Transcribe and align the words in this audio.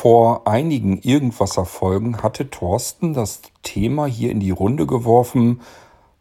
vor 0.00 0.46
einigen 0.46 0.98
Irgendwasserfolgen 0.98 2.22
hatte 2.22 2.50
Thorsten 2.50 3.14
das 3.14 3.42
Thema 3.64 4.06
hier 4.06 4.30
in 4.30 4.38
die 4.38 4.52
Runde 4.52 4.86
geworfen, 4.86 5.60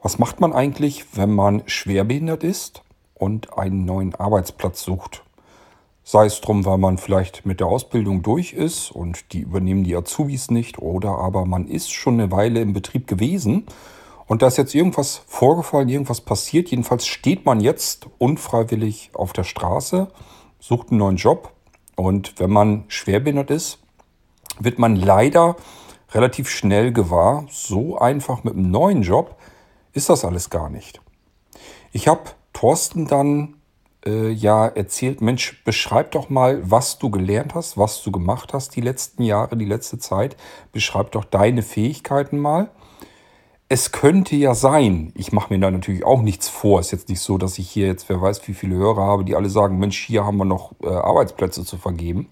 was 0.02 0.18
macht 0.18 0.40
man 0.40 0.52
eigentlich, 0.52 1.06
wenn 1.16 1.36
man 1.36 1.62
schwerbehindert 1.68 2.44
ist 2.44 2.82
und 3.14 3.56
einen 3.56 3.86
neuen 3.86 4.16
Arbeitsplatz 4.16 4.82
sucht? 4.82 5.24
Sei 6.04 6.26
es 6.26 6.42
drum, 6.42 6.66
weil 6.66 6.80
man 6.80 6.98
vielleicht 6.98 7.46
mit 7.46 7.60
der 7.60 7.68
Ausbildung 7.68 8.24
durch 8.24 8.54
ist 8.54 8.90
und 8.90 9.32
die 9.32 9.42
übernehmen 9.42 9.84
die 9.84 9.96
Azubis 9.96 10.50
nicht 10.50 10.80
oder 10.80 11.12
aber 11.20 11.46
man 11.46 11.68
ist 11.68 11.92
schon 11.92 12.16
eine 12.16 12.32
Weile 12.32 12.62
im 12.62 12.74
Betrieb 12.74 13.06
gewesen 13.06 13.68
und 14.26 14.42
da 14.42 14.48
ist 14.48 14.58
jetzt 14.58 14.74
irgendwas 14.74 15.22
vorgefallen, 15.28 15.88
irgendwas 15.88 16.22
passiert. 16.22 16.72
Jedenfalls 16.72 17.06
steht 17.06 17.46
man 17.46 17.60
jetzt 17.60 18.08
unfreiwillig 18.18 19.12
auf 19.14 19.34
der 19.34 19.44
Straße, 19.44 20.08
sucht 20.60 20.90
einen 20.90 20.98
neuen 20.98 21.18
Job 21.18 21.52
und 21.98 22.40
wenn 22.40 22.52
man 22.52 22.86
schwerbehindert 22.88 23.50
ist, 23.50 23.80
wird 24.60 24.80
man 24.80 24.96
leider 24.96 25.58
relativ 26.12 26.50
schnell 26.50 26.94
gewahr, 26.94 27.46
so 27.50 27.98
einfach 27.98 28.44
mit 28.44 28.54
einem 28.54 28.72
neuen 28.72 29.02
Job 29.02 29.36
ist 29.94 30.10
das 30.10 30.24
alles 30.24 30.50
gar 30.50 30.70
nicht. 30.70 31.02
Ich 31.92 32.08
habe 32.08 32.22
Thorsten 32.54 33.08
dann 33.08 33.56
äh, 34.06 34.30
ja 34.30 34.68
erzählt, 34.68 35.22
Mensch, 35.22 35.64
beschreib 35.64 36.12
doch 36.12 36.30
mal, 36.30 36.62
was 36.70 37.00
du 37.00 37.10
gelernt 37.10 37.56
hast, 37.56 37.78
was 37.78 38.04
du 38.04 38.12
gemacht 38.12 38.54
hast 38.54 38.76
die 38.76 38.82
letzten 38.82 39.24
Jahre, 39.24 39.58
die 39.58 39.66
letzte 39.66 39.98
Zeit. 39.98 40.38
Beschreib 40.72 41.12
doch 41.12 41.26
deine 41.26 41.64
Fähigkeiten 41.64 42.38
mal. 42.38 42.70
Es 43.70 43.92
könnte 43.92 44.38
ja 44.38 44.56
sein, 44.56 45.12
ich 45.14 45.34
mache 45.34 45.54
mir 45.54 45.60
da 45.60 45.70
natürlich 45.70 46.06
auch 46.06 46.22
nichts 46.22 46.48
vor. 46.48 46.80
Ist 46.80 46.92
jetzt 46.92 47.10
nicht 47.10 47.20
so, 47.20 47.38
dass 47.38 47.60
ich 47.60 47.70
hier 47.70 47.88
jetzt, 47.88 48.08
wer 48.08 48.22
weiß, 48.22 48.48
wie 48.48 48.54
viele 48.54 48.76
Hörer 48.76 49.02
habe, 49.02 49.26
die 49.26 49.36
alle 49.36 49.50
sagen, 49.50 49.78
Mensch, 49.78 50.00
hier 50.00 50.26
haben 50.26 50.38
wir 50.38 50.46
noch 50.46 50.72
äh, 50.82 50.88
Arbeitsplätze 50.88 51.66
zu 51.66 51.78
vergeben. 51.78 52.30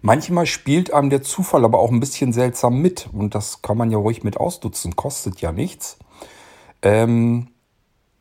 Manchmal 0.00 0.46
spielt 0.46 0.94
einem 0.94 1.10
der 1.10 1.22
Zufall 1.22 1.66
aber 1.66 1.78
auch 1.78 1.90
ein 1.90 2.00
bisschen 2.00 2.32
seltsam 2.32 2.80
mit 2.80 3.10
und 3.12 3.34
das 3.34 3.60
kann 3.60 3.76
man 3.76 3.90
ja 3.90 3.98
ruhig 3.98 4.24
mit 4.24 4.38
ausnutzen, 4.38 4.96
kostet 4.96 5.42
ja 5.42 5.52
nichts. 5.52 5.98
Ähm, 6.80 7.48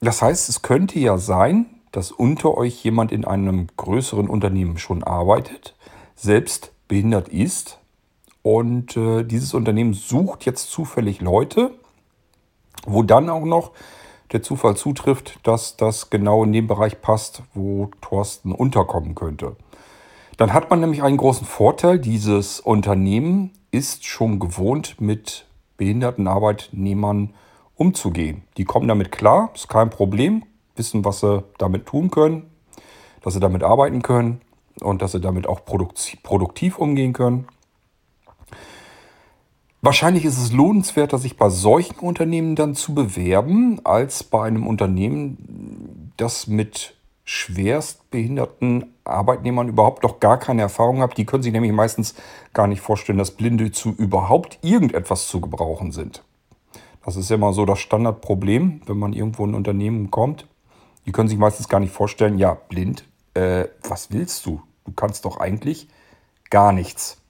das 0.01 0.21
heißt, 0.21 0.49
es 0.49 0.61
könnte 0.61 0.99
ja 0.99 1.17
sein, 1.17 1.67
dass 1.93 2.11
unter 2.11 2.57
euch 2.57 2.83
jemand 2.83 3.13
in 3.13 3.23
einem 3.23 3.67
größeren 3.77 4.29
Unternehmen 4.29 4.77
schon 4.77 5.03
arbeitet, 5.03 5.75
selbst 6.15 6.73
behindert 6.89 7.29
ist 7.29 7.78
und 8.41 8.95
äh, 8.95 9.23
dieses 9.23 9.53
Unternehmen 9.53 9.93
sucht 9.93 10.45
jetzt 10.45 10.71
zufällig 10.71 11.21
Leute, 11.21 11.71
wo 12.85 13.03
dann 13.03 13.29
auch 13.29 13.45
noch 13.45 13.71
der 14.31 14.43
Zufall 14.43 14.77
zutrifft, 14.77 15.39
dass 15.43 15.75
das 15.75 16.09
genau 16.09 16.43
in 16.43 16.53
dem 16.53 16.67
Bereich 16.67 17.01
passt, 17.01 17.41
wo 17.53 17.89
Thorsten 18.01 18.51
unterkommen 18.51 19.15
könnte. 19.15 19.55
Dann 20.37 20.53
hat 20.53 20.69
man 20.69 20.79
nämlich 20.79 21.03
einen 21.03 21.17
großen 21.17 21.45
Vorteil. 21.45 21.99
Dieses 21.99 22.59
Unternehmen 22.59 23.51
ist 23.71 24.05
schon 24.05 24.39
gewohnt, 24.39 25.01
mit 25.01 25.45
behinderten 25.77 26.27
Arbeitnehmern 26.27 27.33
umzugehen. 27.75 28.43
Die 28.57 28.65
kommen 28.65 28.87
damit 28.87 29.11
klar, 29.11 29.51
ist 29.55 29.69
kein 29.69 29.89
Problem, 29.89 30.43
wissen, 30.75 31.03
was 31.03 31.21
sie 31.21 31.43
damit 31.57 31.87
tun 31.87 32.11
können, 32.11 32.49
dass 33.21 33.33
sie 33.33 33.39
damit 33.39 33.63
arbeiten 33.63 34.01
können 34.01 34.41
und 34.81 35.01
dass 35.01 35.13
sie 35.13 35.21
damit 35.21 35.47
auch 35.47 35.65
produktiv 35.65 36.77
umgehen 36.77 37.13
können. 37.13 37.47
Wahrscheinlich 39.81 40.25
ist 40.25 40.37
es 40.37 40.51
lohnenswerter, 40.51 41.17
sich 41.17 41.37
bei 41.37 41.49
solchen 41.49 41.99
Unternehmen 41.99 42.55
dann 42.55 42.75
zu 42.75 42.93
bewerben, 42.93 43.79
als 43.85 44.23
bei 44.23 44.45
einem 44.45 44.67
Unternehmen, 44.67 46.11
das 46.17 46.47
mit 46.47 46.95
schwerstbehinderten 47.23 48.93
Arbeitnehmern 49.05 49.69
überhaupt 49.69 50.03
noch 50.03 50.19
gar 50.19 50.37
keine 50.37 50.63
Erfahrung 50.63 51.01
hat. 51.01 51.17
Die 51.17 51.25
können 51.25 51.43
sich 51.43 51.53
nämlich 51.53 51.71
meistens 51.71 52.15
gar 52.53 52.67
nicht 52.67 52.81
vorstellen, 52.81 53.19
dass 53.19 53.31
Blinde 53.31 53.71
zu 53.71 53.91
überhaupt 53.91 54.59
irgendetwas 54.63 55.27
zu 55.27 55.39
gebrauchen 55.39 55.91
sind. 55.91 56.23
Das 57.05 57.15
ist 57.15 57.29
ja 57.29 57.37
immer 57.37 57.53
so 57.53 57.65
das 57.65 57.79
Standardproblem, 57.79 58.81
wenn 58.85 58.97
man 58.97 59.13
irgendwo 59.13 59.45
in 59.45 59.51
ein 59.51 59.55
Unternehmen 59.55 60.11
kommt. 60.11 60.47
Die 61.05 61.11
können 61.13 61.29
sich 61.29 61.37
meistens 61.37 61.69
gar 61.69 61.79
nicht 61.79 61.93
vorstellen, 61.93 62.37
ja, 62.37 62.53
blind, 62.53 63.05
äh, 63.33 63.65
was 63.87 64.11
willst 64.11 64.45
du? 64.45 64.61
Du 64.83 64.91
kannst 64.91 65.23
doch 65.23 65.37
eigentlich 65.39 65.87
gar 66.49 66.73
nichts. 66.73 67.21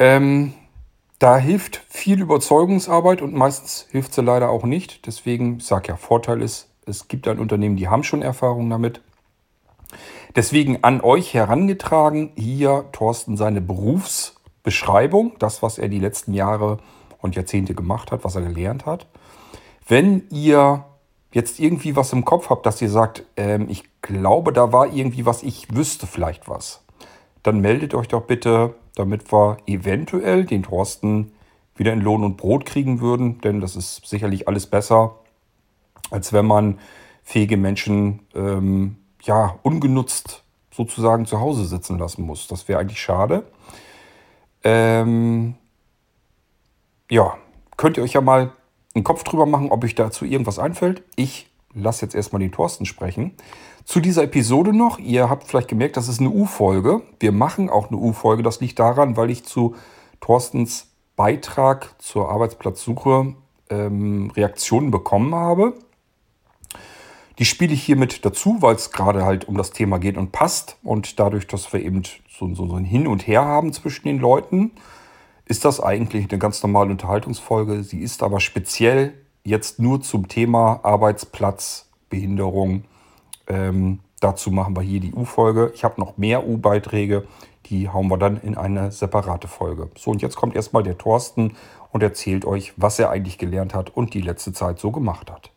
Ähm, 0.00 0.54
da 1.20 1.36
hilft 1.36 1.82
viel 1.88 2.22
Überzeugungsarbeit 2.22 3.20
und 3.20 3.34
meistens 3.34 3.86
hilft 3.90 4.14
sie 4.14 4.22
leider 4.22 4.48
auch 4.48 4.64
nicht. 4.64 5.06
Deswegen, 5.06 5.58
ich 5.58 5.66
sage 5.66 5.88
ja, 5.88 5.96
Vorteil 5.96 6.40
ist, 6.40 6.70
es 6.86 7.06
gibt 7.06 7.28
ein 7.28 7.38
Unternehmen, 7.38 7.76
die 7.76 7.88
haben 7.88 8.02
schon 8.02 8.22
Erfahrung 8.22 8.70
damit. 8.70 9.02
Deswegen 10.34 10.82
an 10.82 11.02
euch 11.02 11.34
herangetragen 11.34 12.32
hier 12.36 12.86
Thorsten 12.92 13.36
seine 13.36 13.60
Berufsbeschreibung, 13.60 15.32
das, 15.38 15.62
was 15.62 15.76
er 15.76 15.88
die 15.88 15.98
letzten 15.98 16.32
Jahre 16.32 16.78
und 17.18 17.36
Jahrzehnte 17.36 17.74
gemacht 17.74 18.10
hat, 18.10 18.24
was 18.24 18.36
er 18.36 18.42
gelernt 18.42 18.86
hat. 18.86 19.06
Wenn 19.86 20.22
ihr 20.30 20.86
jetzt 21.32 21.60
irgendwie 21.60 21.94
was 21.94 22.12
im 22.14 22.24
Kopf 22.24 22.48
habt, 22.48 22.64
dass 22.64 22.80
ihr 22.80 22.88
sagt, 22.88 23.24
ähm, 23.36 23.66
ich 23.68 23.84
glaube, 24.00 24.52
da 24.52 24.72
war 24.72 24.92
irgendwie 24.92 25.26
was, 25.26 25.42
ich 25.42 25.74
wüsste 25.74 26.06
vielleicht 26.06 26.48
was, 26.48 26.79
dann 27.42 27.60
meldet 27.60 27.94
euch 27.94 28.08
doch 28.08 28.22
bitte, 28.22 28.74
damit 28.94 29.32
wir 29.32 29.58
eventuell 29.66 30.44
den 30.44 30.62
Thorsten 30.62 31.32
wieder 31.74 31.92
in 31.92 32.00
Lohn 32.00 32.24
und 32.24 32.36
Brot 32.36 32.66
kriegen 32.66 33.00
würden, 33.00 33.40
denn 33.40 33.60
das 33.60 33.76
ist 33.76 34.06
sicherlich 34.06 34.48
alles 34.48 34.66
besser, 34.66 35.16
als 36.10 36.32
wenn 36.32 36.46
man 36.46 36.78
fähige 37.22 37.56
Menschen 37.56 38.20
ähm, 38.34 38.96
ja 39.22 39.58
ungenutzt 39.62 40.44
sozusagen 40.70 41.26
zu 41.26 41.40
Hause 41.40 41.64
sitzen 41.64 41.98
lassen 41.98 42.22
muss. 42.22 42.48
Das 42.48 42.68
wäre 42.68 42.80
eigentlich 42.80 43.00
schade. 43.00 43.44
Ähm, 44.62 45.54
ja, 47.10 47.36
könnt 47.76 47.96
ihr 47.96 48.02
euch 48.02 48.12
ja 48.12 48.20
mal 48.20 48.52
einen 48.94 49.04
Kopf 49.04 49.24
drüber 49.24 49.46
machen, 49.46 49.70
ob 49.70 49.84
euch 49.84 49.94
dazu 49.94 50.24
irgendwas 50.24 50.58
einfällt. 50.58 51.02
Ich 51.16 51.49
lasse 51.74 52.04
jetzt 52.04 52.14
erstmal 52.14 52.40
den 52.40 52.52
Thorsten 52.52 52.86
sprechen. 52.86 53.32
Zu 53.84 54.00
dieser 54.00 54.24
Episode 54.24 54.72
noch, 54.72 54.98
ihr 54.98 55.28
habt 55.28 55.44
vielleicht 55.44 55.68
gemerkt, 55.68 55.96
das 55.96 56.08
ist 56.08 56.20
eine 56.20 56.30
U-Folge. 56.30 57.02
Wir 57.18 57.32
machen 57.32 57.70
auch 57.70 57.88
eine 57.88 57.96
U-Folge. 57.96 58.42
Das 58.42 58.60
liegt 58.60 58.78
daran, 58.78 59.16
weil 59.16 59.30
ich 59.30 59.44
zu 59.44 59.74
Thorstens 60.20 60.88
Beitrag 61.16 61.94
zur 61.98 62.30
Arbeitsplatzsuche 62.30 63.34
ähm, 63.68 64.30
Reaktionen 64.36 64.90
bekommen 64.90 65.34
habe. 65.34 65.74
Die 67.38 67.44
spiele 67.44 67.72
ich 67.72 67.82
hiermit 67.82 68.24
dazu, 68.24 68.58
weil 68.60 68.74
es 68.74 68.92
gerade 68.92 69.24
halt 69.24 69.48
um 69.48 69.56
das 69.56 69.70
Thema 69.70 69.98
geht 69.98 70.18
und 70.18 70.30
passt. 70.30 70.76
Und 70.82 71.18
dadurch, 71.18 71.46
dass 71.46 71.72
wir 71.72 71.80
eben 71.80 72.02
so, 72.28 72.54
so, 72.54 72.66
so 72.66 72.74
ein 72.74 72.84
Hin 72.84 73.06
und 73.06 73.26
Her 73.26 73.44
haben 73.44 73.72
zwischen 73.72 74.08
den 74.08 74.18
Leuten, 74.18 74.72
ist 75.46 75.64
das 75.64 75.80
eigentlich 75.80 76.30
eine 76.30 76.38
ganz 76.38 76.62
normale 76.62 76.90
Unterhaltungsfolge. 76.90 77.82
Sie 77.82 78.00
ist 78.00 78.22
aber 78.22 78.40
speziell 78.40 79.14
jetzt 79.44 79.78
nur 79.78 80.00
zum 80.00 80.28
Thema 80.28 80.80
Arbeitsplatzbehinderung. 80.82 82.84
Ähm, 83.46 84.00
dazu 84.20 84.50
machen 84.50 84.76
wir 84.76 84.82
hier 84.82 85.00
die 85.00 85.12
U-Folge. 85.12 85.72
Ich 85.74 85.84
habe 85.84 86.00
noch 86.00 86.16
mehr 86.16 86.46
U-Beiträge, 86.46 87.26
die 87.66 87.88
hauen 87.88 88.08
wir 88.08 88.18
dann 88.18 88.40
in 88.40 88.56
eine 88.56 88.92
separate 88.92 89.48
Folge. 89.48 89.90
So, 89.96 90.10
und 90.10 90.22
jetzt 90.22 90.36
kommt 90.36 90.56
erstmal 90.56 90.82
der 90.82 90.98
Thorsten 90.98 91.56
und 91.92 92.02
erzählt 92.02 92.44
euch, 92.44 92.72
was 92.76 92.98
er 92.98 93.10
eigentlich 93.10 93.38
gelernt 93.38 93.74
hat 93.74 93.96
und 93.96 94.14
die 94.14 94.20
letzte 94.20 94.52
Zeit 94.52 94.78
so 94.78 94.90
gemacht 94.90 95.30
hat. 95.30 95.50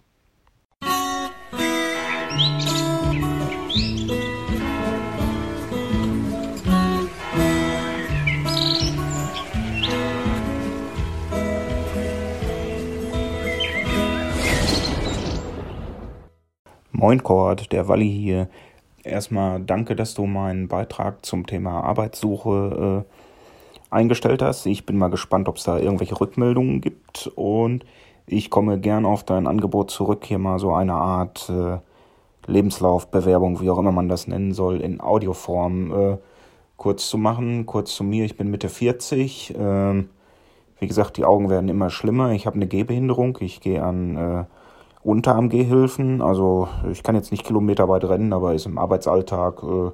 Moin 17.04 17.22
Cord, 17.22 17.74
der 17.74 17.90
Walli 17.90 18.10
hier. 18.10 18.48
Erstmal 19.04 19.60
danke, 19.60 19.94
dass 19.94 20.14
du 20.14 20.26
meinen 20.26 20.70
Beitrag 20.70 21.26
zum 21.26 21.46
Thema 21.46 21.82
Arbeitssuche 21.84 23.04
äh, 23.04 23.94
eingestellt 23.94 24.42
hast. 24.42 24.66
Ich 24.68 24.86
bin 24.86 24.98
mal 24.98 25.10
gespannt, 25.10 25.50
ob 25.50 25.58
es 25.58 25.66
da 25.66 25.78
irgendwelche 25.78 26.18
Rückmeldungen 26.22 26.80
gibt 26.80 27.30
und 27.36 27.84
ich 28.26 28.50
komme 28.50 28.80
gern 28.80 29.06
auf 29.06 29.26
dein 29.26 29.48
Angebot 29.48 29.92
zurück, 29.92 30.24
hier 30.24 30.38
mal 30.38 30.60
so 30.60 30.74
eine 30.74 30.94
Art 30.94 31.50
äh, 31.50 31.80
Lebenslaufbewerbung, 32.50 33.60
wie 33.60 33.70
auch 33.70 33.80
immer 33.80 33.92
man 33.92 34.08
das 34.08 34.28
nennen 34.28 34.54
soll, 34.54 34.80
in 34.80 35.02
Audioform 35.02 35.92
äh, 35.92 36.18
kurz 36.78 37.10
zu 37.10 37.18
machen. 37.18 37.66
Kurz 37.66 37.94
zu 37.96 38.06
mir, 38.06 38.24
ich 38.24 38.38
bin 38.38 38.50
Mitte 38.50 38.70
40. 38.70 39.56
Äh, 39.60 40.06
wie 40.80 40.88
gesagt, 40.88 41.18
die 41.18 41.26
Augen 41.26 41.50
werden 41.50 41.68
immer 41.68 41.90
schlimmer. 41.90 42.32
Ich 42.32 42.46
habe 42.46 42.56
eine 42.56 42.68
Gehbehinderung. 42.68 43.40
Ich 43.42 43.60
gehe 43.60 43.84
an 43.84 44.16
äh, 44.16 44.44
Unterarm-Gehhilfen. 45.04 46.22
Also 46.22 46.68
ich 46.92 47.04
kann 47.04 47.16
jetzt 47.16 47.32
nicht 47.32 47.46
kilometerweit 47.46 48.06
rennen, 48.06 48.34
aber 48.34 48.54
ist 48.54 48.66
im 48.66 48.78
Arbeitsalltag 48.78 49.64
äh, 49.64 49.92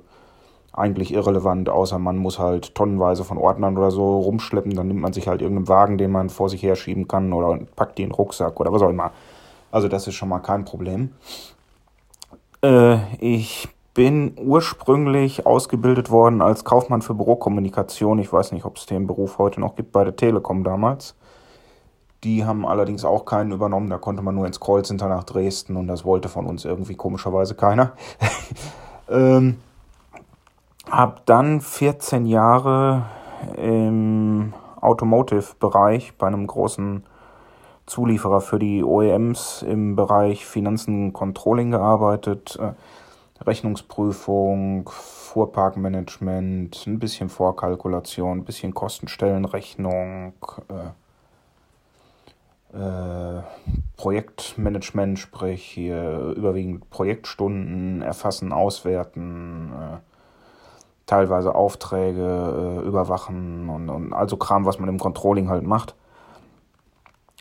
eigentlich 0.74 1.14
irrelevant, 1.14 1.70
außer 1.70 2.00
man 2.00 2.18
muss 2.18 2.40
halt 2.40 2.76
tonnenweise 2.76 3.24
von 3.24 3.38
Ordnern 3.38 3.78
oder 3.78 3.92
so 3.92 4.20
rumschleppen. 4.20 4.76
Dann 4.76 4.88
nimmt 4.88 5.02
man 5.02 5.14
sich 5.14 5.28
halt 5.28 5.42
irgendeinen 5.42 5.68
Wagen, 5.68 5.98
den 5.98 6.12
man 6.12 6.30
vor 6.30 6.50
sich 6.50 6.64
herschieben 6.64 7.08
kann 7.08 7.34
oder 7.34 7.60
packt 7.76 7.98
den 7.98 8.12
Rucksack 8.12 8.60
oder 8.60 8.72
was 8.72 8.82
auch 8.82 8.90
immer. 8.90 9.12
Also 9.72 9.88
das 9.88 10.08
ist 10.08 10.16
schon 10.16 10.30
mal 10.30 10.40
kein 10.40 10.66
Problem. 10.66 11.12
Äh, 12.64 12.98
ich 13.20 13.70
bin 13.94 14.34
ursprünglich 14.40 15.46
ausgebildet 15.46 16.10
worden 16.12 16.42
als 16.42 16.64
Kaufmann 16.64 17.02
für 17.02 17.16
Bürokommunikation. 17.16 18.20
Ich 18.20 18.32
weiß 18.32 18.52
nicht, 18.52 18.66
ob 18.66 18.78
es 18.78 18.86
den 18.86 19.08
Beruf 19.08 19.38
heute 19.38 19.60
noch 19.60 19.76
gibt 19.76 19.92
bei 19.92 20.04
der 20.04 20.16
Telekom 20.16 20.64
damals. 20.64 21.16
Die 22.24 22.44
haben 22.44 22.66
allerdings 22.66 23.06
auch 23.06 23.26
keinen 23.26 23.52
übernommen. 23.52 23.90
Da 23.90 23.98
konnte 23.98 24.22
man 24.22 24.36
nur 24.36 24.46
ins 24.46 24.60
Callcenter 24.60 25.08
nach 25.08 25.24
Dresden 25.24 25.78
und 25.78 25.88
das 25.88 26.04
wollte 26.04 26.28
von 26.30 26.46
uns 26.46 26.66
irgendwie 26.66 26.96
komischerweise 26.96 27.56
keiner. 27.56 27.94
ähm, 29.10 29.58
hab 30.90 31.26
dann 31.26 31.62
14 31.62 32.26
Jahre 32.26 33.06
im 33.56 34.54
Automotive-Bereich 34.82 36.18
bei 36.18 36.28
einem 36.28 36.48
großen 36.48 37.04
Zulieferer 37.86 38.42
für 38.42 38.60
die 38.60 38.84
OEMs 38.84 39.64
im 39.64 39.96
Bereich 39.96 40.46
Finanzen 40.46 41.14
Controlling 41.14 41.72
gearbeitet. 41.72 42.58
Äh, 42.62 42.74
Rechnungsprüfung, 43.46 44.90
Fuhrparkmanagement, 44.90 46.86
ein 46.86 47.00
bisschen 47.00 47.30
Vorkalkulation, 47.30 48.40
ein 48.40 48.46
bisschen 48.46 48.74
Kostenstellenrechnung, 48.74 50.34
äh, 50.68 50.90
äh, 52.74 53.42
Projektmanagement, 53.98 55.20
sprich 55.20 55.64
hier 55.64 56.34
überwiegend 56.36 56.90
Projektstunden 56.90 58.02
erfassen, 58.02 58.54
auswerten, 58.54 59.72
äh, 59.74 59.98
teilweise 61.06 61.56
Aufträge 61.56 62.82
äh, 62.84 62.88
überwachen 62.88 63.70
und, 63.70 63.90
und 63.90 64.14
also 64.14 64.38
Kram, 64.38 64.66
was 64.66 64.80
man 64.80 64.90
im 64.90 65.00
Controlling 65.00 65.50
halt 65.50 65.64
macht. 65.64 65.96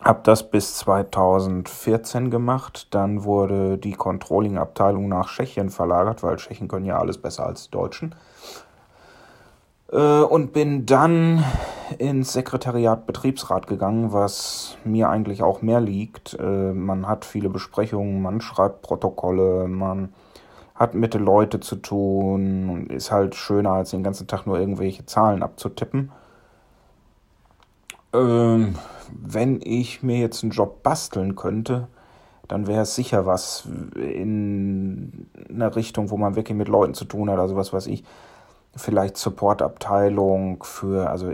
Hab 0.00 0.25
das 0.25 0.48
bis 0.48 0.76
2014 0.76 2.31
gemacht. 2.31 2.86
Dann 2.94 3.24
wurde 3.24 3.78
die 3.78 3.94
Controlling-Abteilung 3.94 5.08
nach 5.08 5.28
Tschechien 5.28 5.70
verlagert, 5.70 6.22
weil 6.22 6.36
Tschechen 6.36 6.69
können 6.69 6.86
ja 6.86 6.98
alles 6.98 7.19
besser 7.19 7.46
als 7.46 7.64
die 7.64 7.72
Deutschen. 7.72 8.14
Äh, 9.90 10.23
und 10.23 10.52
bin 10.52 10.87
dann 10.87 11.44
ins 11.99 12.32
Sekretariat 12.32 13.06
Betriebsrat 13.06 13.67
gegangen, 13.67 14.12
was 14.12 14.76
mir 14.85 15.08
eigentlich 15.08 15.43
auch 15.43 15.62
mehr 15.62 15.81
liegt. 15.81 16.35
Äh, 16.38 16.73
man 16.73 17.06
hat 17.06 17.25
viele 17.25 17.49
Besprechungen, 17.49 18.20
man 18.20 18.40
schreibt 18.40 18.82
Protokolle, 18.82 19.69
man 19.69 20.12
hat 20.75 20.94
mit 20.94 21.14
den 21.14 21.25
Leuten 21.25 21.61
zu 21.62 21.76
tun 21.76 22.69
und 22.70 22.93
ist 22.93 23.11
halt 23.11 23.35
schöner, 23.35 23.73
als 23.73 23.90
den 23.90 24.05
ganzen 24.05 24.26
Tag 24.26 24.46
nur 24.46 24.61
irgendwelche 24.61 25.06
Zahlen 25.06 25.43
abzutippen. 25.43 26.12
Ähm, 28.12 28.76
wenn 29.11 29.61
ich 29.62 30.02
mir 30.02 30.19
jetzt 30.19 30.43
einen 30.43 30.52
Job 30.52 30.82
basteln 30.82 31.34
könnte, 31.34 31.88
dann 32.46 32.67
wäre 32.67 32.82
es 32.82 32.94
sicher 32.94 33.26
was 33.26 33.69
in 33.96 35.29
einer 35.50 35.75
Richtung, 35.75 36.11
wo 36.11 36.17
man 36.17 36.37
wirklich 36.37 36.56
mit 36.56 36.69
Leuten 36.69 36.94
zu 36.94 37.05
tun 37.05 37.29
hat, 37.29 37.38
also 37.38 37.56
was 37.56 37.73
weiß 37.73 37.87
ich, 37.88 38.05
vielleicht 38.78 39.16
Supportabteilung 39.16 40.62
für, 40.62 41.10
also 41.10 41.32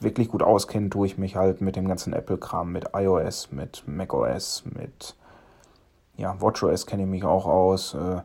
wirklich 0.00 0.28
gut 0.28 0.42
auskennen 0.42 0.90
tue 0.90 1.06
ich 1.06 1.18
mich 1.18 1.36
halt 1.36 1.60
mit 1.60 1.76
dem 1.76 1.88
ganzen 1.88 2.12
Apple-Kram, 2.12 2.70
mit 2.72 2.90
iOS, 2.94 3.50
mit 3.52 3.84
macOS, 3.86 4.64
mit 4.66 5.16
ja, 6.16 6.40
WatchOS 6.40 6.86
kenne 6.86 7.04
ich 7.04 7.08
mich 7.08 7.24
auch 7.24 7.46
aus, 7.46 7.94
äh, 7.94 8.20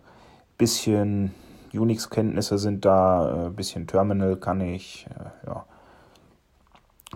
bisschen 0.58 1.34
Unix-Kenntnisse 1.74 2.58
sind 2.58 2.86
da, 2.86 3.48
äh, 3.48 3.50
bisschen 3.50 3.88
Terminal 3.88 4.36
kann 4.38 4.62
ich, 4.62 5.08
äh, 5.10 5.48
ja, 5.48 5.66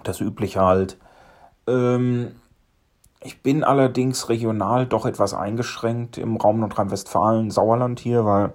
das 0.03 0.21
Übliche 0.21 0.61
halt. 0.61 0.97
Ähm, 1.67 2.31
ich 3.21 3.41
bin 3.41 3.63
allerdings 3.63 4.29
regional 4.29 4.85
doch 4.85 5.05
etwas 5.05 5.33
eingeschränkt 5.33 6.17
im 6.17 6.37
Raum 6.37 6.61
Nordrhein-Westfalen, 6.61 7.51
Sauerland 7.51 7.99
hier, 7.99 8.25
weil 8.25 8.53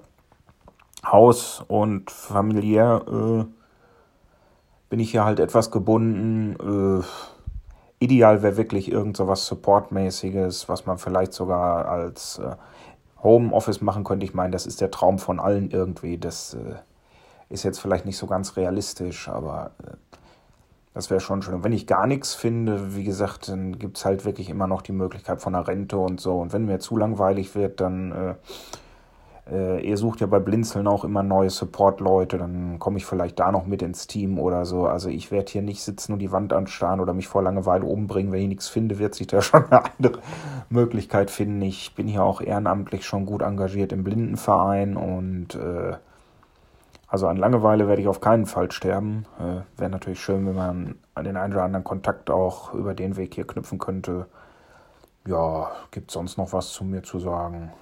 Haus 1.05 1.65
und 1.67 2.11
familiär 2.11 3.03
äh, 3.07 3.45
bin 4.91 5.01
ich 5.01 5.11
hier 5.11 5.25
halt 5.25 5.41
etwas 5.41 5.71
gebunden. 5.71 7.03
Äh, 7.03 8.05
ideal 8.05 8.43
wäre 8.43 8.57
wirklich 8.57 8.91
irgend 8.91 9.17
so 9.17 9.27
was 9.29 9.47
Supportmäßiges, 9.47 10.69
was 10.69 10.87
man 10.87 10.99
vielleicht 10.99 11.33
sogar 11.33 11.87
als 11.89 12.39
äh, 12.39 12.57
Homeoffice 13.23 13.81
machen 13.81 14.05
könnte. 14.05 14.25
Ich 14.25 14.35
meine, 14.35 14.53
das 14.53 14.67
ist 14.67 14.81
der 14.81 14.91
Traum 14.91 15.19
von 15.19 15.41
allen 15.41 15.71
irgendwie. 15.71 16.19
Das 16.19 16.55
äh, 16.55 16.75
ist 17.49 17.65
jetzt 17.65 17.81
vielleicht 17.81 18.07
nicht 18.07 18.19
so 18.19 18.27
ganz 18.27 18.57
realistisch, 18.57 19.29
aber 19.29 19.73
äh, 19.83 19.97
das 20.93 21.11
wäre 21.11 21.21
schon 21.21 21.43
schön. 21.43 21.55
Und 21.55 21.65
wenn 21.65 21.73
ich 21.73 21.87
gar 21.87 22.07
nichts 22.07 22.35
finde, 22.35 22.95
wie 22.95 23.05
gesagt, 23.05 23.49
dann 23.49 23.79
gibt 23.79 23.97
es 23.97 24.05
halt 24.05 24.25
wirklich 24.25 24.49
immer 24.49 24.69
noch 24.69 24.83
die 24.83 24.93
Möglichkeit 24.93 25.41
von 25.41 25.55
einer 25.55 25.67
Rente 25.67 25.99
und 25.99 26.21
so. 26.21 26.39
Und 26.39 26.53
wenn 26.53 26.67
mir 26.67 26.79
zu 26.79 26.97
langweilig 26.97 27.57
wird, 27.57 27.81
dann, 27.81 28.37
äh, 29.51 29.87
ihr 29.87 29.97
sucht 29.97 30.21
ja 30.21 30.27
bei 30.27 30.39
Blinzeln 30.39 30.87
auch 30.87 31.05
immer 31.05 31.23
neue 31.23 31.51
Support-Leute, 31.51 32.39
dann 32.39 32.79
komme 32.79 32.97
ich 32.97 33.05
vielleicht 33.05 33.39
da 33.39 33.53
noch 33.53 33.67
mit 33.67 33.83
ins 33.83 34.07
Team 34.07 34.39
oder 34.39 34.65
so. 34.65 34.87
Also 34.87 35.11
ich 35.11 35.31
werde 35.31 35.53
hier 35.53 35.63
nicht 35.63 35.83
sitzen 35.83 36.15
und 36.15 36.19
die 36.21 36.33
Wand 36.33 36.53
anstarren 36.53 37.01
oder 37.01 37.13
mich 37.13 37.29
vor 37.29 37.43
Langeweile 37.43 37.85
umbringen. 37.85 38.33
Wenn 38.33 38.41
ich 38.43 38.49
nichts 38.49 38.69
finde, 38.69 38.99
wird 38.99 39.15
sich 39.15 39.27
da 39.27 39.43
schon 39.43 39.65
eine 39.67 39.85
andere 39.85 40.19
Möglichkeit 40.71 41.31
finden. 41.31 41.61
Ich 41.63 41.95
bin 41.95 42.09
hier 42.09 42.23
auch 42.23 42.41
ehrenamtlich 42.41 43.05
schon 43.05 43.27
gut 43.27 43.43
engagiert 43.43 43.93
im 43.93 44.03
Blindenverein 44.03 44.97
und 44.97 45.55
äh, 45.57 45.97
also 47.07 47.29
an 47.29 47.37
Langeweile 47.37 47.87
werde 47.87 48.03
ich 48.03 48.09
auf 48.09 48.21
keinen 48.21 48.47
Fall 48.47 48.73
sterben. 48.73 49.27
Äh, 49.39 49.79
Wäre 49.79 49.91
natürlich 49.91 50.21
schön, 50.21 50.47
wenn 50.47 50.57
man 50.57 50.95
an 51.15 51.25
den 51.25 51.37
einen 51.37 51.53
oder 51.53 51.63
anderen 51.63 51.85
Kontakt 51.85 52.31
auch 52.31 52.75
über 52.75 52.95
den 52.95 53.17
Weg 53.17 53.35
hier 53.35 53.47
knüpfen 53.47 53.79
könnte. 53.79 54.27
Ja, 55.27 55.71
gibt 55.91 56.11
sonst 56.11 56.37
noch 56.37 56.53
was 56.53 56.73
zu 56.73 56.85
mir 56.85 57.03
zu 57.03 57.19
sagen? 57.19 57.73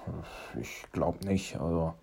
Ich 0.59 0.85
glaube 0.93 1.25
nicht. 1.25 1.59
Also, 1.59 1.93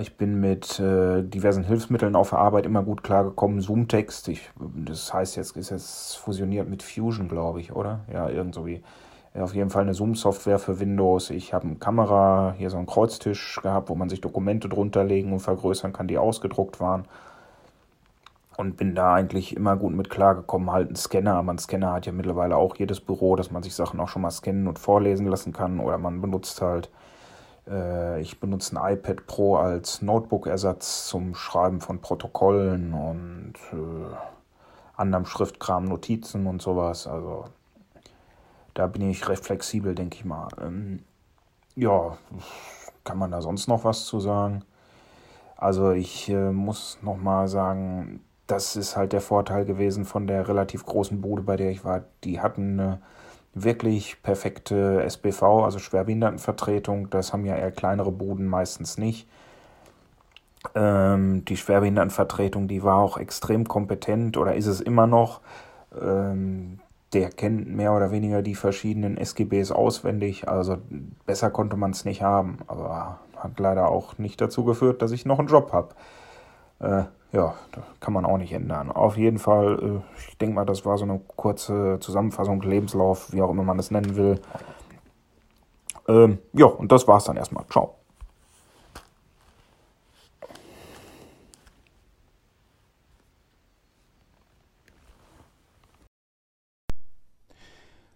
ich 0.00 0.16
bin 0.16 0.40
mit 0.40 0.80
äh, 0.80 1.22
diversen 1.22 1.62
Hilfsmitteln 1.62 2.16
auf 2.16 2.30
der 2.30 2.40
Arbeit 2.40 2.66
immer 2.66 2.82
gut 2.82 3.04
klargekommen. 3.04 3.60
Zoom-Text, 3.60 4.30
das 4.58 5.14
heißt 5.14 5.36
jetzt, 5.36 5.56
ist 5.56 5.70
jetzt 5.70 6.16
fusioniert 6.16 6.68
mit 6.68 6.82
Fusion, 6.82 7.28
glaube 7.28 7.60
ich, 7.60 7.72
oder? 7.72 8.00
Ja, 8.12 8.28
irgend 8.28 8.54
so 8.54 8.66
wie 8.66 8.82
auf 9.34 9.54
jeden 9.54 9.70
Fall 9.70 9.82
eine 9.82 9.94
Zoom-Software 9.94 10.58
für 10.58 10.78
Windows. 10.78 11.30
Ich 11.30 11.54
habe 11.54 11.66
eine 11.66 11.76
Kamera, 11.76 12.54
hier 12.58 12.70
so 12.70 12.76
einen 12.76 12.86
Kreuztisch 12.86 13.60
gehabt, 13.62 13.88
wo 13.88 13.94
man 13.94 14.08
sich 14.08 14.20
Dokumente 14.20 14.68
drunter 14.68 15.04
legen 15.04 15.32
und 15.32 15.40
vergrößern 15.40 15.92
kann, 15.92 16.08
die 16.08 16.18
ausgedruckt 16.18 16.80
waren. 16.80 17.04
Und 18.56 18.76
bin 18.76 18.94
da 18.94 19.14
eigentlich 19.14 19.56
immer 19.56 19.76
gut 19.76 19.94
mit 19.94 20.10
klargekommen. 20.10 20.70
Halt 20.70 20.90
ein 20.90 20.96
Scanner, 20.96 21.36
aber 21.36 21.52
ein 21.52 21.58
Scanner 21.58 21.92
hat 21.92 22.06
ja 22.06 22.12
mittlerweile 22.12 22.56
auch 22.56 22.76
jedes 22.76 23.00
Büro, 23.00 23.34
dass 23.34 23.50
man 23.50 23.62
sich 23.62 23.74
Sachen 23.74 23.98
auch 23.98 24.08
schon 24.08 24.22
mal 24.22 24.30
scannen 24.30 24.68
und 24.68 24.78
vorlesen 24.78 25.26
lassen 25.26 25.52
kann. 25.52 25.80
Oder 25.80 25.96
man 25.98 26.20
benutzt 26.20 26.60
halt, 26.60 26.90
äh, 27.66 28.20
ich 28.20 28.40
benutze 28.40 28.76
ein 28.76 28.94
iPad 28.94 29.26
Pro 29.26 29.56
als 29.56 30.02
Notebook-Ersatz 30.02 31.06
zum 31.06 31.34
Schreiben 31.34 31.80
von 31.80 32.00
Protokollen 32.00 32.92
und 32.92 33.54
äh, 33.72 34.16
anderem 34.96 35.24
Schriftkram, 35.24 35.84
Notizen 35.84 36.46
und 36.46 36.60
sowas. 36.60 37.06
Also 37.06 37.46
da 38.74 38.86
bin 38.86 39.08
ich 39.08 39.28
recht 39.28 39.44
flexibel, 39.44 39.94
denke 39.94 40.16
ich 40.16 40.24
mal. 40.24 40.48
Ähm, 40.60 41.00
ja, 41.74 42.18
kann 43.04 43.18
man 43.18 43.30
da 43.30 43.40
sonst 43.40 43.66
noch 43.66 43.84
was 43.84 44.04
zu 44.04 44.20
sagen? 44.20 44.62
Also 45.56 45.92
ich 45.92 46.28
äh, 46.28 46.50
muss 46.50 46.98
noch 47.02 47.16
mal 47.16 47.48
sagen, 47.48 48.20
das 48.46 48.76
ist 48.76 48.96
halt 48.96 49.12
der 49.12 49.20
Vorteil 49.20 49.64
gewesen 49.64 50.04
von 50.04 50.26
der 50.26 50.48
relativ 50.48 50.84
großen 50.84 51.20
Bude, 51.20 51.42
bei 51.42 51.56
der 51.56 51.70
ich 51.70 51.84
war. 51.84 52.04
Die 52.24 52.40
hatten 52.40 52.80
eine 52.80 53.02
wirklich 53.54 54.22
perfekte 54.22 55.02
SBV, 55.02 55.64
also 55.64 55.78
Schwerbehindertenvertretung. 55.78 57.10
Das 57.10 57.32
haben 57.32 57.44
ja 57.44 57.56
eher 57.56 57.70
kleinere 57.70 58.12
Buden 58.12 58.46
meistens 58.46 58.98
nicht. 58.98 59.28
Ähm, 60.74 61.44
die 61.44 61.56
Schwerbehindertenvertretung, 61.56 62.68
die 62.68 62.82
war 62.82 62.96
auch 62.96 63.18
extrem 63.18 63.66
kompetent 63.66 64.36
oder 64.36 64.54
ist 64.54 64.66
es 64.66 64.80
immer 64.80 65.06
noch. 65.06 65.40
Ähm, 66.00 66.78
der 67.12 67.28
kennt 67.30 67.68
mehr 67.68 67.92
oder 67.92 68.10
weniger 68.10 68.42
die 68.42 68.54
verschiedenen 68.54 69.18
SGBs 69.18 69.70
auswendig. 69.70 70.48
Also 70.48 70.78
besser 71.26 71.50
konnte 71.50 71.76
man 71.76 71.90
es 71.90 72.04
nicht 72.04 72.22
haben, 72.22 72.58
aber 72.66 73.20
hat 73.36 73.58
leider 73.58 73.88
auch 73.88 74.18
nicht 74.18 74.40
dazu 74.40 74.64
geführt, 74.64 75.02
dass 75.02 75.10
ich 75.10 75.26
noch 75.26 75.38
einen 75.38 75.48
Job 75.48 75.72
habe. 75.72 75.94
Äh, 76.82 77.04
ja, 77.32 77.54
das 77.72 77.84
kann 78.00 78.12
man 78.12 78.26
auch 78.26 78.36
nicht 78.36 78.52
ändern. 78.52 78.90
Auf 78.90 79.16
jeden 79.16 79.38
Fall, 79.38 80.02
äh, 80.02 80.28
ich 80.28 80.36
denke 80.38 80.54
mal, 80.54 80.66
das 80.66 80.84
war 80.84 80.98
so 80.98 81.04
eine 81.04 81.20
kurze 81.36 81.98
Zusammenfassung, 82.00 82.60
Lebenslauf, 82.60 83.32
wie 83.32 83.40
auch 83.40 83.50
immer 83.50 83.62
man 83.62 83.78
es 83.78 83.90
nennen 83.90 84.16
will. 84.16 84.40
Ähm, 86.08 86.38
ja, 86.52 86.66
und 86.66 86.92
das 86.92 87.06
war's 87.08 87.24
dann 87.24 87.36
erstmal. 87.36 87.64
Ciao. 87.68 87.94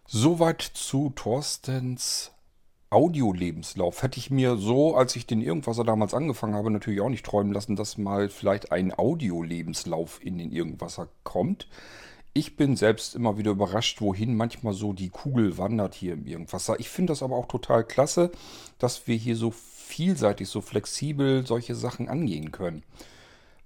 Soweit 0.08 0.62
zu 0.62 1.10
Thorstens 1.10 2.32
Audiolebenslauf. 2.90 4.02
Hätte 4.02 4.18
ich 4.18 4.30
mir 4.30 4.56
so, 4.56 4.96
als 4.96 5.16
ich 5.16 5.26
den 5.26 5.42
Irgendwasser 5.42 5.84
damals 5.84 6.14
angefangen 6.14 6.54
habe, 6.54 6.70
natürlich 6.70 7.00
auch 7.00 7.08
nicht 7.08 7.26
träumen 7.26 7.52
lassen, 7.52 7.76
dass 7.76 7.98
mal 7.98 8.28
vielleicht 8.28 8.72
ein 8.72 8.96
Audiolebenslauf 8.96 10.24
in 10.24 10.38
den 10.38 10.52
Irgendwasser 10.52 11.08
kommt. 11.24 11.68
Ich 12.32 12.56
bin 12.56 12.76
selbst 12.76 13.14
immer 13.14 13.38
wieder 13.38 13.52
überrascht, 13.52 14.00
wohin 14.00 14.36
manchmal 14.36 14.74
so 14.74 14.92
die 14.92 15.08
Kugel 15.08 15.56
wandert 15.58 15.94
hier 15.94 16.12
im 16.12 16.26
Irgendwasser. 16.26 16.78
Ich 16.78 16.90
finde 16.90 17.12
das 17.12 17.22
aber 17.22 17.36
auch 17.36 17.48
total 17.48 17.82
klasse, 17.82 18.30
dass 18.78 19.06
wir 19.06 19.16
hier 19.16 19.36
so 19.36 19.50
vielseitig, 19.50 20.48
so 20.48 20.60
flexibel 20.60 21.46
solche 21.46 21.74
Sachen 21.74 22.08
angehen 22.08 22.52
können. 22.52 22.82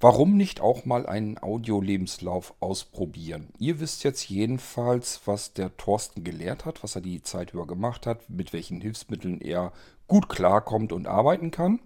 Warum 0.02 0.38
nicht 0.38 0.62
auch 0.62 0.86
mal 0.86 1.04
einen 1.04 1.36
Audiolebenslauf 1.36 2.54
ausprobieren? 2.60 3.50
Ihr 3.58 3.80
wisst 3.80 4.02
jetzt 4.02 4.30
jedenfalls, 4.30 5.20
was 5.26 5.52
der 5.52 5.76
Thorsten 5.76 6.24
gelehrt 6.24 6.64
hat, 6.64 6.82
was 6.82 6.94
er 6.94 7.02
die 7.02 7.22
Zeit 7.22 7.52
über 7.52 7.66
gemacht 7.66 8.06
hat, 8.06 8.30
mit 8.30 8.54
welchen 8.54 8.80
Hilfsmitteln 8.80 9.42
er 9.42 9.72
gut 10.08 10.30
klarkommt 10.30 10.94
und 10.94 11.06
arbeiten 11.06 11.50
kann. 11.50 11.80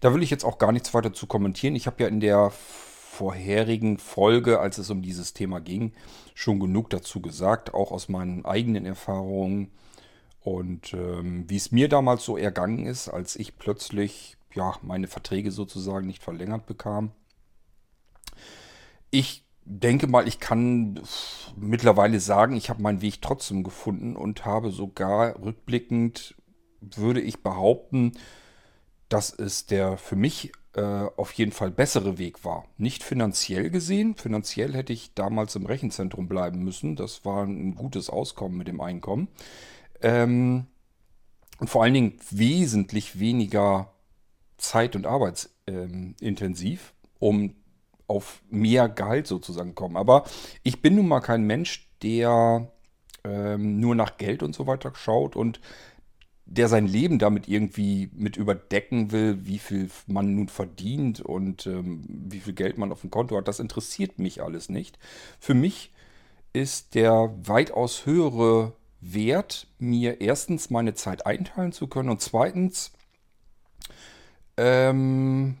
Da 0.00 0.12
will 0.12 0.24
ich 0.24 0.30
jetzt 0.30 0.44
auch 0.44 0.58
gar 0.58 0.72
nichts 0.72 0.92
weiter 0.92 1.12
zu 1.12 1.28
kommentieren. 1.28 1.76
Ich 1.76 1.86
habe 1.86 2.02
ja 2.02 2.08
in 2.08 2.18
der 2.18 2.50
vorherigen 2.50 3.98
Folge, 3.98 4.58
als 4.58 4.78
es 4.78 4.90
um 4.90 5.00
dieses 5.00 5.32
Thema 5.32 5.60
ging, 5.60 5.92
schon 6.34 6.58
genug 6.58 6.90
dazu 6.90 7.20
gesagt, 7.20 7.72
auch 7.72 7.92
aus 7.92 8.08
meinen 8.08 8.44
eigenen 8.44 8.84
Erfahrungen 8.84 9.70
und 10.40 10.92
ähm, 10.94 11.44
wie 11.48 11.56
es 11.56 11.70
mir 11.70 11.88
damals 11.88 12.24
so 12.24 12.36
ergangen 12.36 12.86
ist, 12.86 13.08
als 13.08 13.36
ich 13.36 13.58
plötzlich 13.58 14.38
ja, 14.54 14.74
meine 14.82 15.06
Verträge 15.06 15.50
sozusagen 15.50 16.06
nicht 16.06 16.22
verlängert 16.22 16.66
bekam. 16.66 17.12
Ich 19.10 19.44
denke 19.64 20.06
mal, 20.06 20.26
ich 20.26 20.40
kann 20.40 21.00
mittlerweile 21.56 22.20
sagen, 22.20 22.56
ich 22.56 22.70
habe 22.70 22.82
meinen 22.82 23.02
Weg 23.02 23.22
trotzdem 23.22 23.62
gefunden 23.62 24.16
und 24.16 24.44
habe 24.44 24.70
sogar 24.70 25.40
rückblickend, 25.42 26.34
würde 26.80 27.20
ich 27.20 27.42
behaupten, 27.42 28.12
dass 29.08 29.32
es 29.32 29.66
der 29.66 29.96
für 29.96 30.16
mich 30.16 30.52
äh, 30.74 31.06
auf 31.16 31.32
jeden 31.32 31.52
Fall 31.52 31.70
bessere 31.70 32.18
Weg 32.18 32.44
war. 32.44 32.64
Nicht 32.78 33.02
finanziell 33.02 33.70
gesehen. 33.70 34.14
Finanziell 34.14 34.74
hätte 34.74 34.92
ich 34.92 35.14
damals 35.14 35.56
im 35.56 35.66
Rechenzentrum 35.66 36.28
bleiben 36.28 36.62
müssen. 36.62 36.96
Das 36.96 37.24
war 37.24 37.44
ein 37.44 37.74
gutes 37.74 38.08
Auskommen 38.08 38.56
mit 38.56 38.68
dem 38.68 38.80
Einkommen. 38.80 39.28
Ähm, 40.00 40.66
und 41.58 41.68
vor 41.68 41.82
allen 41.82 41.94
Dingen 41.94 42.18
wesentlich 42.30 43.18
weniger 43.18 43.92
zeit- 44.60 44.96
und 44.96 45.06
arbeitsintensiv, 45.06 46.94
um 47.18 47.54
auf 48.06 48.42
mehr 48.50 48.88
Gehalt 48.88 49.26
sozusagen 49.26 49.74
kommen. 49.74 49.96
Aber 49.96 50.24
ich 50.62 50.82
bin 50.82 50.96
nun 50.96 51.08
mal 51.08 51.20
kein 51.20 51.44
Mensch, 51.44 51.88
der 52.02 52.68
ähm, 53.24 53.80
nur 53.80 53.94
nach 53.94 54.16
Geld 54.16 54.42
und 54.42 54.54
so 54.54 54.66
weiter 54.66 54.92
schaut 54.94 55.36
und 55.36 55.60
der 56.46 56.68
sein 56.68 56.88
Leben 56.88 57.20
damit 57.20 57.48
irgendwie 57.48 58.10
mit 58.12 58.36
überdecken 58.36 59.12
will, 59.12 59.46
wie 59.46 59.60
viel 59.60 59.88
man 60.08 60.34
nun 60.34 60.48
verdient 60.48 61.20
und 61.20 61.66
ähm, 61.66 62.02
wie 62.08 62.40
viel 62.40 62.54
Geld 62.54 62.76
man 62.76 62.90
auf 62.90 63.02
dem 63.02 63.10
Konto 63.10 63.36
hat. 63.36 63.46
Das 63.46 63.60
interessiert 63.60 64.18
mich 64.18 64.42
alles 64.42 64.68
nicht. 64.68 64.98
Für 65.38 65.54
mich 65.54 65.92
ist 66.52 66.96
der 66.96 67.32
weitaus 67.44 68.04
höhere 68.04 68.72
Wert, 69.00 69.68
mir 69.78 70.20
erstens 70.20 70.70
meine 70.70 70.94
Zeit 70.94 71.24
einteilen 71.24 71.70
zu 71.70 71.86
können 71.86 72.08
und 72.08 72.20
zweitens 72.20 72.92
ähm, 74.62 75.56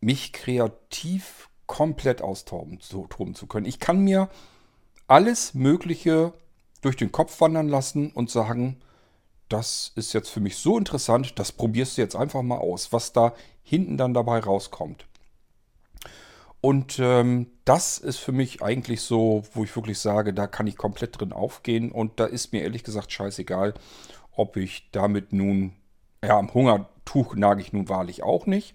mich 0.00 0.32
kreativ 0.32 1.50
komplett 1.66 2.22
austoben 2.22 2.78
so, 2.80 3.06
zu 3.34 3.46
können. 3.46 3.66
Ich 3.66 3.78
kann 3.78 4.00
mir 4.00 4.30
alles 5.06 5.52
Mögliche 5.52 6.32
durch 6.80 6.96
den 6.96 7.12
Kopf 7.12 7.40
wandern 7.42 7.68
lassen 7.68 8.10
und 8.10 8.30
sagen, 8.30 8.80
das 9.50 9.92
ist 9.96 10.14
jetzt 10.14 10.30
für 10.30 10.40
mich 10.40 10.56
so 10.56 10.78
interessant, 10.78 11.38
das 11.38 11.52
probierst 11.52 11.98
du 11.98 12.02
jetzt 12.02 12.16
einfach 12.16 12.40
mal 12.40 12.56
aus, 12.56 12.90
was 12.92 13.12
da 13.12 13.34
hinten 13.62 13.98
dann 13.98 14.14
dabei 14.14 14.38
rauskommt. 14.38 15.06
Und 16.62 16.98
ähm, 17.00 17.48
das 17.66 17.98
ist 17.98 18.16
für 18.16 18.32
mich 18.32 18.62
eigentlich 18.62 19.02
so, 19.02 19.42
wo 19.52 19.64
ich 19.64 19.76
wirklich 19.76 19.98
sage, 19.98 20.32
da 20.32 20.46
kann 20.46 20.66
ich 20.66 20.76
komplett 20.76 21.20
drin 21.20 21.32
aufgehen. 21.32 21.92
Und 21.92 22.18
da 22.18 22.24
ist 22.24 22.52
mir 22.52 22.62
ehrlich 22.62 22.84
gesagt 22.84 23.12
scheißegal, 23.12 23.74
ob 24.30 24.56
ich 24.56 24.88
damit 24.92 25.32
nun, 25.32 25.72
ja, 26.24 26.38
am 26.38 26.52
Hunger 26.54 26.88
Tuch 27.04 27.34
nage 27.34 27.60
ich 27.60 27.72
nun 27.72 27.88
wahrlich 27.88 28.22
auch 28.22 28.46
nicht. 28.46 28.74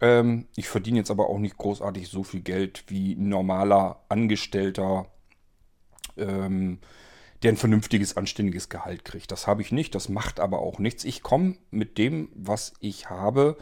Ähm, 0.00 0.46
ich 0.56 0.68
verdiene 0.68 0.98
jetzt 0.98 1.10
aber 1.10 1.28
auch 1.28 1.38
nicht 1.38 1.58
großartig 1.58 2.08
so 2.08 2.22
viel 2.22 2.40
Geld 2.40 2.84
wie 2.88 3.14
ein 3.14 3.28
normaler 3.28 4.00
Angestellter, 4.08 5.06
ähm, 6.16 6.78
der 7.42 7.52
ein 7.52 7.56
vernünftiges, 7.56 8.16
anständiges 8.16 8.68
Gehalt 8.68 9.04
kriegt. 9.04 9.32
Das 9.32 9.46
habe 9.46 9.62
ich 9.62 9.72
nicht, 9.72 9.94
das 9.94 10.08
macht 10.08 10.40
aber 10.40 10.60
auch 10.60 10.78
nichts. 10.78 11.04
Ich 11.04 11.22
komme 11.22 11.56
mit 11.70 11.98
dem, 11.98 12.30
was 12.34 12.74
ich 12.80 13.10
habe, 13.10 13.56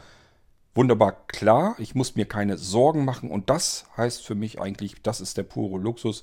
wunderbar 0.74 1.26
klar. 1.26 1.74
Ich 1.78 1.94
muss 1.94 2.16
mir 2.16 2.26
keine 2.26 2.58
Sorgen 2.58 3.04
machen 3.04 3.30
und 3.30 3.48
das 3.48 3.86
heißt 3.96 4.24
für 4.24 4.34
mich 4.34 4.60
eigentlich, 4.60 5.02
das 5.02 5.20
ist 5.22 5.38
der 5.38 5.42
pure 5.42 5.80
Luxus, 5.80 6.22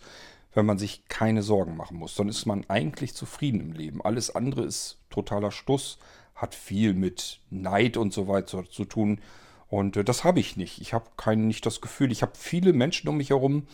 wenn 0.53 0.67
man 0.67 0.77
sich 0.77 1.07
keine 1.07 1.41
Sorgen 1.41 1.75
machen 1.75 1.97
muss. 1.97 2.13
Dann 2.15 2.29
ist 2.29 2.45
man 2.45 2.65
eigentlich 2.69 3.15
zufrieden 3.15 3.61
im 3.61 3.71
Leben. 3.73 4.03
Alles 4.03 4.35
andere 4.35 4.63
ist 4.63 4.99
totaler 5.09 5.51
Stuss, 5.51 5.97
hat 6.35 6.55
viel 6.55 6.93
mit 6.93 7.39
Neid 7.49 7.97
und 7.97 8.13
so 8.13 8.27
weiter 8.27 8.69
zu 8.69 8.85
tun. 8.85 9.19
Und 9.67 9.97
äh, 9.97 10.03
das 10.03 10.23
habe 10.23 10.39
ich 10.39 10.57
nicht. 10.57 10.81
Ich 10.81 10.93
habe 10.93 11.09
kein, 11.17 11.47
nicht 11.47 11.65
das 11.65 11.81
Gefühl, 11.81 12.11
ich 12.11 12.21
habe 12.21 12.33
viele 12.35 12.73
Menschen 12.73 13.09
um 13.09 13.17
mich 13.17 13.29
herum, 13.29 13.67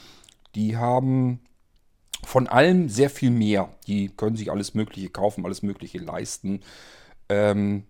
die 0.55 0.77
haben 0.77 1.39
von 2.23 2.47
allem 2.47 2.89
sehr 2.89 3.09
viel 3.09 3.31
mehr. 3.31 3.69
Die 3.87 4.09
können 4.09 4.35
sich 4.35 4.51
alles 4.51 4.73
Mögliche 4.73 5.09
kaufen, 5.09 5.45
alles 5.45 5.61
Mögliche 5.61 5.99
leisten. 5.99 6.61
Ähm, 7.29 7.85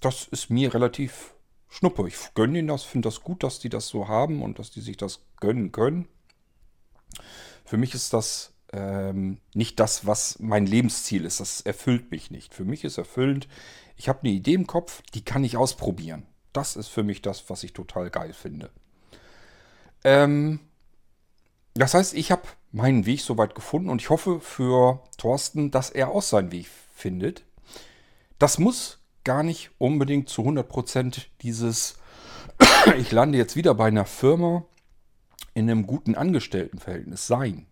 das 0.00 0.28
ist 0.28 0.50
mir 0.50 0.74
relativ 0.74 1.34
schnuppe. 1.68 2.06
Ich 2.08 2.16
gönne 2.34 2.58
ihnen 2.58 2.68
das, 2.68 2.82
finde 2.82 3.08
das 3.08 3.22
gut, 3.22 3.42
dass 3.42 3.58
die 3.58 3.68
das 3.68 3.88
so 3.88 4.08
haben 4.08 4.42
und 4.42 4.58
dass 4.58 4.70
die 4.70 4.80
sich 4.80 4.96
das 4.96 5.20
gönnen 5.38 5.72
können. 5.72 6.08
Für 7.64 7.76
mich 7.76 7.94
ist 7.94 8.12
das 8.12 8.52
ähm, 8.72 9.38
nicht 9.54 9.80
das, 9.80 10.06
was 10.06 10.38
mein 10.38 10.66
Lebensziel 10.66 11.24
ist. 11.24 11.40
Das 11.40 11.60
erfüllt 11.60 12.10
mich 12.10 12.30
nicht. 12.30 12.54
Für 12.54 12.64
mich 12.64 12.84
ist 12.84 12.98
erfüllend, 12.98 13.48
ich 13.96 14.08
habe 14.08 14.20
eine 14.20 14.30
Idee 14.30 14.54
im 14.54 14.66
Kopf, 14.66 15.02
die 15.14 15.24
kann 15.24 15.44
ich 15.44 15.56
ausprobieren. 15.56 16.26
Das 16.52 16.76
ist 16.76 16.88
für 16.88 17.02
mich 17.02 17.22
das, 17.22 17.48
was 17.50 17.62
ich 17.62 17.72
total 17.72 18.10
geil 18.10 18.32
finde. 18.32 18.70
Ähm, 20.04 20.60
das 21.74 21.94
heißt, 21.94 22.14
ich 22.14 22.32
habe 22.32 22.42
meinen 22.72 23.06
Weg 23.06 23.20
soweit 23.20 23.54
gefunden 23.54 23.90
und 23.90 24.00
ich 24.00 24.10
hoffe 24.10 24.40
für 24.40 25.02
Thorsten, 25.16 25.70
dass 25.70 25.90
er 25.90 26.10
auch 26.10 26.22
seinen 26.22 26.52
Weg 26.52 26.68
findet. 26.94 27.44
Das 28.38 28.58
muss 28.58 28.98
gar 29.24 29.42
nicht 29.42 29.70
unbedingt 29.78 30.28
zu 30.28 30.42
100% 30.42 31.26
dieses, 31.42 31.96
ich 32.98 33.12
lande 33.12 33.38
jetzt 33.38 33.56
wieder 33.56 33.74
bei 33.74 33.86
einer 33.86 34.06
Firma 34.06 34.64
in 35.54 35.70
einem 35.70 35.86
guten 35.86 36.14
Angestelltenverhältnis 36.14 37.26
sein. 37.26 37.66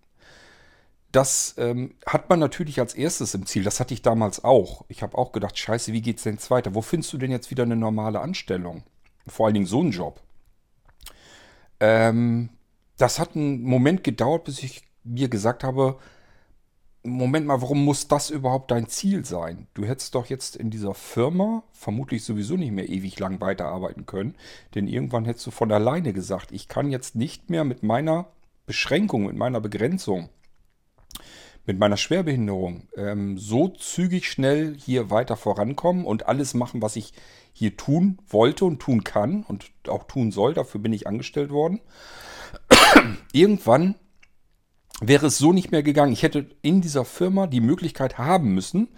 Das 1.10 1.54
ähm, 1.56 1.94
hat 2.06 2.28
man 2.28 2.38
natürlich 2.38 2.80
als 2.80 2.94
erstes 2.94 3.34
im 3.34 3.46
Ziel. 3.46 3.64
Das 3.64 3.80
hatte 3.80 3.94
ich 3.94 4.02
damals 4.02 4.44
auch. 4.44 4.84
Ich 4.88 5.02
habe 5.02 5.16
auch 5.16 5.32
gedacht, 5.32 5.56
scheiße, 5.56 5.92
wie 5.92 6.02
geht 6.02 6.18
es 6.18 6.24
denn 6.24 6.34
jetzt 6.34 6.50
weiter? 6.50 6.74
Wo 6.74 6.82
findest 6.82 7.12
du 7.12 7.18
denn 7.18 7.30
jetzt 7.30 7.50
wieder 7.50 7.62
eine 7.62 7.76
normale 7.76 8.20
Anstellung? 8.20 8.82
Vor 9.26 9.46
allen 9.46 9.54
Dingen 9.54 9.66
so 9.66 9.80
einen 9.80 9.92
Job. 9.92 10.20
Ähm, 11.80 12.50
das 12.98 13.18
hat 13.18 13.36
einen 13.36 13.62
Moment 13.62 14.04
gedauert, 14.04 14.44
bis 14.44 14.62
ich 14.62 14.82
mir 15.04 15.28
gesagt 15.28 15.64
habe, 15.64 15.98
Moment 17.04 17.46
mal, 17.46 17.62
warum 17.62 17.84
muss 17.84 18.08
das 18.08 18.28
überhaupt 18.28 18.70
dein 18.70 18.88
Ziel 18.88 19.24
sein? 19.24 19.66
Du 19.72 19.86
hättest 19.86 20.14
doch 20.14 20.26
jetzt 20.26 20.56
in 20.56 20.68
dieser 20.68 20.94
Firma 20.94 21.62
vermutlich 21.72 22.24
sowieso 22.24 22.56
nicht 22.56 22.72
mehr 22.72 22.88
ewig 22.88 23.18
lang 23.18 23.40
weiterarbeiten 23.40 24.04
können, 24.04 24.34
denn 24.74 24.88
irgendwann 24.88 25.24
hättest 25.24 25.46
du 25.46 25.50
von 25.52 25.72
alleine 25.72 26.12
gesagt, 26.12 26.52
ich 26.52 26.68
kann 26.68 26.90
jetzt 26.90 27.14
nicht 27.14 27.48
mehr 27.48 27.64
mit 27.64 27.82
meiner 27.82 28.26
Beschränkung, 28.66 29.26
mit 29.26 29.36
meiner 29.36 29.60
Begrenzung 29.60 30.28
mit 31.68 31.78
meiner 31.78 31.98
Schwerbehinderung 31.98 32.88
ähm, 32.96 33.36
so 33.36 33.68
zügig 33.68 34.26
schnell 34.30 34.74
hier 34.74 35.10
weiter 35.10 35.36
vorankommen 35.36 36.06
und 36.06 36.26
alles 36.26 36.54
machen, 36.54 36.80
was 36.80 36.96
ich 36.96 37.12
hier 37.52 37.76
tun 37.76 38.18
wollte 38.26 38.64
und 38.64 38.80
tun 38.80 39.04
kann 39.04 39.42
und 39.42 39.70
auch 39.86 40.04
tun 40.04 40.32
soll. 40.32 40.54
Dafür 40.54 40.80
bin 40.80 40.94
ich 40.94 41.06
angestellt 41.06 41.50
worden. 41.50 41.80
Irgendwann 43.32 43.96
wäre 45.00 45.26
es 45.26 45.36
so 45.36 45.52
nicht 45.52 45.70
mehr 45.70 45.82
gegangen. 45.82 46.12
Ich 46.12 46.22
hätte 46.22 46.46
in 46.62 46.80
dieser 46.80 47.04
Firma 47.04 47.46
die 47.46 47.60
Möglichkeit 47.60 48.16
haben 48.16 48.54
müssen, 48.54 48.88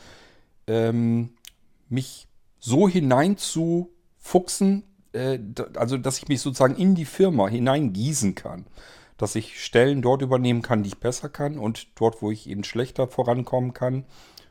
ähm, 0.68 1.30
mich 1.88 2.28
so 2.60 2.88
hineinzufuchsen, 2.88 4.84
äh, 5.12 5.40
also 5.74 5.96
dass 5.96 6.18
ich 6.18 6.28
mich 6.28 6.40
sozusagen 6.40 6.76
in 6.76 6.94
die 6.94 7.04
Firma 7.04 7.48
hineingießen 7.48 8.36
kann 8.36 8.66
dass 9.20 9.34
ich 9.34 9.62
Stellen 9.62 10.00
dort 10.00 10.22
übernehmen 10.22 10.62
kann, 10.62 10.82
die 10.82 10.88
ich 10.88 10.98
besser 10.98 11.28
kann 11.28 11.58
und 11.58 11.88
dort, 11.96 12.22
wo 12.22 12.30
ich 12.30 12.48
eben 12.48 12.64
schlechter 12.64 13.06
vorankommen 13.06 13.74
kann, 13.74 14.04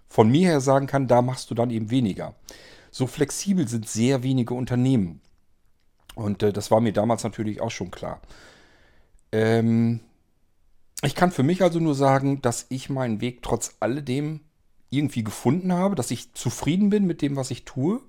von 0.07 0.29
mir 0.29 0.47
her 0.47 0.61
sagen 0.61 0.85
kann, 0.85 1.07
da 1.07 1.23
machst 1.23 1.49
du 1.49 1.55
dann 1.55 1.71
eben 1.71 1.89
weniger. 1.89 2.35
So 2.91 3.07
flexibel 3.07 3.67
sind 3.67 3.89
sehr 3.89 4.21
wenige 4.21 4.53
Unternehmen. 4.53 5.21
Und 6.13 6.43
äh, 6.43 6.53
das 6.53 6.69
war 6.69 6.81
mir 6.81 6.93
damals 6.93 7.23
natürlich 7.23 7.61
auch 7.61 7.71
schon 7.71 7.89
klar. 7.89 8.21
Ähm, 9.31 10.01
ich 11.01 11.15
kann 11.15 11.31
für 11.31 11.43
mich 11.43 11.63
also 11.63 11.79
nur 11.79 11.95
sagen, 11.95 12.41
dass 12.43 12.67
ich 12.69 12.91
meinen 12.91 13.21
Weg 13.21 13.41
trotz 13.41 13.75
alledem 13.79 14.41
irgendwie 14.91 15.23
gefunden 15.23 15.73
habe, 15.73 15.95
dass 15.95 16.11
ich 16.11 16.33
zufrieden 16.33 16.91
bin 16.91 17.07
mit 17.07 17.23
dem, 17.23 17.35
was 17.35 17.49
ich 17.49 17.65
tue. 17.65 18.01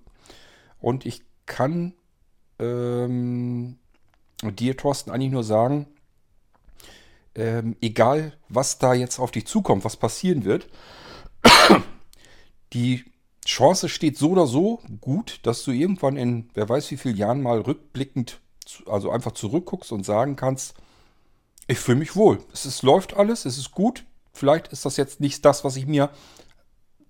Und 0.79 1.07
ich 1.07 1.23
kann 1.47 1.95
ähm, 2.59 3.79
dir, 4.43 4.77
Thorsten, 4.77 5.11
eigentlich 5.11 5.33
nur 5.33 5.45
sagen, 5.45 5.87
ähm, 7.35 7.77
egal 7.81 8.33
was 8.49 8.79
da 8.79 8.95
jetzt 8.95 9.19
auf 9.19 9.31
dich 9.31 9.47
zukommt, 9.47 9.85
was 9.85 9.97
passieren 9.97 10.45
wird, 10.45 10.69
die 12.73 13.05
Chance 13.47 13.89
steht 13.89 14.17
so 14.19 14.31
oder 14.31 14.47
so 14.47 14.81
gut, 15.01 15.41
dass 15.45 15.65
du 15.65 15.71
irgendwann 15.71 16.17
in 16.17 16.51
wer 16.55 16.69
weiß 16.69 16.91
wie 16.91 16.97
vielen 16.97 17.17
Jahren 17.17 17.43
mal 17.43 17.61
rückblickend, 17.61 18.41
also 18.87 19.11
einfach 19.11 19.33
zurückguckst 19.33 19.93
und 19.93 20.05
sagen 20.05 20.37
kannst, 20.37 20.75
ich 21.67 21.79
fühle 21.79 21.99
mich 21.99 22.17
wohl. 22.17 22.43
Es 22.53 22.67
ist, 22.67 22.83
läuft 22.83 23.15
alles, 23.15 23.45
es 23.45 23.57
ist 23.57 23.71
gut. 23.71 24.05
Vielleicht 24.33 24.69
ist 24.69 24.85
das 24.85 24.97
jetzt 24.97 25.21
nicht 25.21 25.45
das, 25.45 25.65
was 25.65 25.77
ich 25.77 25.87
mir 25.87 26.11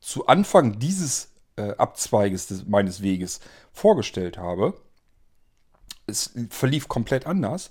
zu 0.00 0.26
Anfang 0.26 0.78
dieses 0.78 1.32
äh, 1.56 1.72
Abzweiges 1.76 2.46
des, 2.46 2.66
meines 2.66 3.02
Weges 3.02 3.40
vorgestellt 3.72 4.38
habe. 4.38 4.74
Es 6.06 6.32
verlief 6.50 6.88
komplett 6.88 7.26
anders, 7.26 7.70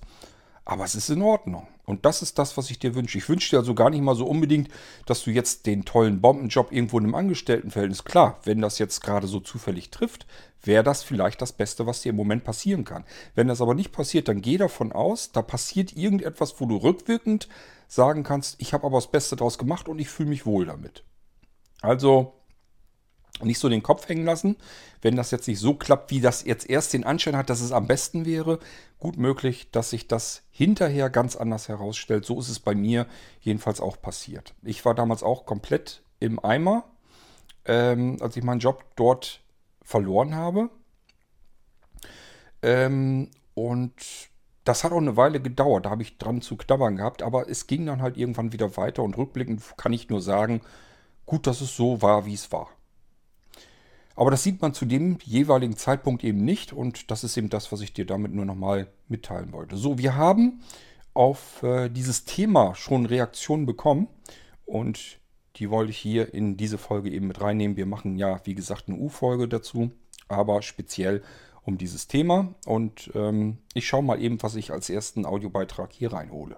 aber 0.66 0.84
es 0.84 0.96
ist 0.96 1.10
in 1.10 1.22
Ordnung. 1.22 1.68
Und 1.90 2.06
das 2.06 2.22
ist 2.22 2.38
das, 2.38 2.56
was 2.56 2.70
ich 2.70 2.78
dir 2.78 2.94
wünsche. 2.94 3.18
Ich 3.18 3.28
wünsche 3.28 3.50
dir 3.50 3.58
also 3.58 3.74
gar 3.74 3.90
nicht 3.90 4.02
mal 4.02 4.14
so 4.14 4.28
unbedingt, 4.28 4.70
dass 5.08 5.24
du 5.24 5.32
jetzt 5.32 5.66
den 5.66 5.86
tollen 5.86 6.22
Bombenjob 6.22 6.72
irgendwo 6.72 7.00
in 7.00 7.06
einem 7.06 7.16
Angestelltenverhältnis. 7.16 8.04
Klar, 8.04 8.40
wenn 8.44 8.62
das 8.62 8.78
jetzt 8.78 9.02
gerade 9.02 9.26
so 9.26 9.40
zufällig 9.40 9.90
trifft, 9.90 10.28
wäre 10.62 10.84
das 10.84 11.02
vielleicht 11.02 11.42
das 11.42 11.52
Beste, 11.52 11.88
was 11.88 12.02
dir 12.02 12.10
im 12.12 12.16
Moment 12.16 12.44
passieren 12.44 12.86
kann. 12.86 13.06
Wenn 13.34 13.48
das 13.48 13.60
aber 13.60 13.74
nicht 13.74 13.92
passiert, 13.92 14.28
dann 14.28 14.44
geh 14.44 14.58
davon 14.58 14.92
aus, 14.92 15.32
da 15.32 15.42
passiert 15.42 15.98
irgendetwas, 15.98 16.62
wo 16.62 16.68
du 16.68 16.78
rückwirkend 16.78 17.50
sagen 17.88 18.22
kannst, 18.22 18.58
ich 18.60 18.72
habe 18.74 18.86
aber 18.86 18.98
das 18.98 19.10
Beste 19.10 19.36
draus 19.36 19.58
gemacht 19.58 19.90
und 19.90 19.98
ich 19.98 20.10
fühle 20.10 20.30
mich 20.30 20.46
wohl 20.46 20.68
damit. 20.68 21.04
Also 21.82 22.34
nicht 23.44 23.60
so 23.60 23.70
den 23.70 23.84
Kopf 23.84 24.08
hängen 24.08 24.26
lassen. 24.26 24.58
Wenn 25.02 25.16
das 25.16 25.32
jetzt 25.32 25.48
nicht 25.48 25.60
so 25.60 25.74
klappt, 25.74 26.12
wie 26.12 26.22
das 26.22 26.44
jetzt 26.44 26.70
erst 26.70 26.94
den 26.94 27.04
Anschein 27.04 27.38
hat, 27.38 27.50
dass 27.50 27.62
es 27.62 27.72
am 27.72 27.88
besten 27.88 28.26
wäre, 28.26 28.60
gut 29.00 29.18
möglich, 29.18 29.72
dass 29.72 29.90
sich 29.90 30.08
das 30.08 30.44
hinterher 30.52 31.10
ganz 31.10 31.36
anders 31.36 31.68
herausstellt. 31.70 32.26
So 32.26 32.40
ist 32.40 32.50
es 32.50 32.60
bei 32.60 32.76
mir 32.76 33.08
jedenfalls 33.42 33.82
auch 33.82 34.02
passiert. 34.02 34.54
Ich 34.64 34.84
war 34.86 34.96
damals 34.96 35.24
auch 35.24 35.46
komplett 35.46 36.04
im 36.20 36.44
Eimer, 36.44 36.84
ähm, 37.66 38.18
als 38.22 38.36
ich 38.36 38.44
meinen 38.44 38.60
Job 38.60 38.84
dort 38.96 39.42
verloren 39.82 40.36
habe. 40.36 40.70
Ähm, 42.62 43.30
und 43.54 43.94
das 44.70 44.84
hat 44.84 44.92
auch 44.92 44.98
eine 44.98 45.18
Weile 45.18 45.42
gedauert, 45.42 45.86
da 45.86 45.90
habe 45.90 46.04
ich 46.04 46.18
dran 46.18 46.42
zu 46.42 46.56
knabbern 46.56 46.98
gehabt, 46.98 47.24
aber 47.24 47.50
es 47.50 47.66
ging 47.66 47.86
dann 47.86 48.02
halt 48.02 48.18
irgendwann 48.18 48.54
wieder 48.54 48.78
weiter 48.78 49.02
und 49.02 49.18
rückblickend 49.18 49.64
kann 49.78 49.94
ich 49.94 50.10
nur 50.10 50.22
sagen, 50.22 50.62
gut, 51.26 51.48
dass 51.48 51.62
es 51.62 51.76
so 51.76 52.02
war, 52.02 52.26
wie 52.26 52.36
es 52.36 52.52
war. 52.52 52.70
Aber 54.20 54.32
das 54.32 54.44
sieht 54.44 54.62
man 54.62 54.74
zu 54.74 54.84
dem 54.84 55.18
jeweiligen 55.24 55.78
Zeitpunkt 55.78 56.26
eben 56.26 56.44
nicht 56.44 56.74
und 56.74 57.10
das 57.10 57.24
ist 57.24 57.38
eben 57.38 57.50
das, 57.50 57.72
was 57.72 57.80
ich 57.80 57.94
dir 57.94 58.06
damit 58.06 58.34
nur 58.34 58.44
nochmal 58.44 58.88
mitteilen 59.08 59.54
wollte. 59.54 59.78
So, 59.78 59.98
wir 59.98 60.18
haben 60.18 60.62
auf 61.14 61.64
äh, 61.64 61.88
dieses 61.88 62.26
Thema 62.26 62.76
schon 62.76 63.06
Reaktionen 63.06 63.66
bekommen 63.66 64.10
und 64.66 65.20
die 65.56 65.70
wollte 65.70 65.92
ich 65.92 65.98
hier 65.98 66.34
in 66.34 66.58
diese 66.58 66.78
Folge 66.78 67.10
eben 67.10 67.28
mit 67.28 67.40
reinnehmen. 67.40 67.78
Wir 67.78 67.86
machen 67.86 68.18
ja, 68.18 68.42
wie 68.44 68.56
gesagt, 68.56 68.90
eine 68.90 68.98
U-Folge 68.98 69.48
dazu, 69.48 69.92
aber 70.28 70.64
speziell 70.64 71.24
um 71.64 71.78
dieses 71.78 72.08
Thema. 72.08 72.54
Und 72.66 73.10
ähm, 73.16 73.60
ich 73.74 73.88
schaue 73.88 74.04
mal 74.04 74.22
eben, 74.22 74.44
was 74.44 74.56
ich 74.56 74.72
als 74.72 74.90
ersten 74.90 75.26
Audiobeitrag 75.26 75.94
hier 75.94 76.12
reinhole. 76.12 76.58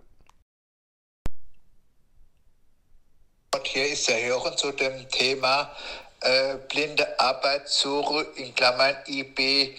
Und 3.53 3.67
hier 3.67 3.85
ist 3.85 4.09
der 4.09 4.25
Hören 4.25 4.57
zu 4.57 4.71
dem 4.71 5.07
Thema 5.09 5.69
äh, 6.21 6.55
blinde 6.69 7.19
Arbeitssuche 7.19 8.25
in 8.35 8.55
Klammern 8.55 8.95
IB 9.07 9.75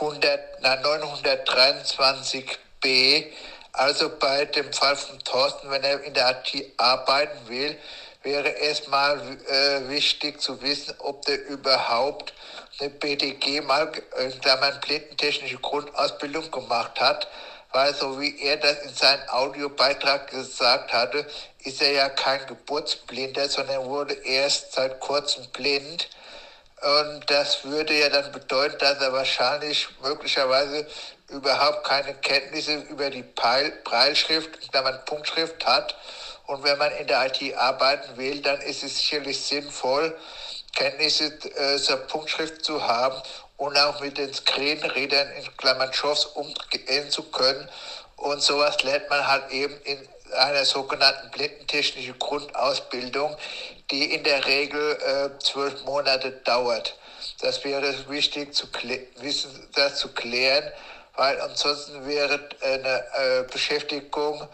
100, 0.00 0.40
na, 0.60 0.74
923b. 0.74 3.26
Also 3.72 4.10
bei 4.18 4.44
dem 4.46 4.72
Fall 4.72 4.96
von 4.96 5.18
Thorsten, 5.20 5.70
wenn 5.70 5.82
er 5.82 6.02
in 6.02 6.14
der 6.14 6.42
IT 6.44 6.72
arbeiten 6.76 7.48
will, 7.48 7.78
wäre 8.22 8.48
erstmal 8.48 9.20
äh, 9.20 9.88
wichtig 9.88 10.40
zu 10.40 10.62
wissen, 10.62 10.94
ob 10.98 11.24
der 11.26 11.44
überhaupt 11.46 12.32
eine 12.80 12.90
BDG 12.90 13.60
mal 13.60 13.92
in 14.18 14.40
Klammern 14.40 14.80
blindentechnische 14.80 15.58
Grundausbildung 15.58 16.50
gemacht 16.50 17.00
hat 17.00 17.28
weil 17.74 17.92
so 17.92 18.20
wie 18.20 18.40
er 18.40 18.56
das 18.56 18.78
in 18.84 18.94
seinem 18.94 19.28
Audiobeitrag 19.28 20.30
gesagt 20.30 20.92
hatte, 20.92 21.26
ist 21.64 21.82
er 21.82 21.90
ja 21.90 22.08
kein 22.08 22.46
Geburtsblinder, 22.46 23.48
sondern 23.48 23.84
wurde 23.86 24.14
erst 24.14 24.72
seit 24.74 25.00
kurzem 25.00 25.44
blind. 25.48 26.08
Und 26.80 27.28
das 27.28 27.64
würde 27.64 27.98
ja 27.98 28.08
dann 28.10 28.30
bedeuten, 28.30 28.78
dass 28.78 29.00
er 29.00 29.12
wahrscheinlich 29.12 29.88
möglicherweise 30.00 30.86
überhaupt 31.30 31.82
keine 31.82 32.14
Kenntnisse 32.14 32.76
über 32.90 33.10
die 33.10 33.24
Breilschrift, 33.24 34.72
wenn 34.72 34.84
man 34.84 35.04
Punktschrift 35.04 35.66
hat. 35.66 35.96
Und 36.46 36.62
wenn 36.62 36.78
man 36.78 36.92
in 36.92 37.08
der 37.08 37.26
IT 37.26 37.56
arbeiten 37.56 38.16
will, 38.16 38.40
dann 38.40 38.60
ist 38.60 38.84
es 38.84 38.98
sicherlich 38.98 39.40
sinnvoll, 39.44 40.16
Kenntnisse 40.76 41.26
äh, 41.56 41.78
zur 41.78 41.96
Punktschrift 41.96 42.64
zu 42.64 42.86
haben 42.86 43.20
und 43.64 43.78
auch 43.78 43.98
mit 44.00 44.18
den 44.18 44.32
Screenreadern 44.32 45.30
in 45.32 45.56
Klammern 45.56 45.90
JAWS 45.90 46.26
umgehen 46.26 47.10
zu 47.10 47.22
können. 47.22 47.66
Und 48.16 48.42
sowas 48.42 48.82
lernt 48.82 49.08
man 49.08 49.26
halt 49.26 49.50
eben 49.50 49.74
in 49.84 49.98
einer 50.36 50.64
sogenannten 50.66 51.30
blindentechnischen 51.30 52.18
Grundausbildung, 52.18 53.34
die 53.90 54.12
in 54.14 54.22
der 54.22 54.44
Regel 54.44 54.92
äh, 54.92 55.38
zwölf 55.38 55.82
Monate 55.84 56.32
dauert. 56.44 56.98
Das 57.40 57.64
wäre 57.64 57.94
wichtig 58.10 58.54
zu 58.54 58.66
wissen, 59.20 59.68
das 59.74 59.96
zu 59.96 60.08
klären, 60.08 60.70
weil 61.16 61.40
ansonsten 61.40 62.06
wäre 62.06 62.40
eine 62.60 63.04
äh, 63.14 63.42
Beschäftigung 63.50 64.46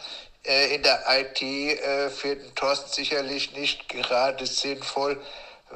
äh, 0.45 0.75
in 0.75 0.85
der 0.85 1.03
IT 1.09 1.43
äh, 1.43 2.11
für 2.11 2.37
den 2.37 2.55
Thorsten 2.55 2.93
sicherlich 2.93 3.53
nicht 3.57 3.89
gerade 3.89 4.47
sinnvoll, 4.47 5.21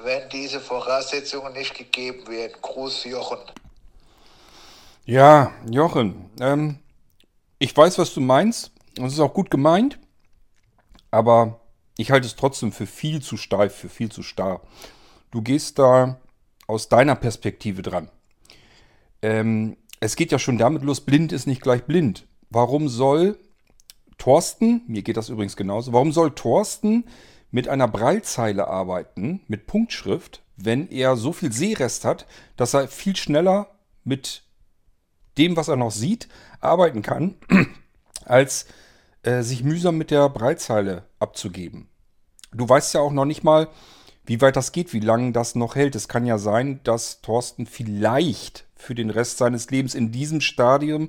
wenn 0.02 0.28
diese 0.28 0.60
Voraussetzungen 0.60 1.52
nicht 1.52 1.76
gegeben 1.76 2.26
werden. 2.28 2.54
Gruß, 2.60 3.04
Jochen. 3.04 3.38
Ja, 5.04 5.52
Jochen, 5.70 6.30
ähm, 6.40 6.78
ich 7.58 7.76
weiß, 7.76 7.98
was 7.98 8.14
du 8.14 8.20
meinst. 8.20 8.72
Es 8.96 9.12
ist 9.12 9.20
auch 9.20 9.34
gut 9.34 9.50
gemeint. 9.50 9.98
Aber 11.10 11.60
ich 11.96 12.10
halte 12.10 12.26
es 12.26 12.36
trotzdem 12.36 12.72
für 12.72 12.86
viel 12.86 13.22
zu 13.22 13.36
steif, 13.36 13.74
für 13.74 13.88
viel 13.88 14.10
zu 14.10 14.22
starr. 14.22 14.60
Du 15.30 15.42
gehst 15.42 15.78
da 15.78 16.18
aus 16.66 16.88
deiner 16.88 17.14
Perspektive 17.14 17.82
dran. 17.82 18.10
Ähm, 19.22 19.76
es 20.00 20.16
geht 20.16 20.32
ja 20.32 20.38
schon 20.38 20.58
damit 20.58 20.82
los, 20.82 21.00
blind 21.00 21.32
ist 21.32 21.46
nicht 21.46 21.62
gleich 21.62 21.84
blind. 21.84 22.26
Warum 22.50 22.88
soll 22.88 23.38
Thorsten, 24.18 24.82
mir 24.86 25.02
geht 25.02 25.16
das 25.16 25.28
übrigens 25.28 25.56
genauso, 25.56 25.92
warum 25.92 26.12
soll 26.12 26.34
Thorsten 26.34 27.04
mit 27.54 27.68
einer 27.68 27.86
Breilzeile 27.86 28.66
arbeiten, 28.66 29.40
mit 29.46 29.68
Punktschrift, 29.68 30.42
wenn 30.56 30.90
er 30.90 31.14
so 31.14 31.32
viel 31.32 31.52
Sehrest 31.52 32.04
hat, 32.04 32.26
dass 32.56 32.74
er 32.74 32.88
viel 32.88 33.14
schneller 33.14 33.68
mit 34.02 34.42
dem, 35.38 35.56
was 35.56 35.68
er 35.68 35.76
noch 35.76 35.92
sieht, 35.92 36.28
arbeiten 36.60 37.02
kann, 37.02 37.36
als 38.24 38.66
äh, 39.22 39.42
sich 39.42 39.62
mühsam 39.62 39.96
mit 39.96 40.10
der 40.10 40.30
Breitzeile 40.30 41.04
abzugeben. 41.20 41.86
Du 42.52 42.68
weißt 42.68 42.92
ja 42.94 43.00
auch 43.00 43.12
noch 43.12 43.24
nicht 43.24 43.44
mal, 43.44 43.68
wie 44.26 44.40
weit 44.40 44.56
das 44.56 44.72
geht, 44.72 44.92
wie 44.92 44.98
lange 44.98 45.30
das 45.30 45.54
noch 45.54 45.76
hält. 45.76 45.94
Es 45.94 46.08
kann 46.08 46.26
ja 46.26 46.38
sein, 46.38 46.80
dass 46.82 47.20
Thorsten 47.20 47.66
vielleicht 47.66 48.66
für 48.74 48.96
den 48.96 49.10
Rest 49.10 49.38
seines 49.38 49.70
Lebens 49.70 49.94
in 49.94 50.10
diesem 50.10 50.40
Stadium 50.40 51.08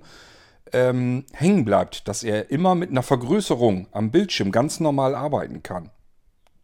ähm, 0.74 1.26
hängen 1.34 1.66
bleibt, 1.66 2.08
dass 2.08 2.22
er 2.22 2.52
immer 2.52 2.76
mit 2.76 2.92
einer 2.92 3.04
Vergrößerung 3.04 3.88
am 3.94 4.12
Bildschirm 4.12 4.52
ganz 4.52 4.80
normal 4.80 5.16
arbeiten 5.16 5.64
kann 5.64 5.90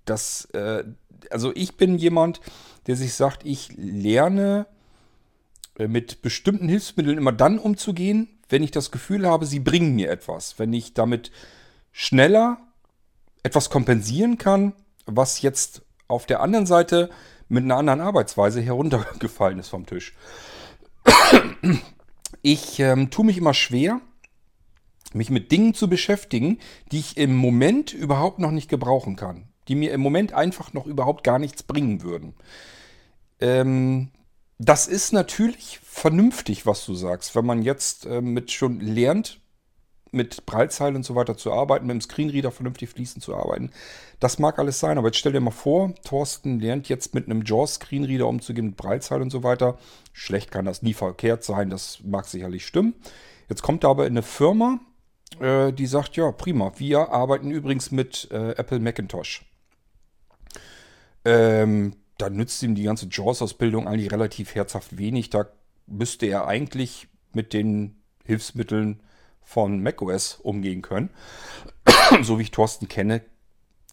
das, 0.06 0.46
äh, 0.54 0.84
also 1.30 1.52
ich 1.56 1.78
bin 1.78 1.98
jemand, 1.98 2.42
der 2.88 2.96
sich 2.96 3.14
sagt, 3.14 3.46
ich 3.46 3.70
lerne 3.76 4.66
äh, 5.78 5.88
mit 5.88 6.22
bestimmten 6.22 6.68
Hilfsmitteln 6.68 7.18
immer 7.18 7.32
dann 7.32 7.60
umzugehen, 7.60 8.40
wenn 8.50 8.64
ich 8.64 8.72
das 8.72 8.92
Gefühl 8.92 9.28
habe, 9.28 9.46
sie 9.46 9.60
bringen 9.60 9.96
mir 9.96 10.10
etwas. 10.10 10.60
Wenn 10.60 10.74
ich 10.74 10.94
damit 10.94 11.32
schneller 11.92 12.58
etwas 13.44 13.70
kompensieren 13.70 14.38
kann, 14.38 14.74
was 15.06 15.42
jetzt 15.42 15.84
auf 16.08 16.26
der 16.26 16.42
anderen 16.42 16.66
Seite 16.66 17.10
mit 17.48 17.64
einer 17.64 17.78
anderen 17.78 18.02
Arbeitsweise 18.02 18.62
heruntergefallen 18.62 19.60
ist 19.60 19.70
vom 19.70 19.86
Tisch. 19.86 20.14
Ich 22.42 22.80
ähm, 22.80 23.10
tue 23.10 23.26
mich 23.26 23.38
immer 23.38 23.54
schwer, 23.54 24.02
mich 25.14 25.30
mit 25.30 25.52
Dingen 25.52 25.74
zu 25.74 25.90
beschäftigen, 25.90 26.60
die 26.92 27.00
ich 27.00 27.18
im 27.18 27.36
Moment 27.36 27.94
überhaupt 27.94 28.40
noch 28.40 28.52
nicht 28.52 28.70
gebrauchen 28.70 29.16
kann 29.16 29.51
die 29.68 29.76
mir 29.76 29.92
im 29.92 30.02
Moment 30.02 30.34
einfach 30.34 30.74
noch 30.74 30.86
überhaupt 30.86 31.24
gar 31.24 31.40
nichts 31.40 31.64
bringen 31.64 32.02
würden. 32.02 32.34
Ähm, 33.40 34.10
das 34.58 34.88
ist 34.88 35.12
natürlich 35.12 35.80
vernünftig, 35.84 36.66
was 36.66 36.86
du 36.86 36.94
sagst. 36.94 37.36
Wenn 37.36 37.46
man 37.46 37.64
jetzt 37.64 38.06
äh, 38.06 38.22
mit 38.22 38.52
schon 38.52 38.80
lernt, 38.80 39.42
mit 40.12 40.46
Breitzeile 40.46 40.96
und 40.96 41.04
so 41.04 41.16
weiter 41.16 41.38
zu 41.38 41.52
arbeiten, 41.52 41.88
mit 41.88 41.94
dem 41.96 42.02
Screenreader 42.02 42.52
vernünftig 42.52 42.90
fließend 42.90 43.24
zu 43.24 43.36
arbeiten. 43.36 43.72
Das 44.20 44.40
mag 44.40 44.60
alles 44.60 44.80
sein, 44.80 44.98
aber 44.98 45.08
jetzt 45.08 45.18
stell 45.18 45.32
dir 45.32 45.40
mal 45.40 45.52
vor, 45.52 45.94
Thorsten 46.04 46.60
lernt 46.60 46.90
jetzt 46.90 47.16
mit 47.16 47.26
einem 47.26 47.44
JAWS-Screenreader 47.44 48.28
umzugehen, 48.28 48.68
mit 48.68 48.78
Breitzeile 48.78 49.24
und 49.24 49.30
so 49.30 49.44
weiter. 49.44 49.78
Schlecht 50.14 50.52
kann 50.52 50.66
das 50.66 50.82
nie 50.82 50.94
verkehrt 50.94 51.44
sein, 51.44 51.70
das 51.70 52.02
mag 52.04 52.26
sicherlich 52.26 52.66
stimmen. 52.66 52.94
Jetzt 53.50 53.64
kommt 53.64 53.84
er 53.84 53.90
aber 53.90 54.06
in 54.06 54.14
eine 54.14 54.22
Firma, 54.22 54.80
äh, 55.40 55.72
die 55.72 55.88
sagt, 55.88 56.18
ja, 56.18 56.32
prima, 56.32 56.74
wir 56.78 57.10
arbeiten 57.10 57.50
übrigens 57.50 57.92
mit 57.92 58.30
äh, 58.32 58.52
Apple 58.52 58.80
Macintosh. 58.80 59.46
Ähm, 61.26 61.96
da 62.18 62.30
nützt 62.30 62.62
ihm 62.64 62.76
die 62.76 62.84
ganze 62.84 63.08
JAWS-Ausbildung 63.10 63.88
eigentlich 63.88 64.12
relativ 64.12 64.56
herzhaft 64.56 64.98
wenig. 64.98 65.30
Da 65.30 65.48
müsste 65.88 66.28
er 66.28 66.48
eigentlich 66.48 67.08
mit 67.34 67.54
den 67.54 68.02
Hilfsmitteln 68.24 69.02
von 69.42 69.82
macOS 69.82 70.36
umgehen 70.36 70.82
können. 70.82 71.10
so 72.22 72.38
wie 72.38 72.44
ich 72.44 72.52
Thorsten 72.52 72.88
kenne, 72.88 73.22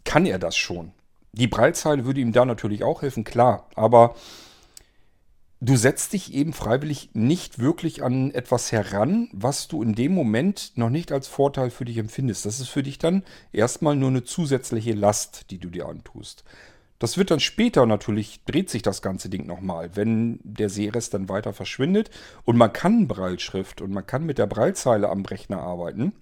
kann 0.04 0.26
er 0.26 0.38
das 0.38 0.56
schon. 0.56 0.92
Die 1.32 1.46
Breitzeile 1.46 2.04
würde 2.04 2.20
ihm 2.20 2.32
da 2.32 2.44
natürlich 2.44 2.84
auch 2.84 3.02
helfen, 3.02 3.24
klar. 3.24 3.68
Aber 3.74 4.14
du 5.60 5.76
setzt 5.76 6.12
dich 6.12 6.32
eben 6.32 6.52
freiwillig 6.52 7.10
nicht 7.14 7.58
wirklich 7.58 8.02
an 8.02 8.30
etwas 8.30 8.72
heran, 8.72 9.28
was 9.32 9.68
du 9.68 9.82
in 9.82 9.94
dem 9.94 10.12
Moment 10.14 10.72
noch 10.76 10.90
nicht 10.90 11.12
als 11.12 11.28
Vorteil 11.28 11.70
für 11.70 11.84
dich 11.84 11.98
empfindest. 11.98 12.46
Das 12.46 12.60
ist 12.60 12.68
für 12.68 12.82
dich 12.82 12.98
dann 12.98 13.24
erstmal 13.52 13.96
nur 13.96 14.10
eine 14.10 14.24
zusätzliche 14.24 14.92
Last, 14.92 15.50
die 15.50 15.58
du 15.58 15.68
dir 15.68 15.86
antust. 15.86 16.44
Das 16.98 17.16
wird 17.16 17.30
dann 17.30 17.40
später 17.40 17.86
natürlich, 17.86 18.44
dreht 18.44 18.70
sich 18.70 18.82
das 18.82 19.02
ganze 19.02 19.28
Ding 19.28 19.46
nochmal, 19.46 19.94
wenn 19.94 20.40
der 20.42 20.68
Sehrest 20.68 21.14
dann 21.14 21.28
weiter 21.28 21.52
verschwindet 21.52 22.10
und 22.44 22.56
man 22.56 22.72
kann 22.72 23.06
Breilschrift 23.06 23.80
und 23.80 23.92
man 23.92 24.06
kann 24.06 24.24
mit 24.24 24.38
der 24.38 24.46
Breilzeile 24.46 25.08
am 25.08 25.24
Rechner 25.24 25.60
arbeiten, 25.60 26.12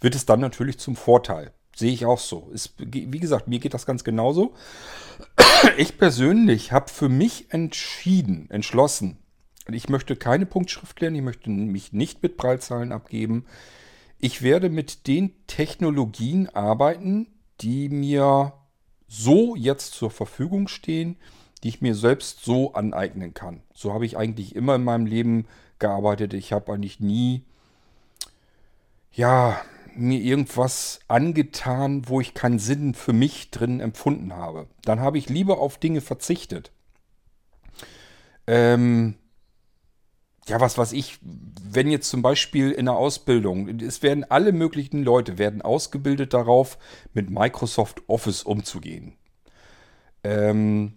wird 0.00 0.14
es 0.14 0.26
dann 0.26 0.40
natürlich 0.40 0.78
zum 0.78 0.96
Vorteil. 0.96 1.52
Sehe 1.76 1.92
ich 1.92 2.04
auch 2.06 2.18
so. 2.18 2.50
Ist, 2.52 2.74
wie 2.78 3.18
gesagt, 3.18 3.48
mir 3.48 3.58
geht 3.58 3.74
das 3.74 3.86
ganz 3.86 4.04
genauso. 4.04 4.54
Ich 5.78 5.96
persönlich 5.96 6.72
habe 6.72 6.90
für 6.90 7.08
mich 7.08 7.50
entschieden, 7.50 8.50
entschlossen, 8.50 9.16
ich 9.72 9.88
möchte 9.88 10.14
keine 10.14 10.44
Punktschrift 10.44 11.00
lernen, 11.00 11.16
ich 11.16 11.22
möchte 11.22 11.48
mich 11.48 11.92
nicht 11.94 12.22
mit 12.22 12.36
Breilzahlen 12.36 12.92
abgeben. 12.92 13.46
Ich 14.18 14.42
werde 14.42 14.68
mit 14.68 15.06
den 15.06 15.32
Technologien 15.46 16.50
arbeiten, 16.50 17.28
die 17.62 17.88
mir 17.88 18.52
so 19.08 19.54
jetzt 19.56 19.92
zur 19.92 20.10
Verfügung 20.10 20.68
stehen, 20.68 21.16
die 21.62 21.68
ich 21.68 21.80
mir 21.80 21.94
selbst 21.94 22.44
so 22.44 22.74
aneignen 22.74 23.34
kann. 23.34 23.62
So 23.74 23.92
habe 23.92 24.06
ich 24.06 24.16
eigentlich 24.16 24.54
immer 24.54 24.74
in 24.74 24.84
meinem 24.84 25.06
Leben 25.06 25.46
gearbeitet. 25.78 26.34
Ich 26.34 26.52
habe 26.52 26.72
eigentlich 26.72 27.00
nie, 27.00 27.42
ja, 29.12 29.60
mir 29.96 30.20
irgendwas 30.20 31.00
angetan, 31.08 32.08
wo 32.08 32.20
ich 32.20 32.34
keinen 32.34 32.58
Sinn 32.58 32.94
für 32.94 33.12
mich 33.12 33.50
drin 33.50 33.80
empfunden 33.80 34.34
habe. 34.34 34.66
Dann 34.82 35.00
habe 35.00 35.18
ich 35.18 35.28
lieber 35.28 35.58
auf 35.58 35.78
Dinge 35.78 36.00
verzichtet. 36.00 36.72
Ähm, 38.46 39.14
ja, 40.46 40.60
was 40.60 40.76
weiß 40.76 40.92
ich, 40.92 41.18
wenn 41.22 41.90
jetzt 41.90 42.10
zum 42.10 42.22
Beispiel 42.22 42.70
in 42.70 42.86
der 42.86 42.96
Ausbildung, 42.96 43.80
es 43.80 44.02
werden 44.02 44.24
alle 44.24 44.52
möglichen 44.52 45.02
Leute, 45.02 45.38
werden 45.38 45.62
ausgebildet 45.62 46.34
darauf, 46.34 46.78
mit 47.14 47.30
Microsoft 47.30 48.02
Office 48.08 48.42
umzugehen. 48.42 49.16
Ähm, 50.22 50.94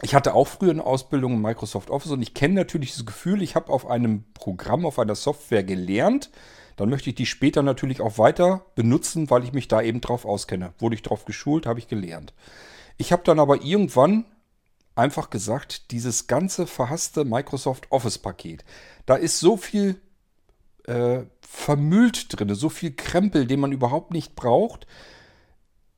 ich 0.00 0.14
hatte 0.14 0.34
auch 0.34 0.46
früher 0.46 0.70
eine 0.70 0.84
Ausbildung 0.84 1.34
in 1.34 1.42
Microsoft 1.42 1.90
Office 1.90 2.12
und 2.12 2.22
ich 2.22 2.34
kenne 2.34 2.54
natürlich 2.54 2.94
das 2.94 3.04
Gefühl, 3.04 3.42
ich 3.42 3.54
habe 3.54 3.72
auf 3.72 3.86
einem 3.86 4.24
Programm, 4.32 4.86
auf 4.86 4.98
einer 4.98 5.14
Software 5.14 5.64
gelernt, 5.64 6.30
dann 6.76 6.88
möchte 6.88 7.10
ich 7.10 7.16
die 7.16 7.26
später 7.26 7.62
natürlich 7.62 8.00
auch 8.00 8.18
weiter 8.18 8.64
benutzen, 8.76 9.28
weil 9.30 9.42
ich 9.42 9.52
mich 9.52 9.66
da 9.66 9.82
eben 9.82 10.00
drauf 10.00 10.24
auskenne. 10.24 10.72
Wurde 10.78 10.94
ich 10.94 11.02
drauf 11.02 11.24
geschult, 11.24 11.66
habe 11.66 11.80
ich 11.80 11.88
gelernt. 11.88 12.32
Ich 12.96 13.12
habe 13.12 13.24
dann 13.24 13.40
aber 13.40 13.62
irgendwann 13.64 14.24
einfach 14.98 15.30
gesagt, 15.30 15.90
dieses 15.92 16.26
ganze 16.26 16.66
verhasste 16.66 17.24
Microsoft 17.24 17.90
Office-Paket, 17.90 18.64
da 19.06 19.14
ist 19.14 19.38
so 19.38 19.56
viel 19.56 20.00
äh, 20.84 21.20
vermüllt 21.40 22.38
drin, 22.38 22.54
so 22.54 22.68
viel 22.68 22.92
Krempel, 22.92 23.46
den 23.46 23.60
man 23.60 23.72
überhaupt 23.72 24.12
nicht 24.12 24.34
braucht. 24.34 24.86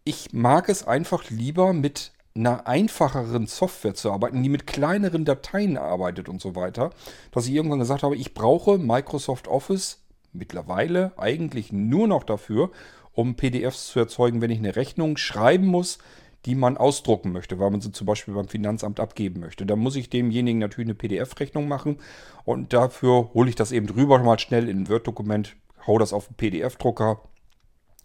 Ich 0.04 0.32
mag 0.32 0.68
es 0.68 0.86
einfach 0.86 1.30
lieber 1.30 1.72
mit 1.72 2.12
einer 2.34 2.66
einfacheren 2.66 3.46
Software 3.46 3.94
zu 3.94 4.12
arbeiten, 4.12 4.42
die 4.42 4.48
mit 4.48 4.66
kleineren 4.66 5.24
Dateien 5.24 5.76
arbeitet 5.76 6.28
und 6.28 6.40
so 6.40 6.54
weiter, 6.54 6.90
dass 7.32 7.46
ich 7.46 7.52
irgendwann 7.52 7.80
gesagt 7.80 8.02
habe, 8.02 8.16
ich 8.16 8.34
brauche 8.34 8.78
Microsoft 8.78 9.48
Office 9.48 10.02
mittlerweile 10.32 11.12
eigentlich 11.16 11.72
nur 11.72 12.06
noch 12.06 12.22
dafür, 12.22 12.70
um 13.12 13.34
PDFs 13.34 13.88
zu 13.88 13.98
erzeugen, 13.98 14.40
wenn 14.40 14.50
ich 14.50 14.58
eine 14.58 14.76
Rechnung 14.76 15.16
schreiben 15.16 15.66
muss, 15.66 15.98
die 16.46 16.54
man 16.54 16.76
ausdrucken 16.76 17.32
möchte, 17.32 17.58
weil 17.58 17.70
man 17.70 17.80
sie 17.80 17.92
zum 17.92 18.06
Beispiel 18.06 18.34
beim 18.34 18.48
Finanzamt 18.48 18.98
abgeben 18.98 19.40
möchte. 19.40 19.66
Dann 19.66 19.78
muss 19.78 19.96
ich 19.96 20.10
demjenigen 20.10 20.58
natürlich 20.58 20.88
eine 20.88 20.94
PDF-Rechnung 20.94 21.68
machen 21.68 21.98
und 22.44 22.72
dafür 22.72 23.30
hole 23.34 23.50
ich 23.50 23.56
das 23.56 23.72
eben 23.72 23.86
drüber 23.86 24.18
mal 24.18 24.38
schnell 24.38 24.68
in 24.68 24.82
ein 24.82 24.88
Word-Dokument, 24.88 25.56
hau 25.86 25.98
das 25.98 26.12
auf 26.12 26.28
den 26.28 26.36
PDF-Drucker 26.36 27.20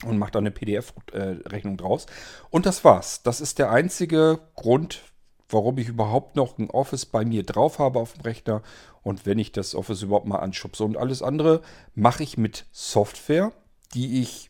und 0.03 0.17
mache 0.17 0.31
dann 0.31 0.43
eine 0.43 0.51
PDF-Rechnung 0.51 1.77
draus. 1.77 2.05
Und 2.49 2.65
das 2.65 2.83
war's. 2.83 3.23
Das 3.23 3.39
ist 3.39 3.59
der 3.59 3.71
einzige 3.71 4.39
Grund, 4.55 5.01
warum 5.49 5.77
ich 5.77 5.87
überhaupt 5.87 6.35
noch 6.35 6.57
ein 6.57 6.69
Office 6.69 7.05
bei 7.05 7.23
mir 7.23 7.43
drauf 7.43 7.79
habe 7.79 7.99
auf 7.99 8.13
dem 8.13 8.21
Rechner 8.21 8.61
und 9.03 9.25
wenn 9.25 9.39
ich 9.39 9.51
das 9.51 9.75
Office 9.75 10.01
überhaupt 10.01 10.27
mal 10.27 10.39
anschubse. 10.39 10.83
Und 10.83 10.97
alles 10.97 11.21
andere 11.21 11.61
mache 11.93 12.23
ich 12.23 12.37
mit 12.37 12.65
Software, 12.71 13.53
die 13.93 14.21
ich 14.21 14.49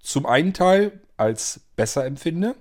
zum 0.00 0.26
einen 0.26 0.52
Teil 0.52 1.00
als 1.16 1.60
besser 1.74 2.04
empfinde, 2.04 2.54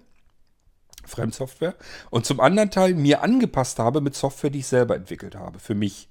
Fremdsoftware, 1.05 1.75
und 2.09 2.25
zum 2.25 2.39
anderen 2.39 2.71
Teil 2.71 2.93
mir 2.93 3.23
angepasst 3.23 3.79
habe 3.79 4.01
mit 4.01 4.15
Software, 4.15 4.49
die 4.49 4.59
ich 4.59 4.67
selber 4.67 4.95
entwickelt 4.95 5.35
habe, 5.35 5.59
für 5.59 5.75
mich. 5.75 6.09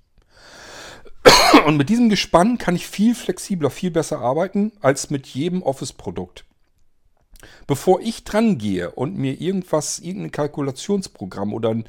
Und 1.67 1.77
mit 1.77 1.89
diesem 1.89 2.09
Gespann 2.09 2.59
kann 2.59 2.77
ich 2.77 2.87
viel 2.87 3.15
flexibler, 3.15 3.71
viel 3.71 3.91
besser 3.91 4.21
arbeiten 4.21 4.73
als 4.81 5.11
mit 5.11 5.27
jedem 5.27 5.63
Office-Produkt. 5.63 6.45
Bevor 7.67 8.01
ich 8.01 8.25
dran 8.25 8.59
gehe 8.59 8.91
und 8.91 9.17
mir 9.17 9.41
irgendwas, 9.41 9.99
irgendein 9.99 10.33
Kalkulationsprogramm 10.33 11.55
oder 11.55 11.71
ein 11.71 11.89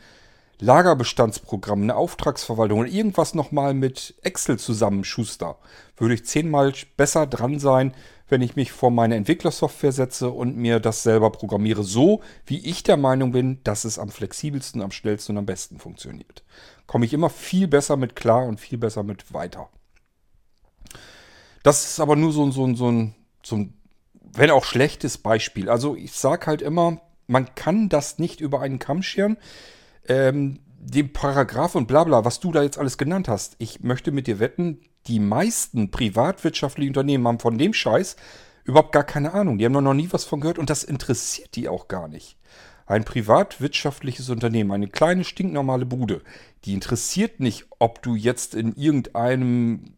Lagerbestandsprogramm, 0.59 1.81
eine 1.81 1.95
Auftragsverwaltung 1.95 2.79
oder 2.79 2.89
irgendwas 2.89 3.33
nochmal 3.33 3.73
mit 3.73 4.13
Excel 4.21 4.59
zusammenschuster, 4.59 5.57
würde 5.97 6.13
ich 6.13 6.25
zehnmal 6.25 6.73
besser 6.97 7.25
dran 7.25 7.59
sein, 7.59 7.93
wenn 8.31 8.41
ich 8.41 8.55
mich 8.55 8.71
vor 8.71 8.89
meine 8.89 9.15
Entwicklersoftware 9.15 9.91
setze 9.91 10.29
und 10.29 10.55
mir 10.55 10.79
das 10.79 11.03
selber 11.03 11.29
programmiere, 11.31 11.83
so 11.83 12.21
wie 12.45 12.65
ich 12.65 12.81
der 12.83 12.97
Meinung 12.97 13.33
bin, 13.33 13.59
dass 13.63 13.83
es 13.83 13.99
am 13.99 14.09
flexibelsten, 14.09 14.81
am 14.81 14.91
schnellsten 14.91 15.33
und 15.33 15.39
am 15.39 15.45
besten 15.45 15.77
funktioniert. 15.79 16.43
Komme 16.87 17.05
ich 17.05 17.13
immer 17.13 17.29
viel 17.29 17.67
besser 17.67 17.97
mit 17.97 18.15
klar 18.15 18.45
und 18.45 18.59
viel 18.59 18.77
besser 18.77 19.03
mit 19.03 19.33
weiter. 19.33 19.69
Das 21.63 21.85
ist 21.85 21.99
aber 21.99 22.15
nur 22.15 22.31
so, 22.31 22.49
so, 22.51 22.73
so, 22.73 22.89
ein, 22.89 23.15
so 23.43 23.57
ein, 23.57 23.73
wenn 24.13 24.49
auch 24.49 24.63
schlechtes 24.65 25.17
Beispiel. 25.17 25.69
Also 25.69 25.95
ich 25.95 26.13
sage 26.13 26.47
halt 26.47 26.61
immer, 26.61 27.01
man 27.27 27.53
kann 27.55 27.89
das 27.89 28.17
nicht 28.17 28.41
über 28.41 28.61
einen 28.61 28.79
Kamm 28.79 29.03
scheren. 29.03 29.37
Ähm, 30.07 30.59
dem 30.79 31.13
Paragraph 31.13 31.75
und 31.75 31.87
Blabla, 31.87 32.25
was 32.25 32.39
du 32.39 32.51
da 32.51 32.63
jetzt 32.63 32.79
alles 32.79 32.97
genannt 32.97 33.27
hast, 33.27 33.55
ich 33.59 33.81
möchte 33.81 34.11
mit 34.11 34.25
dir 34.25 34.39
wetten, 34.39 34.81
die 35.07 35.19
meisten 35.19 35.91
privatwirtschaftlichen 35.91 36.91
Unternehmen 36.91 37.27
haben 37.27 37.39
von 37.39 37.57
dem 37.57 37.73
Scheiß 37.73 38.15
überhaupt 38.63 38.91
gar 38.91 39.03
keine 39.03 39.33
Ahnung. 39.33 39.57
Die 39.57 39.65
haben 39.65 39.71
noch 39.71 39.93
nie 39.93 40.09
was 40.11 40.25
von 40.25 40.41
gehört 40.41 40.59
und 40.59 40.69
das 40.69 40.83
interessiert 40.83 41.55
die 41.55 41.67
auch 41.67 41.87
gar 41.87 42.07
nicht. 42.07 42.37
Ein 42.85 43.05
privatwirtschaftliches 43.05 44.29
Unternehmen, 44.29 44.71
eine 44.71 44.87
kleine 44.87 45.23
stinknormale 45.23 45.85
Bude, 45.85 46.21
die 46.65 46.73
interessiert 46.73 47.39
nicht, 47.39 47.65
ob 47.79 48.01
du 48.01 48.15
jetzt 48.15 48.53
in 48.53 48.75
irgendeinem 48.75 49.93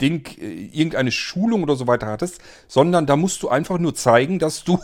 Ding, 0.00 0.26
äh, 0.38 0.66
irgendeine 0.72 1.12
Schulung 1.12 1.62
oder 1.62 1.76
so 1.76 1.86
weiter 1.86 2.08
hattest, 2.08 2.40
sondern 2.66 3.06
da 3.06 3.16
musst 3.16 3.42
du 3.42 3.48
einfach 3.48 3.78
nur 3.78 3.94
zeigen, 3.94 4.38
dass 4.38 4.64
du 4.64 4.78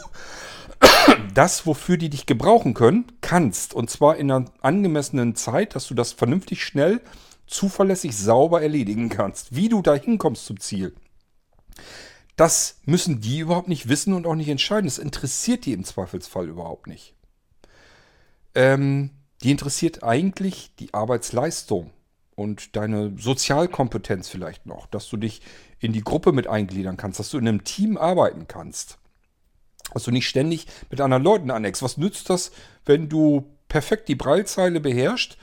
das, 1.35 1.67
wofür 1.67 1.97
die 1.97 2.09
dich 2.09 2.27
gebrauchen 2.27 2.73
können, 2.75 3.07
kannst. 3.21 3.75
Und 3.75 3.91
zwar 3.91 4.17
in 4.17 4.31
einer 4.31 4.51
angemessenen 4.61 5.35
Zeit, 5.35 5.75
dass 5.75 5.88
du 5.88 5.95
das 5.95 6.12
vernünftig 6.12 6.64
schnell 6.64 7.01
zuverlässig 7.48 8.16
sauber 8.16 8.62
erledigen 8.62 9.08
kannst. 9.08 9.54
Wie 9.54 9.68
du 9.68 9.82
da 9.82 9.94
hinkommst 9.94 10.46
zum 10.46 10.61
Ziel. 10.61 10.94
Das 12.37 12.80
müssen 12.84 13.20
die 13.20 13.40
überhaupt 13.40 13.68
nicht 13.68 13.88
wissen 13.88 14.12
und 14.12 14.26
auch 14.26 14.37
nicht 14.37 14.48
entscheiden. 14.48 14.87
Das 14.87 14.98
interessiert 14.98 15.66
die 15.66 15.72
im 15.72 15.84
Zweifelsfall 15.84 16.48
überhaupt 16.48 16.87
nicht. 16.87 17.14
Ähm, 18.54 19.11
die 19.42 19.50
interessiert 19.50 20.04
eigentlich 20.04 20.72
die 20.78 20.94
Arbeitsleistung 20.94 21.90
und 22.34 22.76
deine 22.76 23.12
Sozialkompetenz 23.18 24.28
vielleicht 24.28 24.66
noch, 24.66 24.87
dass 24.87 25.08
du 25.08 25.16
dich 25.16 25.42
in 25.80 25.92
die 25.92 26.02
Gruppe 26.02 26.32
mit 26.32 26.46
eingliedern 26.46 26.96
kannst, 26.96 27.18
dass 27.18 27.30
du 27.30 27.38
in 27.38 27.48
einem 27.48 27.64
Team 27.64 27.96
arbeiten 27.96 28.46
kannst. 28.46 28.98
Dass 29.92 30.04
du 30.04 30.12
nicht 30.12 30.28
ständig 30.28 30.66
mit 30.90 31.00
anderen 31.00 31.24
Leuten 31.24 31.50
aneckst. 31.50 31.82
Was 31.82 31.96
nützt 31.96 32.30
das, 32.30 32.52
wenn 32.84 33.08
du 33.08 33.50
perfekt 33.68 34.08
die 34.08 34.14
Breilzeile 34.14 34.80
beherrschst 34.80 35.37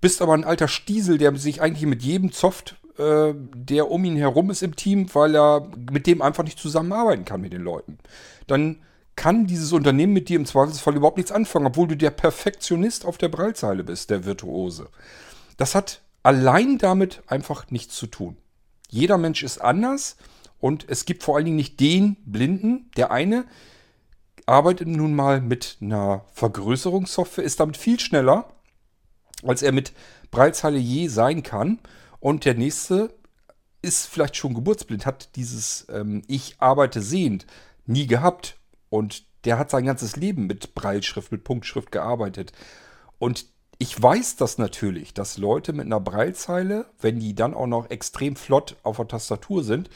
bist 0.00 0.22
aber 0.22 0.34
ein 0.34 0.44
alter 0.44 0.68
Stiesel, 0.68 1.18
der 1.18 1.34
sich 1.36 1.60
eigentlich 1.60 1.86
mit 1.86 2.02
jedem 2.02 2.32
Zoft, 2.32 2.76
äh, 2.98 3.34
der 3.54 3.90
um 3.90 4.04
ihn 4.04 4.16
herum 4.16 4.50
ist 4.50 4.62
im 4.62 4.76
Team, 4.76 5.12
weil 5.14 5.34
er 5.34 5.68
mit 5.90 6.06
dem 6.06 6.22
einfach 6.22 6.44
nicht 6.44 6.58
zusammenarbeiten 6.58 7.24
kann 7.24 7.40
mit 7.40 7.52
den 7.52 7.62
Leuten. 7.62 7.98
Dann 8.46 8.80
kann 9.16 9.46
dieses 9.46 9.72
Unternehmen 9.72 10.12
mit 10.12 10.28
dir 10.28 10.36
im 10.36 10.46
Zweifelsfall 10.46 10.94
überhaupt 10.94 11.16
nichts 11.16 11.32
anfangen, 11.32 11.66
obwohl 11.66 11.88
du 11.88 11.96
der 11.96 12.10
Perfektionist 12.10 13.06
auf 13.06 13.16
der 13.18 13.30
Breilzeile 13.30 13.82
bist, 13.82 14.10
der 14.10 14.26
Virtuose. 14.26 14.88
Das 15.56 15.74
hat 15.74 16.02
allein 16.22 16.76
damit 16.78 17.22
einfach 17.26 17.70
nichts 17.70 17.96
zu 17.96 18.06
tun. 18.06 18.36
Jeder 18.90 19.16
Mensch 19.16 19.42
ist 19.42 19.58
anders 19.58 20.16
und 20.60 20.84
es 20.88 21.06
gibt 21.06 21.22
vor 21.22 21.36
allen 21.36 21.46
Dingen 21.46 21.56
nicht 21.56 21.80
den 21.80 22.16
Blinden. 22.26 22.90
Der 22.96 23.10
eine 23.10 23.46
arbeitet 24.44 24.88
nun 24.88 25.14
mal 25.14 25.40
mit 25.40 25.78
einer 25.80 26.24
Vergrößerungssoftware, 26.34 27.44
ist 27.44 27.58
damit 27.58 27.76
viel 27.76 27.98
schneller, 27.98 28.52
als 29.42 29.62
er 29.62 29.72
mit 29.72 29.92
Breilzeile 30.30 30.78
je 30.78 31.08
sein 31.08 31.42
kann. 31.42 31.78
Und 32.20 32.44
der 32.44 32.54
nächste 32.54 33.14
ist 33.82 34.06
vielleicht 34.06 34.36
schon 34.36 34.54
geburtsblind, 34.54 35.06
hat 35.06 35.36
dieses 35.36 35.86
ähm, 35.90 36.22
Ich 36.26 36.56
arbeite 36.58 37.02
sehend 37.02 37.46
nie 37.86 38.06
gehabt. 38.06 38.58
Und 38.88 39.24
der 39.44 39.58
hat 39.58 39.70
sein 39.70 39.86
ganzes 39.86 40.16
Leben 40.16 40.46
mit 40.46 40.74
Breilschrift, 40.74 41.30
mit 41.30 41.44
Punktschrift 41.44 41.92
gearbeitet. 41.92 42.52
Und 43.18 43.46
ich 43.78 44.00
weiß 44.00 44.36
das 44.36 44.58
natürlich, 44.58 45.12
dass 45.12 45.38
Leute 45.38 45.72
mit 45.72 45.86
einer 45.86 46.00
Breilzeile, 46.00 46.86
wenn 47.00 47.20
die 47.20 47.34
dann 47.34 47.54
auch 47.54 47.66
noch 47.66 47.90
extrem 47.90 48.34
flott 48.34 48.76
auf 48.82 48.96
der 48.96 49.08
Tastatur 49.08 49.62
sind, 49.62 49.90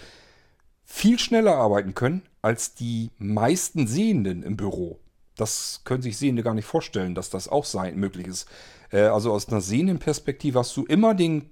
viel 0.85 1.19
schneller 1.19 1.57
arbeiten 1.57 1.95
können 1.95 2.23
als 2.43 2.75
die 2.75 3.11
meisten 3.19 3.87
Sehenden 3.87 4.43
im 4.43 4.57
Büro. 4.57 4.99
Das 5.41 5.81
können 5.85 6.03
sich 6.03 6.19
Sehende 6.19 6.43
gar 6.43 6.55
nicht 6.55 6.67
vorstellen, 6.67 7.15
dass 7.15 7.31
das 7.31 7.49
auch 7.49 7.65
sein 7.65 7.97
möglich 7.97 8.27
ist. 8.27 8.47
Äh, 8.93 9.03
also 9.03 9.33
aus 9.33 9.49
einer 9.49 9.61
sehenden 9.61 9.99
Perspektive 9.99 10.59
hast 10.59 10.77
du 10.77 10.85
immer 10.85 11.15
den 11.15 11.49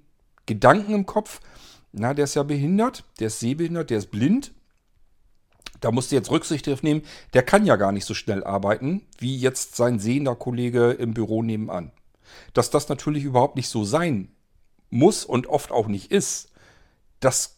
Gedanken 0.47 0.95
im 0.95 1.07
Kopf, 1.07 1.41
na, 1.93 2.13
der 2.13 2.25
ist 2.25 2.35
ja 2.35 2.43
behindert, 2.43 3.05
der 3.19 3.29
ist 3.29 3.41
sehbehindert, 3.41 3.89
der 3.91 3.99
ist 3.99 4.11
blind. 4.11 4.53
Da 5.81 5.91
musst 5.91 6.11
du 6.11 6.17
jetzt 6.17 6.31
Rücksicht 6.31 6.67
drauf 6.67 6.83
nehmen, 6.83 7.03
der 7.33 7.43
kann 7.43 7.65
ja 7.65 7.77
gar 7.77 7.93
nicht 7.93 8.05
so 8.05 8.13
schnell 8.13 8.45
arbeiten, 8.45 9.07
wie 9.19 9.37
jetzt 9.37 9.77
sein 9.77 9.99
sehender 9.99 10.35
Kollege 10.35 10.91
im 10.91 11.15
Büro 11.15 11.43
nebenan. 11.43 11.93
Dass 12.53 12.71
das 12.71 12.89
natürlich 12.89 13.25
überhaupt 13.25 13.57
nicht 13.57 13.69
so 13.69 13.85
sein 13.85 14.29
muss 14.91 15.25
und 15.25 15.47
oft 15.47 15.71
auch 15.71 15.87
nicht 15.87 16.11
ist, 16.11 16.51
das 17.21 17.57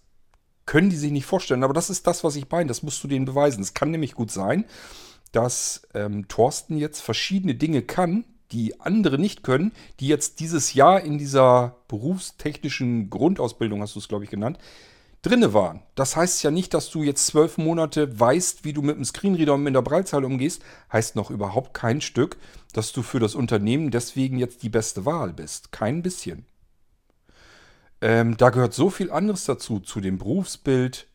können 0.67 0.91
die 0.91 0.97
sich 0.97 1.11
nicht 1.11 1.27
vorstellen. 1.27 1.65
Aber 1.65 1.75
das 1.75 1.91
ist 1.91 2.07
das, 2.07 2.23
was 2.23 2.37
ich 2.37 2.49
meine. 2.51 2.69
Das 2.69 2.83
musst 2.83 3.03
du 3.03 3.09
denen 3.09 3.25
beweisen. 3.25 3.63
Es 3.63 3.75
kann 3.75 3.91
nämlich 3.91 4.15
gut 4.15 4.31
sein, 4.31 4.65
dass 5.33 5.83
ähm, 5.95 6.29
Thorsten 6.29 6.77
jetzt 6.77 7.01
verschiedene 7.01 7.55
Dinge 7.55 7.83
kann, 7.83 8.25
die 8.53 8.81
andere 8.81 9.19
nicht 9.19 9.43
können, 9.43 9.73
die 10.01 10.09
jetzt 10.09 10.41
dieses 10.41 10.75
Jahr 10.75 11.01
in 11.03 11.19
dieser 11.19 11.77
berufstechnischen 11.89 13.11
Grundausbildung, 13.11 13.81
hast 13.81 13.95
du 13.95 14.01
es, 14.01 14.09
glaube 14.09 14.25
ich, 14.25 14.31
genannt, 14.31 14.59
drinne 15.23 15.53
waren. 15.53 15.83
Das 15.95 16.17
heißt 16.17 16.43
ja 16.43 16.51
nicht, 16.51 16.73
dass 16.75 16.91
du 16.91 17.03
jetzt 17.03 17.27
zwölf 17.27 17.59
Monate 17.59 18.19
weißt, 18.19 18.65
wie 18.65 18.73
du 18.73 18.83
mit 18.83 18.97
dem 18.97 19.05
Screenreader 19.05 19.55
und 19.55 19.63
mit 19.63 19.75
der 19.75 19.83
Breitzeile 19.83 20.27
umgehst. 20.27 20.63
Heißt 20.93 21.15
noch 21.15 21.31
überhaupt 21.31 21.75
kein 21.75 22.01
Stück, 22.01 22.39
dass 22.73 22.93
du 22.93 23.03
für 23.03 23.21
das 23.21 23.35
Unternehmen 23.35 23.91
deswegen 23.91 24.39
jetzt 24.39 24.63
die 24.63 24.71
beste 24.71 25.05
Wahl 25.05 25.33
bist. 25.33 25.73
Kein 25.73 26.03
bisschen. 26.03 26.47
Ähm, 28.01 28.37
da 28.39 28.49
gehört 28.49 28.73
so 28.73 28.89
viel 28.89 29.11
anderes 29.11 29.45
dazu, 29.45 29.79
zu 29.79 30.01
dem 30.01 30.17
Berufsbild, 30.17 31.07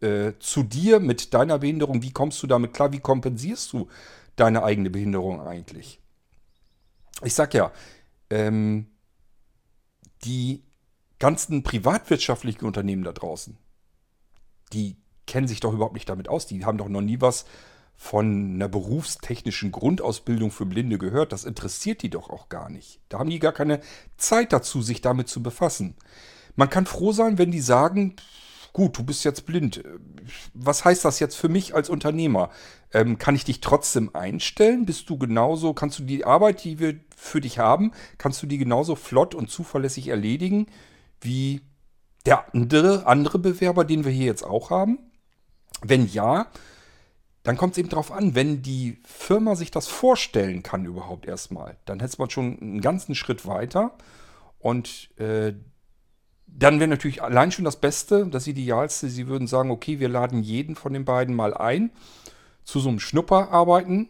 äh, 0.00 0.32
zu 0.38 0.62
dir 0.62 1.00
mit 1.00 1.34
deiner 1.34 1.58
Behinderung. 1.58 2.02
Wie 2.02 2.12
kommst 2.12 2.42
du 2.42 2.46
damit 2.46 2.74
klar? 2.74 2.92
Wie 2.92 3.00
kompensierst 3.00 3.72
du 3.72 3.88
deine 4.36 4.62
eigene 4.62 4.90
Behinderung 4.90 5.40
eigentlich? 5.40 6.00
ich 7.24 7.34
sag 7.34 7.54
ja, 7.54 7.72
ähm, 8.30 8.86
die 10.24 10.62
ganzen 11.18 11.62
privatwirtschaftlichen 11.62 12.64
Unternehmen 12.64 13.04
da 13.04 13.12
draußen, 13.12 13.56
die 14.72 14.96
kennen 15.26 15.48
sich 15.48 15.60
doch 15.60 15.72
überhaupt 15.72 15.94
nicht 15.94 16.08
damit 16.08 16.28
aus. 16.28 16.46
Die 16.46 16.64
haben 16.64 16.78
doch 16.78 16.88
noch 16.88 17.00
nie 17.00 17.20
was 17.20 17.44
von 17.96 18.54
einer 18.54 18.68
berufstechnischen 18.68 19.72
Grundausbildung 19.72 20.50
für 20.50 20.66
Blinde 20.66 20.98
gehört. 20.98 21.32
Das 21.32 21.44
interessiert 21.44 22.02
die 22.02 22.10
doch 22.10 22.30
auch 22.30 22.48
gar 22.48 22.70
nicht. 22.70 23.00
Da 23.08 23.18
haben 23.18 23.30
die 23.30 23.40
gar 23.40 23.52
keine 23.52 23.80
Zeit 24.16 24.52
dazu, 24.52 24.82
sich 24.82 25.00
damit 25.00 25.28
zu 25.28 25.42
befassen. 25.42 25.96
Man 26.54 26.70
kann 26.70 26.86
froh 26.86 27.12
sein, 27.12 27.38
wenn 27.38 27.50
die 27.50 27.60
sagen, 27.60 28.14
gut, 28.78 28.96
du 28.96 29.02
bist 29.02 29.24
jetzt 29.24 29.44
blind. 29.44 29.82
Was 30.54 30.84
heißt 30.84 31.04
das 31.04 31.18
jetzt 31.18 31.34
für 31.34 31.48
mich 31.48 31.74
als 31.74 31.90
Unternehmer? 31.90 32.50
Ähm, 32.92 33.18
kann 33.18 33.34
ich 33.34 33.44
dich 33.44 33.60
trotzdem 33.60 34.14
einstellen? 34.14 34.86
Bist 34.86 35.10
du 35.10 35.18
genauso, 35.18 35.74
kannst 35.74 35.98
du 35.98 36.04
die 36.04 36.24
Arbeit, 36.24 36.62
die 36.62 36.78
wir 36.78 37.00
für 37.16 37.40
dich 37.40 37.58
haben, 37.58 37.90
kannst 38.18 38.40
du 38.40 38.46
die 38.46 38.56
genauso 38.56 38.94
flott 38.94 39.34
und 39.34 39.50
zuverlässig 39.50 40.06
erledigen 40.06 40.66
wie 41.20 41.60
der 42.24 42.54
andere, 42.54 43.04
andere 43.06 43.40
Bewerber, 43.40 43.84
den 43.84 44.04
wir 44.04 44.12
hier 44.12 44.26
jetzt 44.26 44.44
auch 44.44 44.70
haben? 44.70 45.00
Wenn 45.82 46.06
ja, 46.06 46.46
dann 47.42 47.56
kommt 47.56 47.72
es 47.72 47.78
eben 47.78 47.88
darauf 47.88 48.12
an, 48.12 48.36
wenn 48.36 48.62
die 48.62 49.02
Firma 49.04 49.56
sich 49.56 49.72
das 49.72 49.88
vorstellen 49.88 50.62
kann 50.62 50.84
überhaupt 50.84 51.26
erstmal, 51.26 51.78
dann 51.84 51.98
hätte 51.98 52.14
man 52.20 52.30
schon 52.30 52.60
einen 52.60 52.80
ganzen 52.80 53.16
Schritt 53.16 53.44
weiter 53.44 53.98
und 54.60 55.10
äh, 55.18 55.54
dann 56.50 56.80
wäre 56.80 56.88
natürlich 56.88 57.22
allein 57.22 57.52
schon 57.52 57.64
das 57.64 57.76
Beste, 57.76 58.26
das 58.26 58.46
Idealste, 58.46 59.08
Sie 59.08 59.28
würden 59.28 59.46
sagen, 59.46 59.70
okay, 59.70 60.00
wir 60.00 60.08
laden 60.08 60.42
jeden 60.42 60.74
von 60.74 60.92
den 60.92 61.04
beiden 61.04 61.34
mal 61.34 61.54
ein 61.54 61.90
zu 62.64 62.80
so 62.80 62.88
einem 62.88 63.00
Schnupperarbeiten, 63.00 64.08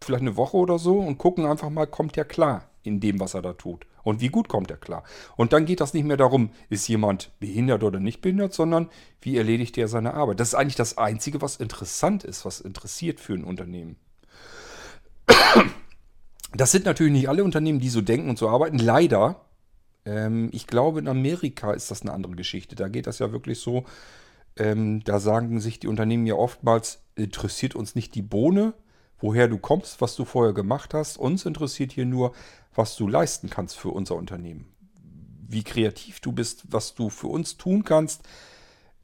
vielleicht 0.00 0.22
eine 0.22 0.36
Woche 0.36 0.56
oder 0.56 0.78
so 0.78 0.98
und 0.98 1.18
gucken 1.18 1.46
einfach 1.46 1.70
mal, 1.70 1.86
kommt 1.86 2.16
der 2.16 2.24
klar 2.24 2.68
in 2.82 3.00
dem, 3.00 3.18
was 3.20 3.34
er 3.34 3.42
da 3.42 3.52
tut. 3.52 3.86
Und 4.02 4.20
wie 4.20 4.28
gut 4.28 4.48
kommt 4.48 4.70
er 4.70 4.76
klar. 4.76 5.04
Und 5.36 5.52
dann 5.52 5.66
geht 5.66 5.80
das 5.80 5.92
nicht 5.92 6.04
mehr 6.04 6.16
darum, 6.16 6.50
ist 6.70 6.88
jemand 6.88 7.32
behindert 7.38 7.82
oder 7.82 8.00
nicht 8.00 8.22
behindert, 8.22 8.54
sondern 8.54 8.88
wie 9.20 9.36
erledigt 9.36 9.76
er 9.76 9.88
seine 9.88 10.14
Arbeit. 10.14 10.40
Das 10.40 10.48
ist 10.48 10.54
eigentlich 10.54 10.76
das 10.76 10.96
Einzige, 10.96 11.42
was 11.42 11.56
interessant 11.56 12.24
ist, 12.24 12.44
was 12.44 12.60
interessiert 12.60 13.20
für 13.20 13.34
ein 13.34 13.44
Unternehmen. 13.44 13.96
Das 16.54 16.72
sind 16.72 16.84
natürlich 16.84 17.12
nicht 17.12 17.28
alle 17.28 17.44
Unternehmen, 17.44 17.78
die 17.78 17.90
so 17.90 18.00
denken 18.00 18.30
und 18.30 18.38
so 18.38 18.48
arbeiten. 18.48 18.78
Leider 18.78 19.44
ähm, 20.04 20.50
ich 20.52 20.66
glaube, 20.66 20.98
in 20.98 21.08
Amerika 21.08 21.72
ist 21.72 21.90
das 21.90 22.02
eine 22.02 22.12
andere 22.12 22.34
Geschichte. 22.34 22.76
Da 22.76 22.88
geht 22.88 23.06
das 23.06 23.18
ja 23.18 23.32
wirklich 23.32 23.58
so. 23.60 23.84
Ähm, 24.56 25.02
da 25.04 25.20
sagen 25.20 25.60
sich 25.60 25.80
die 25.80 25.88
Unternehmen 25.88 26.26
ja 26.26 26.34
oftmals, 26.34 27.02
interessiert 27.14 27.74
uns 27.74 27.94
nicht 27.94 28.14
die 28.14 28.22
Bohne, 28.22 28.74
woher 29.18 29.48
du 29.48 29.58
kommst, 29.58 30.00
was 30.00 30.16
du 30.16 30.24
vorher 30.24 30.52
gemacht 30.52 30.94
hast. 30.94 31.18
Uns 31.18 31.46
interessiert 31.46 31.92
hier 31.92 32.06
nur, 32.06 32.32
was 32.74 32.96
du 32.96 33.06
leisten 33.08 33.50
kannst 33.50 33.76
für 33.76 33.90
unser 33.90 34.16
Unternehmen. 34.16 34.66
Wie 35.48 35.64
kreativ 35.64 36.20
du 36.20 36.32
bist, 36.32 36.64
was 36.68 36.94
du 36.94 37.10
für 37.10 37.26
uns 37.26 37.56
tun 37.56 37.84
kannst, 37.84 38.22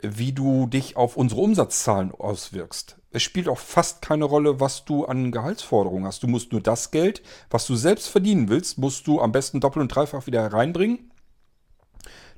wie 0.00 0.32
du 0.32 0.66
dich 0.66 0.96
auf 0.96 1.16
unsere 1.16 1.40
Umsatzzahlen 1.40 2.12
auswirkst. 2.12 2.98
Es 3.16 3.22
spielt 3.22 3.48
auch 3.48 3.56
fast 3.56 4.02
keine 4.02 4.26
Rolle, 4.26 4.60
was 4.60 4.84
du 4.84 5.06
an 5.06 5.32
Gehaltsforderungen 5.32 6.04
hast. 6.04 6.22
Du 6.22 6.26
musst 6.26 6.52
nur 6.52 6.60
das 6.60 6.90
Geld, 6.90 7.22
was 7.48 7.66
du 7.66 7.74
selbst 7.74 8.08
verdienen 8.08 8.50
willst, 8.50 8.76
musst 8.76 9.06
du 9.06 9.22
am 9.22 9.32
besten 9.32 9.58
doppelt 9.58 9.80
und 9.80 9.88
dreifach 9.88 10.26
wieder 10.26 10.42
hereinbringen. 10.42 11.10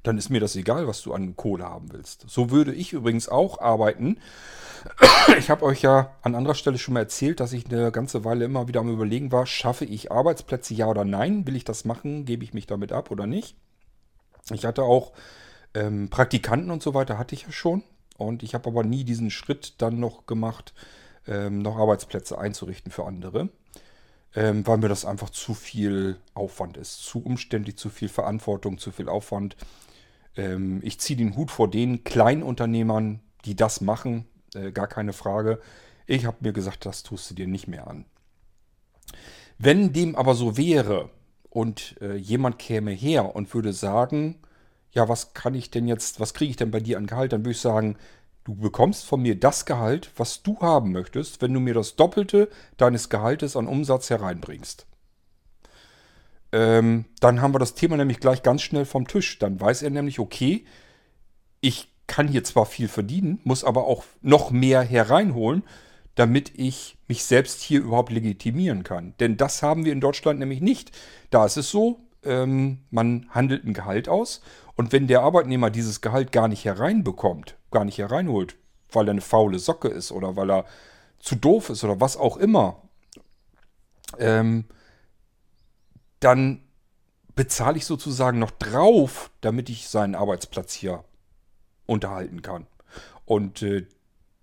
Dann 0.05 0.19
ist 0.19 0.31
mir 0.31 0.39
das 0.39 0.55
egal, 0.55 0.87
was 0.87 1.03
du 1.03 1.13
an 1.15 1.35
Kohle 1.35 1.65
haben 1.65 1.93
willst. 1.93 2.27
So 2.29 2.53
würde 2.53 2.73
ich 2.73 2.93
übrigens 2.93 3.29
auch 3.29 3.61
arbeiten. 3.61 4.21
Ich 5.37 5.51
habe 5.51 5.65
euch 5.65 5.83
ja 5.83 6.15
an 6.23 6.37
anderer 6.37 6.55
Stelle 6.55 6.79
schon 6.79 6.95
mal 6.95 7.01
erzählt, 7.01 7.41
dass 7.41 7.53
ich 7.53 7.67
eine 7.67 7.91
ganze 7.91 8.25
Weile 8.25 8.45
immer 8.45 8.69
wieder 8.69 8.79
am 8.79 8.89
Überlegen 8.89 9.33
war, 9.33 9.47
schaffe 9.47 9.85
ich 9.85 10.13
Arbeitsplätze, 10.13 10.75
ja 10.75 10.87
oder 10.87 11.05
nein? 11.05 11.45
Will 11.45 11.57
ich 11.57 11.65
das 11.65 11.85
machen? 11.87 12.25
Gebe 12.25 12.45
ich 12.45 12.55
mich 12.55 12.69
damit 12.69 12.93
ab 12.93 13.11
oder 13.11 13.27
nicht? 13.27 13.57
Ich 14.53 14.65
hatte 14.65 14.85
auch 14.85 15.13
ähm, 15.75 16.09
Praktikanten 16.09 16.71
und 16.71 16.85
so 16.85 16.95
weiter 16.95 17.19
hatte 17.19 17.35
ich 17.35 17.43
ja 17.43 17.51
schon. 17.51 17.83
Und 18.19 18.43
ich 18.43 18.53
habe 18.53 18.69
aber 18.69 18.85
nie 18.85 19.05
diesen 19.05 19.31
Schritt 19.31 19.81
dann 19.81 19.99
noch 20.01 20.27
gemacht, 20.27 20.75
ähm, 21.27 21.61
noch 21.61 21.79
Arbeitsplätze 21.79 22.37
einzurichten 22.37 22.93
für 22.93 23.07
andere. 23.07 23.49
Ähm, 24.35 24.67
weil 24.67 24.77
mir 24.77 24.89
das 24.89 25.07
einfach 25.07 25.31
zu 25.31 25.55
viel 25.55 26.19
Aufwand 26.35 26.77
ist. 26.77 27.03
Zu 27.03 27.25
umständlich, 27.25 27.77
zu 27.79 27.89
viel 27.89 28.11
Verantwortung, 28.11 28.77
zu 28.77 28.93
viel 28.93 29.09
Aufwand. 29.09 29.57
Ähm, 30.37 30.81
ich 30.83 31.01
ziehe 31.01 31.17
den 31.17 31.35
Hut 31.37 31.51
vor 31.51 31.71
den 31.71 32.05
Kleinunternehmern, 32.05 33.21
die 33.47 33.57
das 33.57 33.81
machen. 33.81 34.27
Äh, 34.55 34.73
gar 34.73 34.87
keine 34.87 35.15
Frage. 35.15 35.61
Ich 36.07 36.27
habe 36.27 36.39
mir 36.41 36.53
gesagt, 36.53 36.85
das 36.85 37.05
tust 37.05 37.31
du 37.31 37.35
dir 37.35 37.47
nicht 37.47 37.69
mehr 37.69 37.87
an. 37.87 38.05
Wenn 39.59 39.93
dem 39.93 40.15
aber 40.15 40.35
so 40.35 40.57
wäre 40.57 41.11
und 41.49 41.97
äh, 42.01 42.17
jemand 42.17 42.59
käme 42.59 42.91
her 42.91 43.35
und 43.35 43.53
würde 43.55 43.73
sagen, 43.73 44.41
ja, 44.93 45.09
was 45.09 45.35
kann 45.35 45.55
ich 45.55 45.71
denn 45.71 45.87
jetzt, 45.87 46.21
was 46.21 46.35
kriege 46.35 46.51
ich 46.51 46.57
denn 46.57 46.71
bei 46.71 46.81
dir 46.81 46.99
an 46.99 47.07
Gehalt? 47.07 47.33
Dann 47.33 47.43
würde 47.43 47.53
ich 47.53 47.61
sagen, 47.61 47.97
du 48.45 48.55
bekommst 48.55 49.05
von 49.05 49.21
mir 49.21 49.39
das 49.39 49.67
Gehalt, 49.67 50.11
was 50.17 50.43
du 50.43 50.59
haben 50.61 50.93
möchtest, 50.93 51.43
wenn 51.43 51.53
du 51.53 51.61
mir 51.61 51.75
das 51.75 51.97
Doppelte 51.97 52.49
deines 52.77 53.09
Gehaltes 53.09 53.57
an 53.57 53.67
Umsatz 53.67 54.11
hereinbringst. 54.11 54.87
Ähm, 56.53 57.05
dann 57.21 57.43
haben 57.43 57.55
wir 57.55 57.59
das 57.59 57.75
Thema 57.75 57.97
nämlich 57.97 58.21
gleich 58.21 58.43
ganz 58.43 58.63
schnell 58.63 58.87
vom 58.87 59.07
Tisch. 59.07 59.39
Dann 59.39 59.61
weiß 59.61 59.83
er 59.83 59.91
nämlich, 59.91 60.19
okay, 60.19 60.65
ich 61.61 61.93
kann 62.07 62.27
hier 62.27 62.43
zwar 62.43 62.65
viel 62.65 62.89
verdienen, 62.89 63.41
muss 63.45 63.65
aber 63.65 63.85
auch 63.85 64.05
noch 64.23 64.51
mehr 64.51 64.81
hereinholen, 64.81 65.63
damit 66.15 66.53
ich 66.59 66.97
mich 67.07 67.25
selbst 67.25 67.61
hier 67.61 67.81
überhaupt 67.81 68.11
legitimieren 68.11 68.83
kann. 68.83 69.15
Denn 69.21 69.37
das 69.37 69.63
haben 69.63 69.85
wir 69.85 69.93
in 69.93 70.01
Deutschland 70.01 70.39
nämlich 70.39 70.63
nicht. 70.63 70.91
Da 71.31 71.45
ist 71.45 71.59
es 71.59 71.71
so, 71.71 72.01
ähm, 72.25 72.79
man 72.91 73.27
handelt 73.31 73.65
ein 73.65 73.75
Gehalt 73.75 74.09
aus 74.09 74.41
und 74.79 74.93
wenn 74.93 75.09
der 75.09 75.23
Arbeitnehmer 75.23 75.71
dieses 75.71 76.03
Gehalt 76.03 76.31
gar 76.31 76.47
nicht 76.47 76.65
hereinbekommt, 76.65 77.57
gar 77.73 77.85
nicht 77.85 77.99
hereinholt, 77.99 78.55
weil 78.93 79.09
er 79.09 79.11
eine 79.11 79.21
faule 79.21 79.59
Socke 79.59 79.89
ist 79.89 80.13
oder 80.13 80.37
weil 80.37 80.53
er 80.53 80.67
zu 81.19 81.35
doof 81.35 81.71
ist 81.71 81.83
oder 81.83 82.01
was 82.01 82.17
auch 82.17 82.37
immer, 82.37 82.81
ähm, 84.21 84.67
dann 86.21 86.63
bezahle 87.35 87.77
ich 87.77 87.87
sozusagen 87.87 88.39
noch 88.39 88.53
drauf, 88.53 89.33
damit 89.41 89.69
ich 89.69 89.89
seinen 89.89 90.15
Arbeitsplatz 90.15 90.75
hier 90.75 91.03
unterhalten 91.87 92.43
kann. 92.43 92.69
Und 93.25 93.63
äh, 93.63 93.85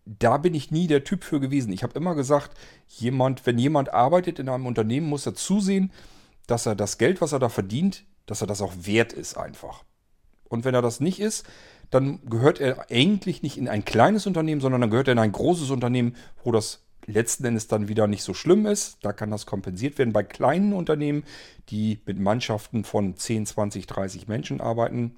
da 0.03 0.35
bin 0.35 0.53
ich 0.53 0.69
nie 0.69 0.87
der 0.87 1.05
Typ 1.05 1.23
für 1.23 1.39
gewesen. 1.39 1.71
Ich 1.71 1.81
habe 1.81 1.97
immer 1.97 2.13
gesagt, 2.13 2.57
jemand, 2.89 3.45
wenn 3.45 3.57
jemand 3.57 3.93
arbeitet 3.93 4.39
in 4.39 4.49
einem 4.49 4.65
Unternehmen, 4.65 5.07
muss 5.07 5.25
er 5.25 5.33
zusehen, 5.33 5.93
dass 6.45 6.65
er 6.65 6.75
das 6.75 6.97
Geld, 6.97 7.21
was 7.21 7.31
er 7.31 7.39
da 7.39 7.47
verdient, 7.47 8.03
dass 8.25 8.41
er 8.41 8.47
das 8.47 8.61
auch 8.61 8.73
wert 8.81 9.13
ist 9.13 9.37
einfach. 9.37 9.85
Und 10.49 10.65
wenn 10.65 10.75
er 10.75 10.81
das 10.81 10.99
nicht 10.99 11.19
ist, 11.19 11.45
dann 11.91 12.19
gehört 12.25 12.59
er 12.59 12.89
eigentlich 12.89 13.43
nicht 13.43 13.57
in 13.57 13.67
ein 13.67 13.85
kleines 13.85 14.27
Unternehmen, 14.27 14.61
sondern 14.61 14.81
dann 14.81 14.89
gehört 14.89 15.07
er 15.07 15.13
in 15.13 15.19
ein 15.19 15.31
großes 15.31 15.69
Unternehmen, 15.69 16.15
wo 16.43 16.51
das 16.51 16.83
letzten 17.05 17.45
Endes 17.45 17.67
dann 17.67 17.87
wieder 17.87 18.07
nicht 18.07 18.23
so 18.23 18.33
schlimm 18.33 18.65
ist. 18.65 18.97
Da 19.01 19.13
kann 19.13 19.31
das 19.31 19.45
kompensiert 19.45 19.97
werden. 19.97 20.13
Bei 20.13 20.23
kleinen 20.23 20.73
Unternehmen, 20.73 21.23
die 21.69 22.01
mit 22.05 22.19
Mannschaften 22.19 22.83
von 22.83 23.15
10, 23.15 23.45
20, 23.45 23.87
30 23.87 24.27
Menschen 24.27 24.61
arbeiten, 24.61 25.15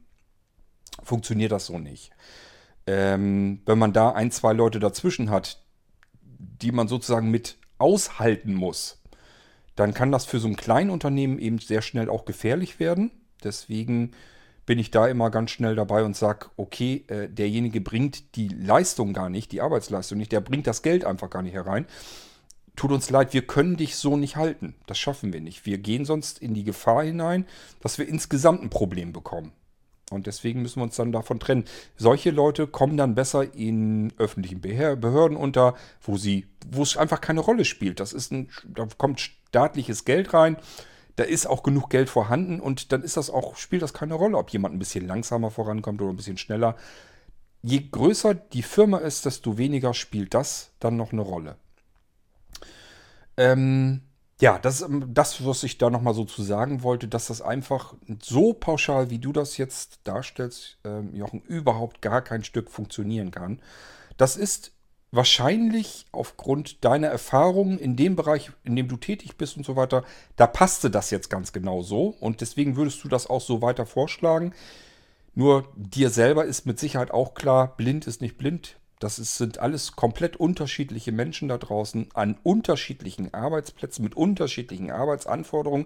funktioniert 1.04 1.52
das 1.52 1.68
so 1.68 1.80
nicht. 1.80 2.12
Ähm, 2.86 3.62
wenn 3.66 3.78
man 3.78 3.94
da 3.94 4.12
ein, 4.12 4.32
zwei 4.32 4.54
Leute 4.54 4.80
dazwischen 4.80 5.30
hat, 5.30 5.62
die 6.22 6.72
man 6.72 6.88
sozusagen 6.88 7.32
mit 7.32 7.58
aushalten 7.78 8.54
muss, 8.54 9.02
dann 9.76 9.94
kann 9.94 10.12
das 10.12 10.26
für 10.26 10.40
so 10.40 10.48
ein 10.48 10.56
Kleinunternehmen 10.56 11.38
eben 11.40 11.60
sehr 11.60 11.82
schnell 11.82 12.10
auch 12.10 12.26
gefährlich 12.26 12.80
werden. 12.80 13.12
Deswegen 13.44 14.12
bin 14.68 14.78
ich 14.80 14.92
da 14.92 15.08
immer 15.08 15.32
ganz 15.32 15.50
schnell 15.52 15.76
dabei 15.76 16.04
und 16.04 16.16
sage, 16.16 16.48
okay, 16.58 17.06
äh, 17.08 17.30
derjenige 17.30 17.82
bringt 17.82 18.36
die 18.36 18.50
Leistung 18.50 19.14
gar 19.14 19.30
nicht, 19.30 19.52
die 19.52 19.62
Arbeitsleistung 19.62 20.20
nicht, 20.20 20.32
der 20.32 20.42
bringt 20.42 20.68
das 20.68 20.84
Geld 20.84 21.06
einfach 21.06 21.32
gar 21.32 21.42
nicht 21.42 21.54
herein. 21.54 21.88
Tut 22.76 22.92
uns 22.92 23.10
leid, 23.10 23.34
wir 23.34 23.48
können 23.48 23.78
dich 23.78 23.96
so 23.96 24.18
nicht 24.18 24.36
halten. 24.36 24.76
Das 24.86 25.00
schaffen 25.00 25.34
wir 25.34 25.42
nicht. 25.42 25.66
Wir 25.66 25.80
gehen 25.80 26.06
sonst 26.06 26.38
in 26.40 26.54
die 26.54 26.66
Gefahr 26.66 27.04
hinein, 27.04 27.48
dass 27.82 27.98
wir 27.98 28.08
insgesamt 28.08 28.62
ein 28.62 28.70
Problem 28.70 29.14
bekommen. 29.14 29.52
Und 30.12 30.28
deswegen 30.28 30.62
müssen 30.62 30.80
wir 30.80 30.84
uns 30.84 30.96
dann 30.96 31.12
davon 31.12 31.40
trennen. 31.40 31.66
Solche 31.96 32.30
Leute 32.30 32.68
kommen 32.68 32.98
dann 32.98 33.16
besser 33.16 33.54
in 33.56 34.14
öffentlichen 34.18 34.62
Behörden 34.62 35.38
unter, 35.38 35.76
wo 36.02 36.18
sie, 36.18 36.46
wo 36.70 36.84
es 36.84 36.98
einfach 36.98 37.20
keine 37.20 37.40
Rolle 37.40 37.66
spielt. 37.66 38.00
Das 38.00 38.14
ist 38.14 38.32
ein, 38.32 38.50
da 38.66 38.88
kommt 38.98 39.22
staatliches 39.22 40.06
Geld 40.06 40.34
rein 40.34 40.58
da 41.18 41.24
ist 41.24 41.48
auch 41.48 41.64
genug 41.64 41.90
Geld 41.90 42.10
vorhanden 42.10 42.60
und 42.60 42.92
dann 42.92 43.04
ist 43.04 43.18
das 43.18 43.30
auch, 43.30 43.58
spielt 43.58 43.82
das 43.82 43.94
keine 43.94 44.14
Rolle, 44.14 44.38
ob 44.38 44.52
jemand 44.52 44.76
ein 44.76 44.80
bisschen 44.80 45.08
langsamer 45.08 45.52
vorankommt 45.52 46.02
oder 46.02 46.14
ein 46.14 46.16
bisschen 46.16 46.38
schneller. 46.38 46.76
Je 47.64 47.90
größer 47.92 48.36
die 48.36 48.62
Firma 48.62 49.00
ist, 49.00 49.26
desto 49.26 49.58
weniger 49.58 49.94
spielt 49.96 50.36
das 50.36 50.72
dann 50.80 50.96
noch 50.96 51.12
eine 51.12 51.24
Rolle. 51.24 51.58
Ähm, 53.36 54.02
ja, 54.40 54.60
das 54.60 54.82
ähm, 54.82 55.12
das, 55.12 55.44
was 55.44 55.64
ich 55.64 55.80
da 55.80 55.90
nochmal 55.90 56.14
so 56.14 56.24
zu 56.24 56.44
sagen 56.44 56.84
wollte, 56.84 57.08
dass 57.08 57.28
das 57.28 57.42
einfach 57.42 57.96
so 58.22 58.54
pauschal, 58.54 59.10
wie 59.10 59.20
du 59.20 59.34
das 59.34 59.58
jetzt 59.58 60.02
darstellst, 60.04 60.78
ähm, 60.84 61.16
Jochen, 61.16 61.42
überhaupt 61.42 62.04
gar 62.04 62.22
kein 62.22 62.44
Stück 62.44 62.70
funktionieren 62.70 63.32
kann. 63.32 63.60
Das 64.18 64.38
ist 64.38 64.72
wahrscheinlich 65.12 66.06
aufgrund 66.12 66.84
deiner 66.84 67.08
Erfahrungen 67.08 67.80
in 67.80 67.96
dem 67.96 68.16
Bereich, 68.16 68.52
in 68.64 68.76
dem 68.76 68.88
du 68.88 68.98
tätig 68.98 69.38
bist 69.38 69.58
und 69.58 69.66
so 69.66 69.76
weiter, 69.76 70.04
da 70.36 70.48
passte 70.48 70.90
das 70.90 71.10
jetzt 71.12 71.30
ganz 71.30 71.54
genau 71.54 71.82
so 71.82 72.16
und 72.20 72.42
deswegen 72.42 72.76
würdest 72.76 73.04
du 73.04 73.08
das 73.08 73.28
auch 73.28 73.42
so 73.42 73.62
weiter 73.62 73.86
vorschlagen. 73.86 74.54
Nur 75.34 75.72
dir 75.76 76.10
selber 76.10 76.46
ist 76.46 76.66
mit 76.66 76.80
Sicherheit 76.80 77.12
auch 77.12 77.36
klar, 77.36 77.78
blind 77.78 78.08
ist 78.08 78.22
nicht 78.22 78.38
blind. 78.38 78.78
Das 79.00 79.20
ist, 79.20 79.38
sind 79.38 79.60
alles 79.60 79.92
komplett 79.96 80.38
unterschiedliche 80.38 81.12
Menschen 81.12 81.48
da 81.50 81.60
draußen 81.60 82.10
an 82.16 82.38
unterschiedlichen 82.42 83.34
Arbeitsplätzen 83.34 84.04
mit 84.04 84.16
unterschiedlichen 84.16 84.90
Arbeitsanforderungen 84.90 85.86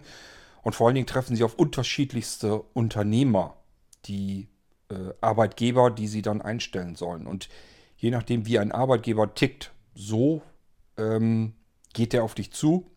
und 0.63 0.75
vor 0.75 0.88
allen 0.88 0.95
Dingen 0.95 1.07
treffen 1.07 1.36
sie 1.36 1.43
auf 1.43 1.55
unterschiedlichste 1.55 2.62
Unternehmer, 2.73 3.57
die 4.05 4.47
äh, 4.89 5.13
Arbeitgeber, 5.19 5.91
die 5.91 6.07
sie 6.07 6.21
dann 6.21 6.41
einstellen 6.41 6.95
sollen. 6.95 7.27
Und 7.27 7.49
je 8.02 8.10
nachdem, 8.10 8.48
wie 8.48 8.58
ein 8.58 8.72
Arbeitgeber 8.72 9.36
tickt, 9.36 9.72
so 9.94 10.42
ähm, 10.98 11.54
geht 11.94 12.14
der 12.14 12.24
auf 12.24 12.34
dich 12.34 12.52
zu. 12.52 12.88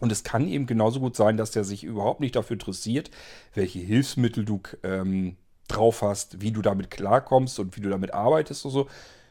Und 0.00 0.10
es 0.10 0.24
kann 0.24 0.48
eben 0.48 0.64
genauso 0.64 0.98
gut 0.98 1.14
sein, 1.14 1.36
dass 1.36 1.50
der 1.50 1.62
sich 1.62 1.84
überhaupt 1.84 2.20
nicht 2.20 2.34
dafür 2.34 2.54
interessiert, 2.54 3.10
welche 3.52 3.80
Hilfsmittel 3.80 4.46
du 4.46 4.62
ähm, 4.82 5.36
drauf 5.68 6.00
hast, 6.00 6.40
wie 6.40 6.52
du 6.52 6.62
damit 6.62 6.90
klarkommst 6.90 7.60
und 7.60 7.76
wie 7.76 7.82
du 7.82 7.90
damit 7.90 8.14
arbeitest 8.14 8.64
und 8.64 8.70
so. 8.70 8.88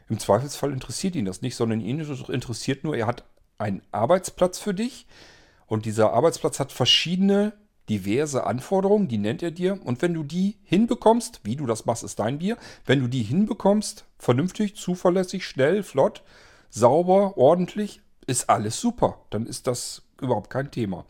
Im 0.10 0.20
Zweifelsfall 0.20 0.72
interessiert 0.72 1.16
ihn 1.16 1.26
das 1.26 1.42
nicht, 1.42 1.56
sondern 1.56 1.82
ihn 1.82 2.00
interessiert 2.00 2.84
nur, 2.84 2.96
er 2.96 3.08
hat 3.08 3.24
einen 3.58 3.82
Arbeitsplatz 3.92 4.60
für 4.60 4.76
dich 4.76 5.08
und 5.66 5.86
dieser 5.86 6.14
Arbeitsplatz 6.14 6.60
hat 6.60 6.72
verschiedene 6.72 7.54
diverse 7.90 8.46
Anforderungen, 8.46 9.08
die 9.08 9.18
nennt 9.18 9.44
er 9.44 9.52
dir. 9.52 9.80
Und 9.84 10.02
wenn 10.02 10.14
du 10.14 10.24
die 10.24 10.58
hinbekommst, 10.64 11.42
wie 11.44 11.56
du 11.56 11.66
das 11.66 11.86
machst, 11.86 12.04
ist 12.04 12.20
dein 12.20 12.40
Bier. 12.40 12.58
Wenn 12.86 13.00
du 13.02 13.08
die 13.08 13.24
hinbekommst, 13.24 14.06
vernünftig, 14.18 14.76
zuverlässig, 14.76 15.46
schnell, 15.46 15.84
flott, 15.84 16.24
sauber, 16.70 17.38
ordentlich, 17.38 18.02
ist 18.28 18.50
alles 18.50 18.80
super. 18.80 19.20
Dann 19.32 19.46
ist 19.46 19.68
das 19.68 20.04
überhaupt 20.22 20.50
kein 20.50 20.72
Thema. 20.72 21.06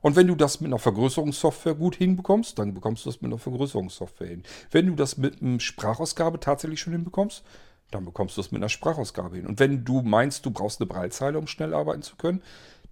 Und 0.00 0.16
wenn 0.16 0.26
du 0.26 0.34
das 0.34 0.60
mit 0.60 0.68
einer 0.68 0.78
Vergrößerungssoftware 0.78 1.74
gut 1.74 1.96
hinbekommst, 1.96 2.58
dann 2.58 2.74
bekommst 2.74 3.04
du 3.04 3.10
das 3.10 3.20
mit 3.22 3.30
einer 3.30 3.38
Vergrößerungssoftware 3.38 4.28
hin. 4.28 4.42
Wenn 4.70 4.86
du 4.86 4.94
das 4.94 5.16
mit 5.16 5.40
einer 5.40 5.60
Sprachausgabe 5.60 6.40
tatsächlich 6.40 6.80
schon 6.80 6.92
hinbekommst, 6.92 7.44
dann 7.92 8.04
bekommst 8.04 8.36
du 8.36 8.40
es 8.40 8.50
mit 8.50 8.60
einer 8.60 8.68
Sprachausgabe 8.68 9.36
hin. 9.36 9.46
Und 9.46 9.60
wenn 9.60 9.84
du 9.84 10.02
meinst, 10.02 10.44
du 10.44 10.50
brauchst 10.50 10.80
eine 10.80 10.88
Breitzeile, 10.88 11.38
um 11.38 11.46
schnell 11.46 11.72
arbeiten 11.72 12.02
zu 12.02 12.16
können, 12.16 12.42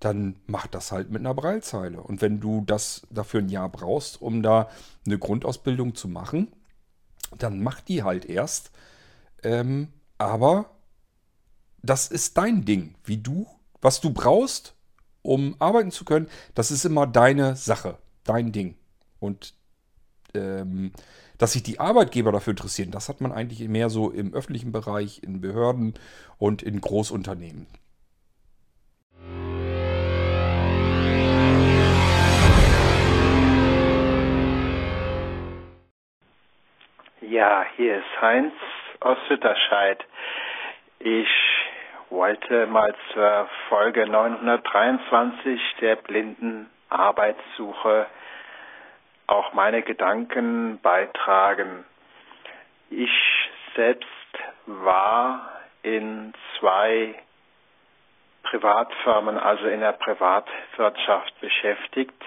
dann 0.00 0.36
mach 0.46 0.66
das 0.66 0.92
halt 0.92 1.10
mit 1.10 1.20
einer 1.20 1.34
Breilzeile. 1.34 2.00
Und 2.00 2.22
wenn 2.22 2.40
du 2.40 2.62
das 2.66 3.06
dafür 3.10 3.40
ein 3.40 3.50
Jahr 3.50 3.68
brauchst, 3.68 4.20
um 4.20 4.42
da 4.42 4.70
eine 5.06 5.18
Grundausbildung 5.18 5.94
zu 5.94 6.08
machen, 6.08 6.48
dann 7.38 7.62
mach 7.62 7.80
die 7.80 8.02
halt 8.02 8.24
erst. 8.24 8.70
Ähm, 9.42 9.88
aber 10.18 10.70
das 11.82 12.08
ist 12.08 12.36
dein 12.38 12.64
Ding. 12.64 12.94
Wie 13.04 13.18
du, 13.18 13.46
was 13.80 14.00
du 14.00 14.10
brauchst, 14.10 14.74
um 15.22 15.54
arbeiten 15.58 15.90
zu 15.90 16.04
können, 16.04 16.28
das 16.54 16.70
ist 16.70 16.84
immer 16.84 17.06
deine 17.06 17.56
Sache, 17.56 17.98
dein 18.24 18.52
Ding. 18.52 18.76
Und 19.18 19.54
ähm, 20.34 20.92
dass 21.36 21.52
sich 21.52 21.62
die 21.62 21.80
Arbeitgeber 21.80 22.32
dafür 22.32 22.52
interessieren, 22.52 22.90
das 22.90 23.08
hat 23.08 23.20
man 23.20 23.32
eigentlich 23.32 23.66
mehr 23.68 23.90
so 23.90 24.10
im 24.10 24.32
öffentlichen 24.32 24.72
Bereich, 24.72 25.22
in 25.22 25.40
Behörden 25.40 25.94
und 26.38 26.62
in 26.62 26.80
Großunternehmen. 26.80 27.66
Ja, 37.30 37.64
hier 37.76 37.98
ist 37.98 38.20
Heinz 38.20 38.52
aus 38.98 39.16
Sütterscheid. 39.28 40.04
Ich 40.98 41.28
wollte 42.08 42.66
mal 42.66 42.92
zur 43.12 43.48
Folge 43.68 44.04
923 44.04 45.60
der 45.80 45.94
blinden 45.94 46.68
Arbeitssuche 46.88 48.06
auch 49.28 49.52
meine 49.52 49.82
Gedanken 49.82 50.80
beitragen. 50.82 51.84
Ich 52.90 53.12
selbst 53.76 54.08
war 54.66 55.52
in 55.84 56.34
zwei 56.58 57.14
Privatfirmen, 58.42 59.38
also 59.38 59.68
in 59.68 59.78
der 59.78 59.92
Privatwirtschaft 59.92 61.40
beschäftigt 61.40 62.24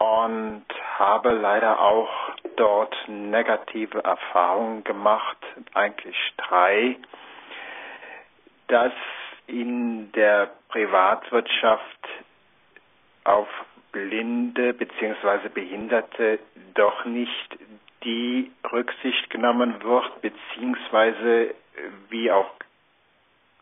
und 0.00 0.64
habe 0.98 1.30
leider 1.32 1.78
auch 1.78 2.08
dort 2.56 2.96
negative 3.06 4.02
Erfahrungen 4.02 4.82
gemacht, 4.82 5.36
eigentlich 5.74 6.16
drei, 6.38 6.96
dass 8.68 8.92
in 9.46 10.10
der 10.12 10.50
Privatwirtschaft 10.70 12.08
auf 13.24 13.48
Blinde 13.92 14.72
bzw. 14.72 15.48
Behinderte 15.52 16.38
doch 16.74 17.04
nicht 17.04 17.58
die 18.02 18.50
Rücksicht 18.72 19.28
genommen 19.28 19.82
wird, 19.82 20.22
beziehungsweise 20.22 21.54
wie 22.08 22.30
auch 22.32 22.50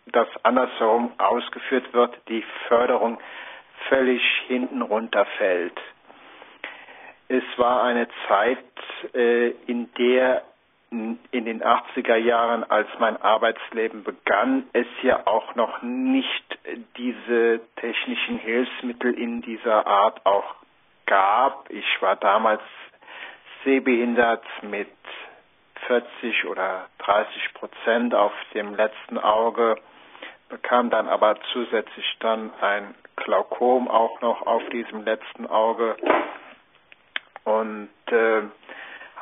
das 0.06 0.28
andersherum 0.44 1.12
ausgeführt 1.18 1.92
wird, 1.92 2.16
die 2.28 2.44
Förderung 2.68 3.18
völlig 3.88 4.22
hinten 4.46 4.82
runterfällt. 4.82 5.78
Es 7.28 7.44
war 7.56 7.82
eine 7.82 8.08
Zeit, 8.26 8.58
äh, 9.14 9.50
in 9.66 9.92
der 9.94 10.42
in 10.90 11.44
den 11.44 11.62
80er 11.62 12.16
Jahren, 12.16 12.64
als 12.64 12.88
mein 12.98 13.20
Arbeitsleben 13.20 14.04
begann, 14.04 14.64
es 14.72 14.86
ja 15.02 15.26
auch 15.26 15.54
noch 15.54 15.82
nicht 15.82 16.58
diese 16.96 17.60
technischen 17.76 18.38
Hilfsmittel 18.38 19.12
in 19.12 19.42
dieser 19.42 19.86
Art 19.86 20.24
auch 20.24 20.54
gab. 21.04 21.68
Ich 21.68 22.00
war 22.00 22.16
damals 22.16 22.62
sehbehindert 23.64 24.44
mit 24.62 24.88
40 25.86 26.46
oder 26.46 26.86
30 27.00 27.54
Prozent 27.54 28.14
auf 28.14 28.32
dem 28.54 28.74
letzten 28.74 29.18
Auge, 29.18 29.76
bekam 30.48 30.88
dann 30.88 31.06
aber 31.06 31.36
zusätzlich 31.52 32.16
dann 32.20 32.50
ein 32.62 32.94
Glaukom 33.16 33.88
auch 33.88 34.22
noch 34.22 34.46
auf 34.46 34.62
diesem 34.70 35.04
letzten 35.04 35.46
Auge 35.46 35.96
und 37.48 37.88
äh, 38.10 38.42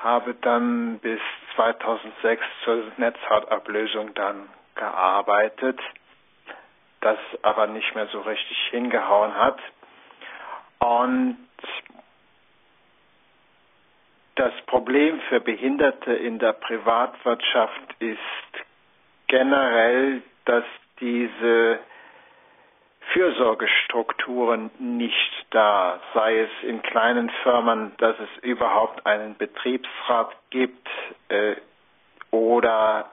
habe 0.02 0.34
dann 0.34 0.98
bis 0.98 1.20
2006 1.54 2.42
zur 2.64 2.84
Netzhautablösung 2.96 4.14
dann 4.14 4.48
gearbeitet, 4.74 5.80
das 7.00 7.18
aber 7.42 7.66
nicht 7.68 7.94
mehr 7.94 8.08
so 8.08 8.20
richtig 8.20 8.58
hingehauen 8.70 9.34
hat. 9.34 9.58
Und 10.78 11.38
das 14.34 14.52
Problem 14.66 15.20
für 15.28 15.40
Behinderte 15.40 16.12
in 16.12 16.38
der 16.38 16.52
Privatwirtschaft 16.52 17.94
ist 18.00 18.18
generell, 19.28 20.22
dass 20.44 20.64
diese 21.00 21.78
Fürsorgestrukturen 23.16 24.70
nicht 24.78 25.46
da, 25.48 26.00
sei 26.12 26.40
es 26.40 26.50
in 26.68 26.82
kleinen 26.82 27.30
Firmen, 27.42 27.92
dass 27.96 28.14
es 28.20 28.44
überhaupt 28.44 29.06
einen 29.06 29.38
Betriebsrat 29.38 30.36
gibt 30.50 30.86
äh, 31.30 31.56
oder 32.30 33.06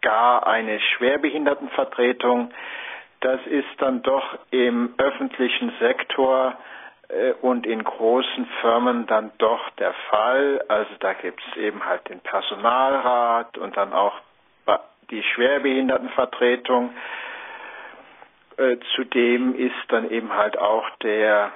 gar 0.00 0.46
eine 0.46 0.80
Schwerbehindertenvertretung. 0.80 2.50
Das 3.20 3.44
ist 3.44 3.68
dann 3.76 4.00
doch 4.00 4.38
im 4.52 4.94
öffentlichen 4.96 5.70
Sektor 5.80 6.56
äh, 7.10 7.32
und 7.42 7.66
in 7.66 7.84
großen 7.84 8.46
Firmen 8.62 9.06
dann 9.06 9.32
doch 9.36 9.68
der 9.78 9.92
Fall. 10.08 10.64
Also 10.68 10.92
da 11.00 11.12
gibt 11.12 11.42
es 11.50 11.58
eben 11.58 11.84
halt 11.84 12.08
den 12.08 12.20
Personalrat 12.20 13.58
und 13.58 13.76
dann 13.76 13.92
auch 13.92 14.14
die 15.10 15.22
Schwerbehindertenvertretung. 15.22 16.94
Äh, 18.58 18.76
zudem 18.96 19.54
ist 19.54 19.76
dann 19.88 20.10
eben 20.10 20.32
halt 20.32 20.58
auch 20.58 20.90
der 21.02 21.52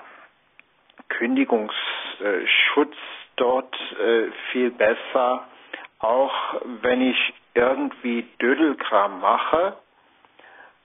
Kündigungsschutz 1.09 2.97
dort 3.35 3.75
äh, 3.99 4.31
viel 4.53 4.71
besser. 4.71 5.49
Auch 5.99 6.33
wenn 6.81 7.03
ich 7.03 7.35
irgendwie 7.55 8.23
Dödelkram 8.41 9.21
mache, 9.21 9.77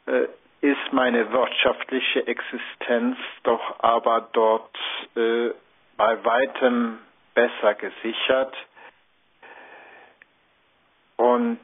äh, 0.08 0.26
ist 0.62 0.92
meine 0.92 1.32
wirtschaftliche 1.32 2.26
Existenz 2.26 3.16
doch 3.44 3.80
aber 3.80 4.28
dort 4.34 4.76
bei 5.98 6.26
weitem 6.26 6.98
besser 7.36 7.76
gesichert. 7.76 8.56
Und 11.18 11.60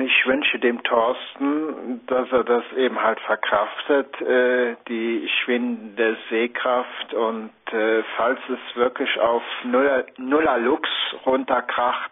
ich 0.00 0.26
wünsche 0.26 0.58
dem 0.58 0.82
Thorsten, 0.82 2.04
dass 2.06 2.30
er 2.30 2.44
das 2.44 2.64
eben 2.76 3.00
halt 3.02 3.20
verkraftet, 3.20 4.20
äh, 4.20 4.76
die 4.88 5.28
schwindende 5.42 6.16
Sehkraft 6.28 7.14
und 7.14 7.50
äh, 7.72 8.02
falls 8.16 8.38
es 8.48 8.76
wirklich 8.76 9.18
auf 9.18 9.42
Nuller, 9.64 10.04
Nuller 10.18 10.58
Lux 10.58 10.88
runterkracht, 11.24 12.10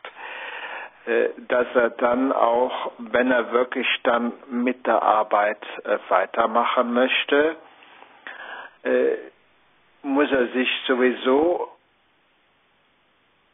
äh, 1.06 1.28
dass 1.48 1.66
er 1.74 1.90
dann 1.90 2.32
auch, 2.32 2.92
wenn 2.98 3.30
er 3.30 3.52
wirklich 3.52 3.86
dann 4.04 4.32
mit 4.50 4.86
der 4.86 5.02
Arbeit 5.02 5.62
äh, 5.84 5.98
weitermachen 6.08 6.94
möchte, 6.94 7.56
äh, 8.84 9.16
muss 10.02 10.30
er 10.30 10.48
sich 10.48 10.68
sowieso 10.86 11.73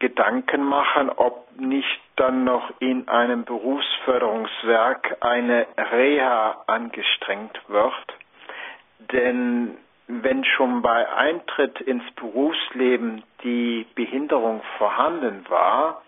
Gedanken 0.00 0.64
machen, 0.64 1.10
ob 1.10 1.46
nicht 1.56 2.00
dann 2.16 2.42
noch 2.44 2.72
in 2.80 3.06
einem 3.08 3.44
Berufsförderungswerk 3.44 5.18
eine 5.20 5.66
Reha 5.76 6.64
angestrengt 6.66 7.60
wird. 7.68 7.92
Denn 9.12 9.76
wenn 10.08 10.44
schon 10.44 10.82
bei 10.82 11.08
Eintritt 11.12 11.80
ins 11.80 12.02
Berufsleben 12.16 13.22
die 13.44 13.86
Behinderung 13.94 14.60
vorhanden 14.78 15.46
war, 15.48 16.02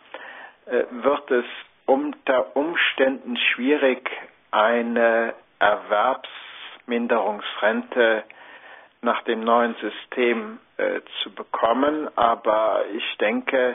äh, 0.67 0.83
wird 0.91 1.31
es 1.31 1.45
unter 1.87 2.57
Umständen 2.57 3.37
schwierig, 3.37 4.11
eine 4.51 5.35
Erwerbsminderungsrente 5.59 8.25
nach 9.03 9.23
dem 9.25 9.41
neuen 9.45 9.75
System 9.77 10.59
äh, 10.77 11.01
zu 11.23 11.35
bekommen. 11.35 12.09
Aber 12.17 12.85
ich 12.95 13.19
denke, 13.19 13.75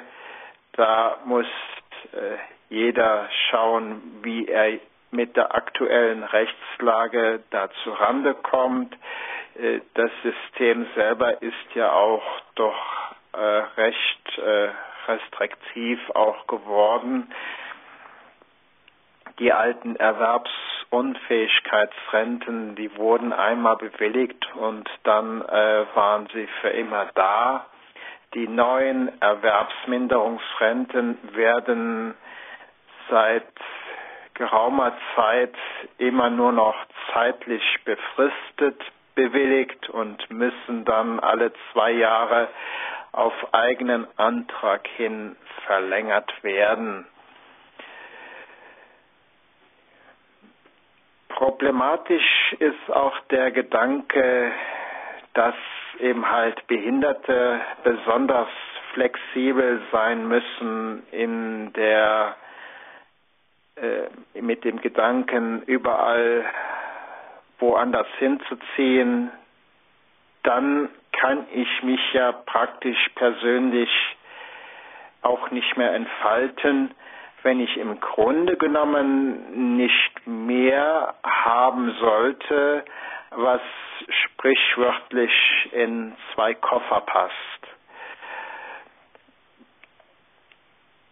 da 0.73 1.17
muss 1.25 1.45
äh, 2.13 2.37
jeder 2.69 3.29
schauen, 3.49 4.01
wie 4.23 4.47
er 4.47 4.79
mit 5.11 5.35
der 5.37 5.55
aktuellen 5.55 6.23
Rechtslage 6.23 7.43
da 7.49 7.69
zurande 7.83 8.33
kommt. 8.35 8.93
Äh, 9.55 9.81
das 9.93 10.11
System 10.23 10.87
selber 10.95 11.41
ist 11.41 11.75
ja 11.75 11.91
auch 11.91 12.23
doch 12.55 13.11
äh, 13.33 13.37
recht 13.39 14.37
äh, 14.37 14.69
restriktiv 15.07 15.99
auch 16.11 16.47
geworden. 16.47 17.31
Die 19.39 19.51
alten 19.53 19.95
Erwerbsunfähigkeitsrenten, 19.95 22.75
die 22.75 22.95
wurden 22.97 23.33
einmal 23.33 23.77
bewilligt 23.77 24.51
und 24.55 24.89
dann 25.03 25.43
äh, 25.43 25.85
waren 25.93 26.27
sie 26.33 26.47
für 26.61 26.69
immer 26.69 27.05
da. 27.13 27.67
Die 28.33 28.47
neuen 28.47 29.21
Erwerbsminderungsrenten 29.21 31.19
werden 31.35 32.15
seit 33.09 33.45
geraumer 34.33 34.91
Zeit 35.15 35.53
immer 35.97 36.29
nur 36.29 36.51
noch 36.51 36.75
zeitlich 37.13 37.63
befristet 37.85 38.83
bewilligt 39.15 39.89
und 39.89 40.29
müssen 40.29 40.83
dann 40.85 41.19
alle 41.19 41.51
zwei 41.73 41.89
Jahre 41.91 42.49
auf 43.11 43.33
eigenen 43.51 44.05
Antrag 44.17 44.87
hin 44.95 45.35
verlängert 45.65 46.31
werden. 46.43 47.07
Problematisch 51.37 52.55
ist 52.57 52.89
auch 52.91 53.15
der 53.29 53.51
Gedanke, 53.51 54.51
dass 55.35 55.53
eben 55.99 56.27
halt 56.31 56.65
Behinderte 56.65 57.61
besonders 57.83 58.47
flexibel 58.93 59.79
sein 59.91 60.27
müssen 60.27 61.05
in 61.11 61.73
der 61.73 62.35
äh, 63.75 64.41
mit 64.41 64.63
dem 64.63 64.81
Gedanken 64.81 65.61
überall 65.67 66.43
woanders 67.59 68.07
hinzuziehen, 68.17 69.29
dann 70.41 70.89
kann 71.11 71.45
ich 71.53 71.83
mich 71.83 72.13
ja 72.13 72.31
praktisch 72.31 73.09
persönlich 73.13 73.91
auch 75.21 75.51
nicht 75.51 75.77
mehr 75.77 75.93
entfalten, 75.93 76.95
wenn 77.47 77.61
ich 77.61 77.77
im 77.77 77.97
Grunde 78.01 78.57
genommen 78.57 79.77
nicht 79.77 80.27
mehr 80.27 81.13
haben 81.23 81.95
sollte, 82.01 82.83
was 83.31 83.61
sprichwörtlich 84.09 85.31
in 85.71 86.13
zwei 86.33 86.53
Koffer 86.55 86.99
passt. 87.05 87.33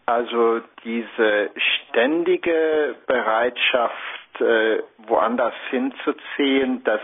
Also 0.07 0.59
diese 0.83 1.51
ständige 1.87 2.97
Bereitschaft, 3.07 4.41
äh, 4.41 4.83
woanders 5.07 5.55
hinzuziehen, 5.69 6.83
das 6.83 6.99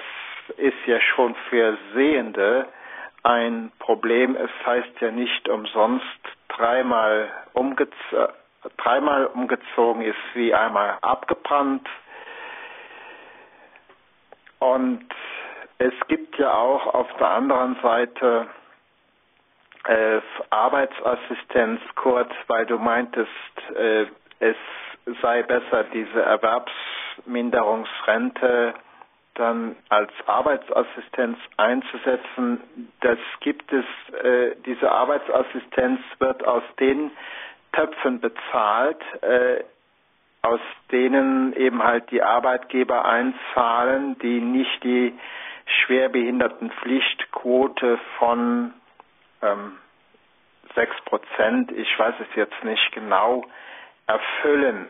ist 0.57 0.85
ja 0.87 0.99
schon 1.15 1.35
für 1.49 1.77
Sehende 1.93 2.67
ein 3.23 3.71
Problem. 3.79 4.35
Es 4.35 4.51
heißt 4.65 4.99
ja 4.99 5.09
nicht 5.11 5.47
umsonst 5.47 6.19
dreimal, 6.49 7.31
umgez 7.53 7.93
dreimal 8.77 9.25
umgezogen 9.27 10.01
ist 10.01 10.17
wie 10.33 10.53
einmal 10.53 10.97
abgebrannt. 11.01 11.87
Und 14.59 15.05
es 15.79 15.93
gibt 16.07 16.37
ja 16.37 16.53
auch 16.53 16.93
auf 16.93 17.07
der 17.17 17.29
anderen 17.29 17.75
Seite 17.81 18.47
äh, 19.85 20.19
Arbeitsassistenz 20.51 21.81
kurz, 21.95 22.29
weil 22.47 22.65
du 22.67 22.77
meintest, 22.77 23.29
äh, 23.75 24.05
es 24.39 24.55
sei 25.21 25.41
besser, 25.43 25.83
diese 25.85 26.21
Erwerbsminderungsrente 26.21 28.73
dann 29.35 29.75
als 29.89 30.11
Arbeitsassistenz 30.27 31.37
einzusetzen. 31.57 32.61
Das 32.99 33.17
gibt 33.39 33.71
es, 33.73 33.85
äh, 34.23 34.55
diese 34.65 34.91
Arbeitsassistenz 34.91 35.99
wird 36.19 36.45
aus 36.45 36.63
den 36.79 37.09
Töpfen 37.73 38.19
bezahlt, 38.19 39.01
äh, 39.21 39.63
aus 40.41 40.59
denen 40.91 41.53
eben 41.53 41.83
halt 41.83 42.09
die 42.11 42.21
Arbeitgeber 42.23 43.05
einzahlen, 43.05 44.17
die 44.19 44.41
nicht 44.41 44.83
die 44.83 45.17
Schwerbehindertenpflichtquote 45.85 47.97
von 48.17 48.73
ähm, 49.41 49.77
6 50.75 50.95
Prozent, 51.05 51.71
ich 51.71 51.97
weiß 51.97 52.15
es 52.19 52.27
jetzt 52.35 52.61
nicht 52.63 52.91
genau, 52.91 53.45
erfüllen. 54.07 54.87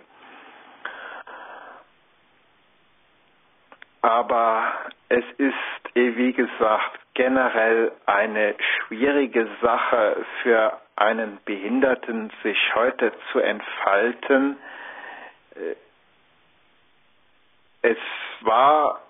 Aber 4.02 4.74
es 5.10 5.26
ist, 5.38 5.54
wie 5.94 6.34
gesagt, 6.34 7.00
generell 7.14 7.92
eine 8.06 8.56
schwierige 8.88 9.48
Sache 9.62 10.26
für 10.42 10.80
einen 11.02 11.40
Behinderten, 11.46 12.32
sich 12.44 12.58
heute 12.76 13.12
zu 13.32 13.40
entfalten, 13.40 14.58
Äh, 15.56 15.76
es 17.84 17.98
war 18.42 19.02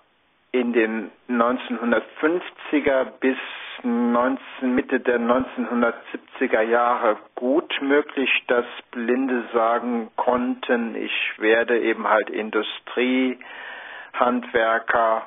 in 0.52 0.72
den 0.72 1.10
1950er 1.28 3.04
bis 3.20 3.36
19, 3.82 4.74
Mitte 4.74 5.00
der 5.00 5.18
1970er 5.18 6.62
Jahre 6.62 7.18
gut 7.34 7.74
möglich, 7.82 8.30
dass 8.46 8.64
Blinde 8.92 9.44
sagen 9.52 10.10
konnten, 10.16 10.94
ich 10.94 11.12
werde 11.38 11.78
eben 11.80 12.08
halt 12.08 12.30
Industriehandwerker 12.30 15.26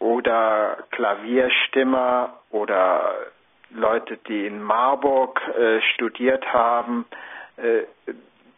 oder 0.00 0.84
Klavierstimmer 0.90 2.40
oder 2.50 3.14
Leute, 3.70 4.16
die 4.28 4.46
in 4.46 4.62
Marburg 4.62 5.40
äh, 5.58 5.80
studiert 5.94 6.52
haben. 6.52 7.06
Äh, 7.56 7.82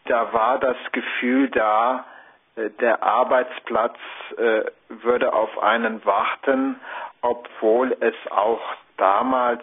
da 0.07 0.33
war 0.33 0.59
das 0.59 0.77
Gefühl 0.93 1.49
da, 1.51 2.05
äh, 2.57 2.71
der 2.81 3.03
Arbeitsplatz 3.03 3.97
äh, 4.37 4.65
würde 4.89 5.33
auf 5.33 5.59
einen 5.63 6.05
warten, 6.05 6.81
obwohl 7.23 7.97
es 8.01 8.15
auch 8.31 8.61
damals 8.97 9.63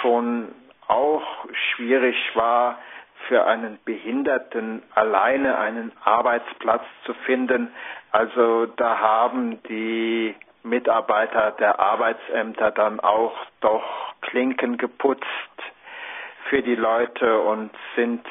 schon 0.00 0.54
auch 0.86 1.24
schwierig 1.74 2.16
war, 2.34 2.78
für 3.28 3.46
einen 3.46 3.78
Behinderten 3.84 4.82
alleine 4.94 5.58
einen 5.58 5.92
Arbeitsplatz 6.04 6.84
zu 7.04 7.14
finden. 7.26 7.72
Also 8.12 8.66
da 8.66 8.98
haben 8.98 9.62
die 9.64 10.34
Mitarbeiter 10.64 11.52
der 11.52 11.78
Arbeitsämter 11.78 12.70
dann 12.70 12.98
auch 12.98 13.36
doch 13.60 13.84
Klinken 14.22 14.78
geputzt 14.78 15.26
für 16.48 16.62
die 16.62 16.74
Leute 16.74 17.40
und 17.40 17.70
sind 17.94 18.26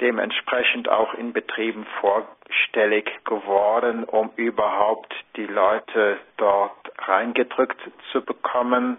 dementsprechend 0.00 0.88
auch 0.88 1.14
in 1.14 1.32
Betrieben 1.32 1.86
vorstellig 2.00 3.10
geworden, 3.24 4.04
um 4.04 4.30
überhaupt 4.36 5.14
die 5.36 5.46
Leute 5.46 6.18
dort 6.36 6.72
reingedrückt 6.98 7.80
zu 8.10 8.22
bekommen, 8.22 8.98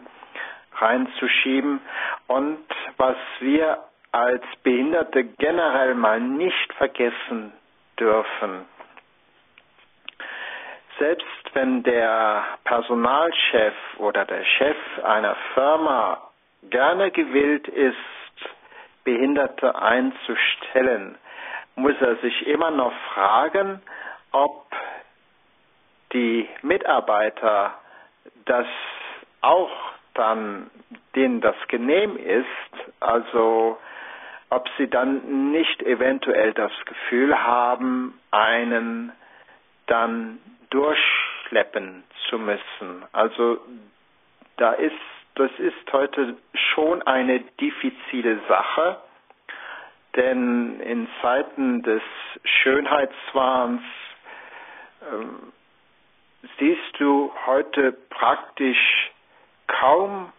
reinzuschieben. 0.73 1.81
Und 2.27 2.65
was 2.97 3.17
wir 3.39 3.83
als 4.11 4.43
Behinderte 4.63 5.23
generell 5.23 5.95
mal 5.95 6.19
nicht 6.19 6.73
vergessen 6.73 7.51
dürfen, 7.99 8.65
selbst 10.99 11.53
wenn 11.53 11.83
der 11.83 12.43
Personalchef 12.63 13.73
oder 13.97 14.25
der 14.25 14.43
Chef 14.43 14.77
einer 15.03 15.35
Firma 15.53 16.21
gerne 16.69 17.11
gewillt 17.11 17.67
ist, 17.67 17.95
Behinderte 19.03 19.75
einzustellen, 19.75 21.15
muss 21.75 21.93
er 22.01 22.15
sich 22.17 22.47
immer 22.47 22.71
noch 22.71 22.93
fragen, 23.13 23.81
ob 24.31 24.65
die 26.11 26.49
Mitarbeiter 26.63 27.75
das 28.45 28.65
auch 29.41 29.71
dann, 30.15 30.71
denen 31.15 31.41
das 31.41 31.55
genehm 31.67 32.17
ist, 32.17 32.93
also 32.99 33.77
ob 34.49 34.67
sie 34.77 34.89
dann 34.89 35.51
nicht 35.51 35.83
eventuell 35.83 36.53
das 36.53 36.71
Gefühl 36.85 37.37
haben, 37.37 38.19
einen 38.31 39.11
dann 39.87 40.39
durchschleppen 40.75 42.03
zu 42.29 42.37
müssen. 42.37 43.05
Also 43.13 43.59
da 44.57 44.73
ist 44.73 44.95
das 45.35 45.51
ist 45.57 45.91
heute 45.91 46.37
schon 46.53 47.01
eine 47.01 47.41
diffizile 47.59 48.39
Sache, 48.47 49.01
denn 50.15 50.79
in 50.79 51.09
Zeiten 51.21 51.83
des 51.83 52.01
Schönheitswahns 52.45 53.81
ähm, 55.11 55.51
siehst 56.57 56.99
du 56.99 57.33
heute 57.45 57.91
praktisch 58.09 59.11
kaum 59.67 60.31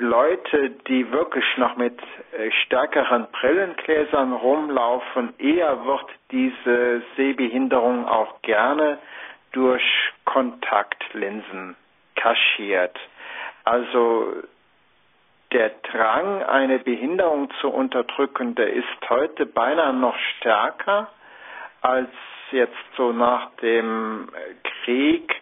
Leute, 0.00 0.70
die 0.88 1.12
wirklich 1.12 1.44
noch 1.58 1.76
mit 1.76 2.00
äh, 2.32 2.50
stärkeren 2.64 3.26
Brillengläsern 3.32 4.32
rumlaufen. 4.32 5.34
Eher 5.38 5.84
wird 5.84 6.06
diese 6.30 7.02
Sehbehinderung 7.16 8.08
auch 8.08 8.40
gerne 8.40 8.98
durch 9.52 9.82
Kontaktlinsen 10.24 11.76
kaschiert. 12.16 12.98
Also 13.64 14.32
der 15.52 15.68
Drang, 15.92 16.44
eine 16.44 16.78
Behinderung 16.78 17.50
zu 17.60 17.68
unterdrücken, 17.68 18.54
der 18.54 18.72
ist 18.72 19.10
heute 19.10 19.44
beinahe 19.44 19.92
noch 19.92 20.16
stärker 20.38 21.10
als 21.82 22.08
jetzt 22.52 22.72
so 22.96 23.12
nach 23.12 23.50
dem 23.56 24.30
Krieg, 24.82 25.34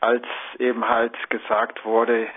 als 0.00 0.26
eben 0.58 0.86
halt 0.86 1.14
gesagt 1.30 1.86
wurde, 1.86 2.28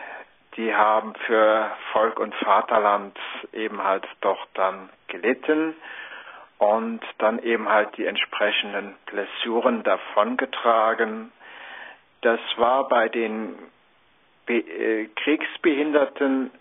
die 0.58 0.74
haben 0.76 1.14
für 1.26 1.72
Volk 1.92 2.20
und 2.20 2.36
Vaterland 2.36 3.18
eben 3.54 3.84
halt 3.84 4.06
doch 4.22 4.46
dann 4.54 4.90
gelitten 5.08 5.76
und 6.58 7.02
dann 7.18 7.40
eben 7.40 7.70
halt 7.70 7.96
die 7.98 8.06
entsprechenden 8.06 8.96
Blessuren 9.06 9.84
davongetragen. 9.84 11.32
Das 12.22 12.40
war 12.58 12.88
bei 12.88 13.10
den 13.10 13.58
äh, 14.48 15.08
Kriegsbehinderten 15.16 16.52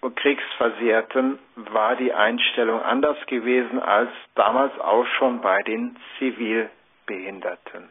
und 0.00 0.16
Kriegsversehrten 0.16 1.38
war 1.56 1.96
die 1.96 2.12
Einstellung 2.12 2.82
anders 2.82 3.18
gewesen 3.26 3.80
als 3.80 4.10
damals 4.34 4.78
auch 4.80 5.06
schon 5.18 5.40
bei 5.40 5.62
den 5.62 5.96
Zivilbehinderten. 6.18 7.90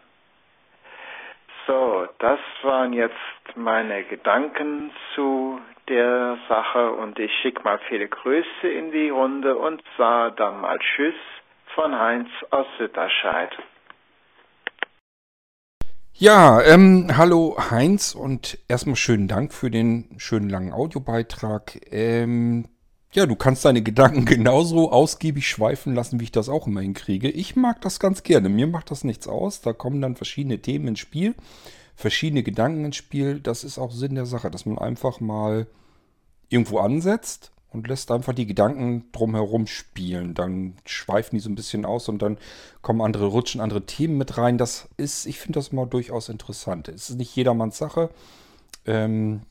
So, 1.70 2.08
das 2.18 2.40
waren 2.64 2.94
jetzt 2.94 3.14
meine 3.56 4.04
Gedanken 4.04 4.90
zu 5.14 5.60
der 5.88 6.40
Sache 6.48 6.94
und 6.94 7.20
ich 7.20 7.32
schicke 7.44 7.62
mal 7.62 7.80
viele 7.88 8.08
Grüße 8.08 8.68
in 8.68 8.92
die 8.92 9.10
Runde 9.10 9.56
und 9.56 9.84
sah 9.96 10.32
dann 10.32 10.62
mal 10.62 10.80
Tschüss 10.80 11.14
von 11.76 11.94
Heinz 11.94 12.28
aus 12.50 12.66
Sütterscheid. 12.80 13.52
Ja, 16.14 16.60
ähm, 16.64 17.12
hallo 17.16 17.56
Heinz 17.70 18.16
und 18.16 18.58
erstmal 18.68 18.96
schönen 18.96 19.28
Dank 19.28 19.54
für 19.54 19.70
den 19.70 20.16
schönen 20.18 20.50
langen 20.50 20.74
Audiobeitrag. 20.74 21.80
Ähm, 21.92 22.66
ja, 23.12 23.26
du 23.26 23.36
kannst 23.36 23.66
deine 23.66 23.82
Gedanken 23.82 24.26
genauso 24.26 24.92
ausgiebig 24.92 25.48
schweifen 25.48 25.96
lassen, 25.96 26.20
wie 26.20 26.26
ich 26.26 26.32
das 26.32 26.50
auch 26.50 26.68
immer 26.68 26.82
hinkriege. 26.82 27.30
Ich 27.30 27.56
mag 27.56 27.82
das 27.82 28.00
ganz 28.00 28.24
gerne. 28.24 28.50
Mir 28.50 28.68
macht 28.68 28.92
das 28.92 29.04
nichts 29.04 29.28
aus. 29.28 29.62
Da 29.62 29.74
kommen 29.74 30.02
dann 30.02 30.16
verschiedene 30.16 30.60
Themen 30.60 30.90
ins 30.90 31.00
Spiel, 31.00 31.36
verschiedene 31.96 32.44
Gedanken 32.44 32.86
ins 32.86 32.98
Spiel. 32.98 33.40
Das 33.40 33.64
ist 33.64 33.80
auch 33.80 33.92
Sinn 33.92 34.16
der 34.16 34.26
Sache, 34.26 34.52
dass 34.52 34.66
man 34.66 34.78
einfach 34.78 35.20
mal 35.20 35.68
irgendwo 36.50 36.80
ansetzt 36.80 37.52
und 37.72 37.88
lässt 37.88 38.12
einfach 38.12 38.34
die 38.34 38.48
Gedanken 38.48 39.12
drumherum 39.12 39.66
spielen. 39.68 40.36
Dann 40.36 40.76
schweifen 40.86 41.36
die 41.36 41.42
so 41.42 41.50
ein 41.50 41.56
bisschen 41.56 41.86
aus 41.86 42.10
und 42.10 42.22
dann 42.22 42.38
kommen 42.82 43.02
andere, 43.02 43.28
rutschen 43.28 43.62
andere 43.62 43.86
Themen 43.86 44.18
mit 44.18 44.38
rein. 44.38 44.58
Das 44.58 44.88
ist, 44.98 45.26
ich 45.26 45.40
finde 45.40 45.60
das 45.60 45.72
mal 45.72 45.86
durchaus 45.86 46.30
interessant. 46.30 46.88
Es 46.88 47.10
ist 47.10 47.18
nicht 47.18 47.36
jedermanns 47.36 47.78
Sache. 47.78 48.10
Ähm, 48.86 49.42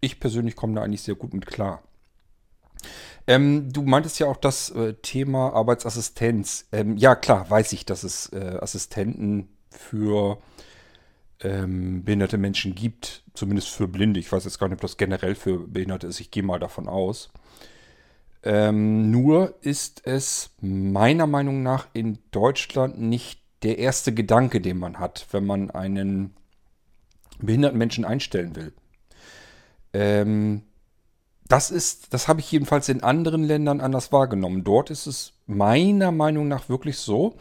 ich 0.00 0.20
persönlich 0.20 0.56
komme 0.56 0.74
da 0.74 0.82
eigentlich 0.82 1.02
sehr 1.02 1.14
gut 1.14 1.32
mit 1.32 1.46
klar. 1.46 1.82
Ähm, 3.26 3.72
du 3.72 3.82
meintest 3.82 4.18
ja 4.18 4.26
auch 4.26 4.36
das 4.36 4.70
äh, 4.70 4.94
Thema 4.94 5.52
Arbeitsassistenz. 5.54 6.66
Ähm, 6.72 6.96
ja, 6.96 7.14
klar, 7.14 7.48
weiß 7.48 7.72
ich, 7.72 7.86
dass 7.86 8.04
es 8.04 8.32
äh, 8.32 8.58
Assistenten 8.60 9.48
für 9.70 10.38
ähm, 11.40 12.04
behinderte 12.04 12.38
Menschen 12.38 12.74
gibt, 12.74 13.22
zumindest 13.34 13.68
für 13.68 13.88
Blinde. 13.88 14.20
Ich 14.20 14.30
weiß 14.30 14.44
jetzt 14.44 14.58
gar 14.58 14.68
nicht, 14.68 14.76
ob 14.76 14.82
das 14.82 14.96
generell 14.96 15.34
für 15.34 15.66
Behinderte 15.66 16.06
ist. 16.06 16.20
Ich 16.20 16.30
gehe 16.30 16.42
mal 16.42 16.60
davon 16.60 16.88
aus. 16.88 17.30
Ähm, 18.42 19.10
nur 19.10 19.54
ist 19.62 20.06
es 20.06 20.50
meiner 20.60 21.26
Meinung 21.26 21.62
nach 21.62 21.88
in 21.94 22.18
Deutschland 22.30 23.00
nicht 23.00 23.40
der 23.62 23.78
erste 23.78 24.12
Gedanke, 24.12 24.60
den 24.60 24.78
man 24.78 24.98
hat, 24.98 25.26
wenn 25.30 25.46
man 25.46 25.70
einen 25.70 26.34
behinderten 27.38 27.78
Menschen 27.78 28.04
einstellen 28.04 28.54
will. 28.54 28.74
Ähm, 29.94 30.62
das 31.46 31.70
ist, 31.70 32.12
das 32.14 32.28
habe 32.28 32.40
ich 32.40 32.50
jedenfalls 32.50 32.88
in 32.88 33.02
anderen 33.02 33.44
Ländern 33.44 33.80
anders 33.80 34.12
wahrgenommen. 34.12 34.64
Dort 34.64 34.90
ist 34.90 35.06
es 35.06 35.32
meiner 35.46 36.10
Meinung 36.10 36.48
nach 36.48 36.68
wirklich 36.68 36.98
so, 36.98 37.36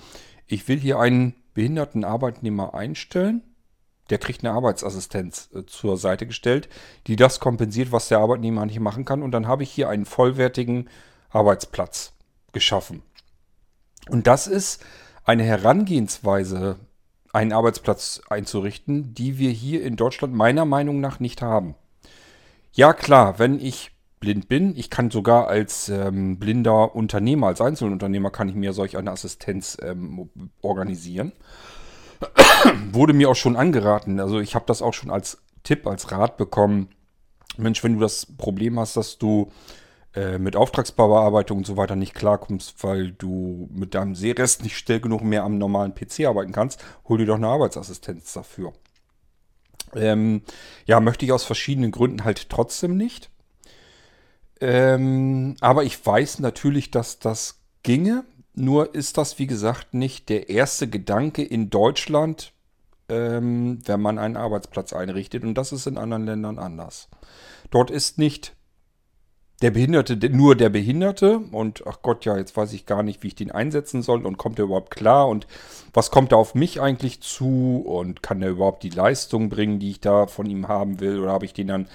ich 0.47 0.67
will 0.67 0.79
hier 0.79 0.99
einen 0.99 1.35
behinderten 1.53 2.03
Arbeitnehmer 2.03 2.73
einstellen 2.73 3.43
der 4.09 4.17
kriegt 4.17 4.43
eine 4.43 4.53
Arbeitsassistenz 4.53 5.49
äh, 5.53 5.65
zur 5.65 5.97
Seite 5.97 6.27
gestellt, 6.27 6.69
die 7.07 7.15
das 7.15 7.39
kompensiert, 7.39 7.91
was 7.91 8.09
der 8.09 8.19
Arbeitnehmer 8.19 8.65
nicht 8.65 8.79
machen 8.79 9.05
kann. 9.05 9.23
Und 9.23 9.31
dann 9.31 9.47
habe 9.47 9.63
ich 9.63 9.71
hier 9.71 9.89
einen 9.89 10.05
vollwertigen 10.05 10.89
Arbeitsplatz 11.29 12.13
geschaffen. 12.51 13.01
Und 14.09 14.27
das 14.27 14.47
ist 14.47 14.83
eine 15.23 15.43
Herangehensweise, 15.43 16.77
einen 17.31 17.53
Arbeitsplatz 17.53 18.21
einzurichten, 18.29 19.13
die 19.15 19.37
wir 19.37 19.49
hier 19.49 19.83
in 19.83 19.95
Deutschland 19.95 20.33
meiner 20.33 20.65
Meinung 20.65 20.99
nach 20.99 21.19
nicht 21.19 21.41
haben. 21.41 21.75
Ja 22.73 22.93
klar, 22.93 23.39
wenn 23.39 23.59
ich 23.59 23.91
blind 24.23 24.47
bin. 24.47 24.73
Ich 24.77 24.89
kann 24.89 25.11
sogar 25.11 25.49
als 25.49 25.89
ähm, 25.89 26.39
blinder 26.39 26.95
Unternehmer, 26.95 27.47
als 27.47 27.59
Einzelunternehmer, 27.59 28.31
kann 28.31 28.47
ich 28.47 28.55
mir 28.55 28.71
solch 28.71 28.95
eine 28.95 29.11
Assistenz 29.11 29.77
ähm, 29.81 30.29
organisieren. 30.61 31.33
Wurde 32.93 33.11
mir 33.11 33.29
auch 33.29 33.35
schon 33.35 33.57
angeraten. 33.57 34.21
Also 34.21 34.39
ich 34.39 34.55
habe 34.55 34.63
das 34.65 34.81
auch 34.81 34.93
schon 34.93 35.11
als 35.11 35.39
Tipp, 35.63 35.85
als 35.87 36.09
Rat 36.13 36.37
bekommen. 36.37 36.87
Mensch, 37.57 37.83
wenn 37.83 37.95
du 37.95 37.99
das 37.99 38.25
Problem 38.25 38.79
hast, 38.79 38.95
dass 38.95 39.17
du 39.17 39.51
äh, 40.15 40.37
mit 40.37 40.55
Auftragsbearbeitung 40.55 41.57
und 41.57 41.67
so 41.67 41.75
weiter 41.75 41.97
nicht 41.97 42.13
klarkommst, 42.13 42.81
weil 42.81 43.11
du 43.11 43.67
mit 43.73 43.93
deinem 43.93 44.15
Sehrest 44.15 44.63
nicht 44.63 44.77
schnell 44.77 45.01
genug 45.01 45.21
mehr 45.21 45.43
am 45.43 45.57
normalen 45.57 45.93
PC 45.93 46.27
arbeiten 46.27 46.53
kannst, 46.53 46.81
hol 47.09 47.17
dir 47.17 47.25
doch 47.25 47.35
eine 47.35 47.49
Arbeitsassistenz 47.49 48.31
dafür. 48.31 48.71
Ähm, 49.95 50.43
ja, 50.85 51.01
möchte 51.01 51.25
ich 51.25 51.33
aus 51.33 51.43
verschiedenen 51.43 51.91
Gründen 51.91 52.23
halt 52.23 52.49
trotzdem 52.49 52.95
nicht. 52.95 53.32
Ähm, 54.63 55.57
aber 55.59 55.83
ich 55.83 56.05
weiß 56.05 56.39
natürlich, 56.39 56.89
dass 56.89 57.19
das 57.19 57.59
ginge. 57.83 58.23
Nur 58.55 58.95
ist 58.95 59.17
das, 59.17 59.37
wie 59.37 59.45
gesagt, 59.45 59.93
nicht 59.93 60.29
der 60.29 60.47
erste 60.49 60.87
Gedanke 60.87 61.43
in 61.43 61.69
Deutschland, 61.69 62.53
ähm, 63.09 63.79
wenn 63.85 63.99
man 63.99 64.17
einen 64.17 64.37
Arbeitsplatz 64.37 64.93
einrichtet. 64.93 65.43
Und 65.43 65.55
das 65.55 65.73
ist 65.73 65.85
in 65.85 65.97
anderen 65.97 66.25
Ländern 66.25 66.59
anders. 66.59 67.09
Dort 67.71 67.91
ist 67.91 68.17
nicht 68.17 68.55
der 69.61 69.71
Behinderte 69.71 70.29
nur 70.29 70.55
der 70.55 70.69
Behinderte 70.69 71.39
und 71.39 71.83
ach 71.85 71.99
Gott, 72.01 72.25
ja, 72.25 72.37
jetzt 72.37 72.55
weiß 72.55 72.71
ich 72.73 72.85
gar 72.85 73.03
nicht, 73.03 73.21
wie 73.23 73.27
ich 73.27 73.35
den 73.35 73.51
einsetzen 73.51 74.01
soll 74.01 74.25
und 74.25 74.37
kommt 74.37 74.59
er 74.59 74.65
überhaupt 74.65 74.91
klar 74.91 75.27
und 75.27 75.45
was 75.93 76.09
kommt 76.09 76.31
da 76.31 76.37
auf 76.37 76.55
mich 76.55 76.81
eigentlich 76.81 77.21
zu 77.21 77.81
und 77.85 78.21
kann 78.23 78.41
er 78.41 78.49
überhaupt 78.49 78.83
die 78.83 78.89
Leistung 78.89 79.49
bringen, 79.49 79.79
die 79.79 79.91
ich 79.91 80.01
da 80.01 80.27
von 80.27 80.47
ihm 80.47 80.67
haben 80.67 80.99
will 80.99 81.19
oder 81.19 81.31
habe 81.31 81.45
ich 81.45 81.53
den 81.53 81.67
dann 81.67 81.87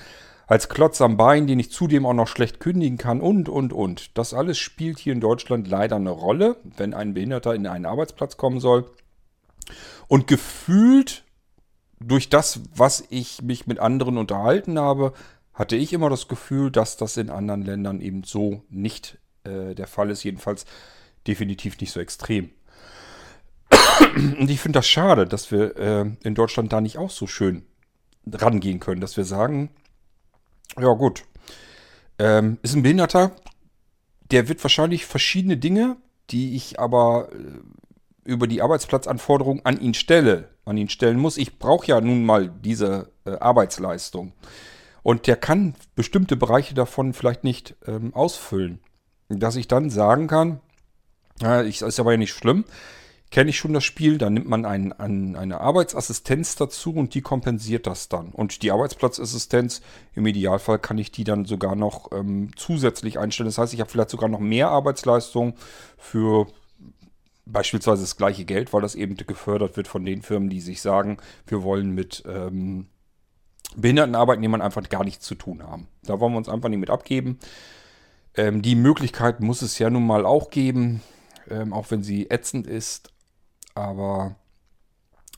als 0.49 0.70
Klotz 0.70 1.01
am 1.03 1.18
Bein, 1.18 1.46
den 1.46 1.61
ich 1.61 1.70
zudem 1.70 2.07
auch 2.07 2.14
noch 2.14 2.26
schlecht 2.26 2.59
kündigen 2.59 2.96
kann 2.96 3.20
und, 3.20 3.51
und, 3.51 3.74
und. 3.74 4.16
Das 4.16 4.32
alles 4.32 4.59
spielt 4.59 4.99
hier 4.99 5.12
in 5.12 5.20
Deutschland 5.20 5.68
leider 5.68 5.96
eine 5.96 6.11
Rolle, 6.11 6.57
wenn 6.64 6.94
ein 6.94 7.12
Behinderter 7.12 7.55
in 7.55 7.66
einen 7.66 7.84
Arbeitsplatz 7.84 8.38
kommen 8.38 8.59
soll. 8.59 8.90
Und 10.09 10.26
gefühlt 10.26 11.24
durch 12.01 12.30
das, 12.30 12.62
was 12.74 13.05
ich 13.11 13.42
mich 13.42 13.66
mit 13.66 13.78
anderen 13.78 14.16
unterhalten 14.16 14.78
habe, 14.78 15.12
hatte 15.53 15.76
ich 15.76 15.92
immer 15.92 16.09
das 16.09 16.28
Gefühl, 16.28 16.70
dass 16.70 16.96
das 16.96 17.18
in 17.18 17.28
anderen 17.28 17.62
Ländern 17.62 18.01
eben 18.01 18.24
so 18.24 18.62
nicht 18.70 19.18
äh, 19.44 19.74
der 19.74 19.86
Fall 19.86 20.09
ist. 20.09 20.24
Jedenfalls 20.24 20.64
definitiv 21.26 21.78
nicht 21.78 21.92
so 21.92 22.01
extrem. 22.01 22.51
Und 24.16 24.49
ich 24.49 24.61
finde 24.61 24.78
das 24.78 24.88
schade, 24.88 25.26
dass 25.26 25.53
wir 25.53 25.76
äh, 25.76 26.11
in 26.22 26.34
Deutschland 26.34 26.72
da 26.72 26.80
nicht 26.80 26.96
auch 26.96 27.11
so 27.11 27.26
schön 27.26 27.66
rangehen 28.32 28.80
können, 28.80 29.03
dass 29.03 29.18
wir 29.18 29.24
sagen, 29.24 29.70
ja 30.76 30.92
gut, 30.92 31.24
ähm, 32.18 32.58
ist 32.62 32.74
ein 32.74 32.82
Behinderter, 32.82 33.32
der 34.30 34.48
wird 34.48 34.62
wahrscheinlich 34.62 35.06
verschiedene 35.06 35.56
Dinge, 35.56 35.96
die 36.30 36.56
ich 36.56 36.78
aber 36.78 37.30
äh, 37.32 38.30
über 38.30 38.46
die 38.46 38.60
Arbeitsplatzanforderungen 38.60 39.64
an 39.64 39.80
ihn 39.80 39.94
stelle, 39.94 40.48
an 40.64 40.76
ihn 40.76 40.88
stellen 40.88 41.18
muss. 41.18 41.38
Ich 41.38 41.58
brauche 41.58 41.86
ja 41.86 42.00
nun 42.00 42.24
mal 42.24 42.50
diese 42.50 43.10
äh, 43.24 43.30
Arbeitsleistung. 43.38 44.32
Und 45.02 45.26
der 45.26 45.36
kann 45.36 45.74
bestimmte 45.94 46.36
Bereiche 46.36 46.74
davon 46.74 47.14
vielleicht 47.14 47.44
nicht 47.44 47.76
ähm, 47.86 48.12
ausfüllen. 48.14 48.80
Dass 49.28 49.56
ich 49.56 49.68
dann 49.68 49.88
sagen 49.88 50.26
kann, 50.26 50.60
ja, 51.40 51.62
ich, 51.62 51.80
ist 51.82 52.00
aber 52.00 52.12
ja 52.12 52.18
nicht 52.18 52.32
schlimm, 52.32 52.64
kenne 53.31 53.51
ich 53.51 53.59
schon 53.59 53.74
das 53.74 53.85
Spiel, 53.85 54.18
dann 54.18 54.35
nimmt 54.35 54.49
man 54.49 54.64
ein, 54.64 54.93
ein, 54.93 55.37
eine 55.37 55.61
Arbeitsassistenz 55.61 56.57
dazu 56.57 56.95
und 56.95 57.14
die 57.14 57.20
kompensiert 57.20 57.87
das 57.87 58.09
dann. 58.09 58.29
Und 58.31 58.62
die 58.62 58.70
Arbeitsplatzassistenz, 58.70 59.83
im 60.14 60.26
Idealfall 60.26 60.79
kann 60.79 60.99
ich 60.99 61.11
die 61.11 61.24
dann 61.24 61.45
sogar 61.45 61.76
noch 61.76 62.11
ähm, 62.12 62.51
zusätzlich 62.57 63.18
einstellen. 63.18 63.49
Das 63.49 63.59
heißt, 63.59 63.74
ich 63.74 63.81
habe 63.81 63.91
vielleicht 63.91 64.11
sogar 64.11 64.29
noch 64.29 64.41
mehr 64.41 64.68
Arbeitsleistung 64.70 65.55
für 65.99 66.47
beispielsweise 67.45 68.03
das 68.03 68.16
gleiche 68.16 68.45
Geld, 68.45 68.72
weil 68.72 68.83
das 68.83 68.95
eben 68.95 69.16
gefördert 69.16 69.76
wird 69.76 69.89
von 69.89 70.05
den 70.05 70.22
Firmen, 70.22 70.51
die 70.51 70.61
sich 70.61 70.81
sagen, 70.81 71.18
wir 71.47 71.62
wollen 71.62 71.95
mit 71.95 72.22
ähm, 72.26 72.87
behinderten 73.76 74.14
Arbeitnehmern 74.14 74.62
einfach 74.62 74.87
gar 74.89 75.05
nichts 75.05 75.26
zu 75.26 75.35
tun 75.35 75.62
haben. 75.62 75.89
Da 76.03 76.20
wollen 76.20 76.33
wir 76.33 76.39
uns 76.39 76.49
einfach 76.49 76.68
nicht 76.68 76.79
mit 76.79 76.91
abgeben. 76.91 77.39
Ähm, 78.37 78.62
die 78.62 78.74
Möglichkeit 78.74 79.41
muss 79.41 79.62
es 79.62 79.79
ja 79.79 79.91
nun 79.91 80.07
mal 80.07 80.24
auch 80.24 80.51
geben, 80.51 81.03
ähm, 81.51 81.72
auch 81.72 81.91
wenn 81.91 82.03
sie 82.03 82.31
ätzend 82.31 82.66
ist. 82.66 83.12
Aber 83.79 84.35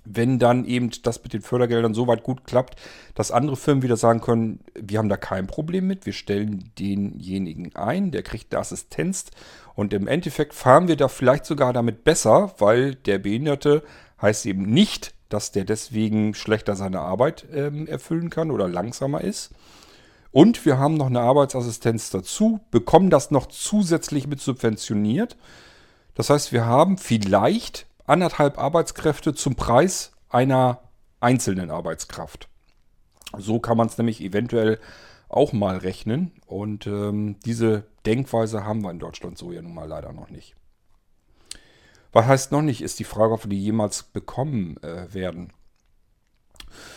wenn 0.04 0.38
dann 0.38 0.64
eben 0.64 0.90
das 1.02 1.22
mit 1.22 1.32
den 1.32 1.42
Fördergeldern 1.42 1.94
so 1.94 2.06
weit 2.06 2.22
gut 2.22 2.44
klappt, 2.44 2.76
dass 3.14 3.30
andere 3.30 3.56
Firmen 3.56 3.82
wieder 3.82 3.96
sagen 3.96 4.20
können, 4.20 4.60
wir 4.74 4.98
haben 4.98 5.08
da 5.10 5.16
kein 5.16 5.46
Problem 5.46 5.86
mit, 5.86 6.06
wir 6.06 6.14
stellen 6.14 6.70
denjenigen 6.78 7.76
ein, 7.76 8.10
der 8.10 8.22
kriegt 8.22 8.52
eine 8.54 8.60
Assistenz 8.60 9.26
und 9.74 9.92
im 9.92 10.08
Endeffekt 10.08 10.54
fahren 10.54 10.88
wir 10.88 10.96
da 10.96 11.08
vielleicht 11.08 11.44
sogar 11.44 11.72
damit 11.72 12.02
besser, 12.02 12.54
weil 12.58 12.94
der 12.94 13.18
Behinderte 13.18 13.82
heißt 14.20 14.46
eben 14.46 14.62
nicht 14.62 15.14
dass 15.30 15.52
der 15.52 15.64
deswegen 15.64 16.34
schlechter 16.34 16.76
seine 16.76 17.00
Arbeit 17.00 17.46
ähm, 17.54 17.86
erfüllen 17.86 18.28
kann 18.28 18.50
oder 18.50 18.68
langsamer 18.68 19.22
ist. 19.22 19.50
Und 20.32 20.64
wir 20.66 20.78
haben 20.78 20.94
noch 20.94 21.06
eine 21.06 21.20
Arbeitsassistenz 21.20 22.10
dazu, 22.10 22.60
bekommen 22.70 23.10
das 23.10 23.30
noch 23.30 23.46
zusätzlich 23.46 24.26
mit 24.26 24.40
subventioniert. 24.40 25.36
Das 26.14 26.30
heißt, 26.30 26.52
wir 26.52 26.66
haben 26.66 26.98
vielleicht 26.98 27.86
anderthalb 28.10 28.58
Arbeitskräfte 28.58 29.34
zum 29.34 29.54
Preis 29.54 30.12
einer 30.28 30.82
einzelnen 31.20 31.70
Arbeitskraft. 31.70 32.48
So 33.38 33.60
kann 33.60 33.76
man 33.76 33.86
es 33.86 33.96
nämlich 33.96 34.20
eventuell 34.20 34.80
auch 35.28 35.52
mal 35.52 35.76
rechnen. 35.78 36.32
Und 36.46 36.86
ähm, 36.86 37.36
diese 37.44 37.84
Denkweise 38.04 38.64
haben 38.64 38.82
wir 38.82 38.90
in 38.90 38.98
Deutschland 38.98 39.38
so 39.38 39.52
ja 39.52 39.62
nun 39.62 39.74
mal 39.74 39.88
leider 39.88 40.12
noch 40.12 40.28
nicht. 40.28 40.56
Was 42.12 42.26
heißt 42.26 42.52
noch 42.52 42.62
nicht, 42.62 42.82
ist 42.82 42.98
die 42.98 43.04
Frage, 43.04 43.32
ob 43.32 43.44
wir 43.44 43.50
die 43.50 43.62
jemals 43.62 44.02
bekommen 44.02 44.76
äh, 44.82 45.14
werden. 45.14 45.52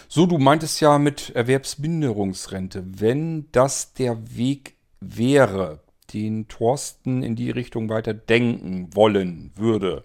So, 0.08 0.26
du 0.26 0.40
meintest 0.40 0.82
ja 0.82 0.98
mit 0.98 1.30
Erwerbsminderungsrente. 1.36 2.84
Wenn 2.88 3.52
das 3.52 3.94
der 3.94 4.36
Weg 4.36 4.76
wäre, 5.00 5.82
den 6.14 6.48
Thorsten 6.48 7.22
in 7.22 7.36
die 7.36 7.52
Richtung 7.52 7.90
weiter 7.90 8.14
denken 8.14 8.96
wollen 8.96 9.52
würde, 9.56 10.04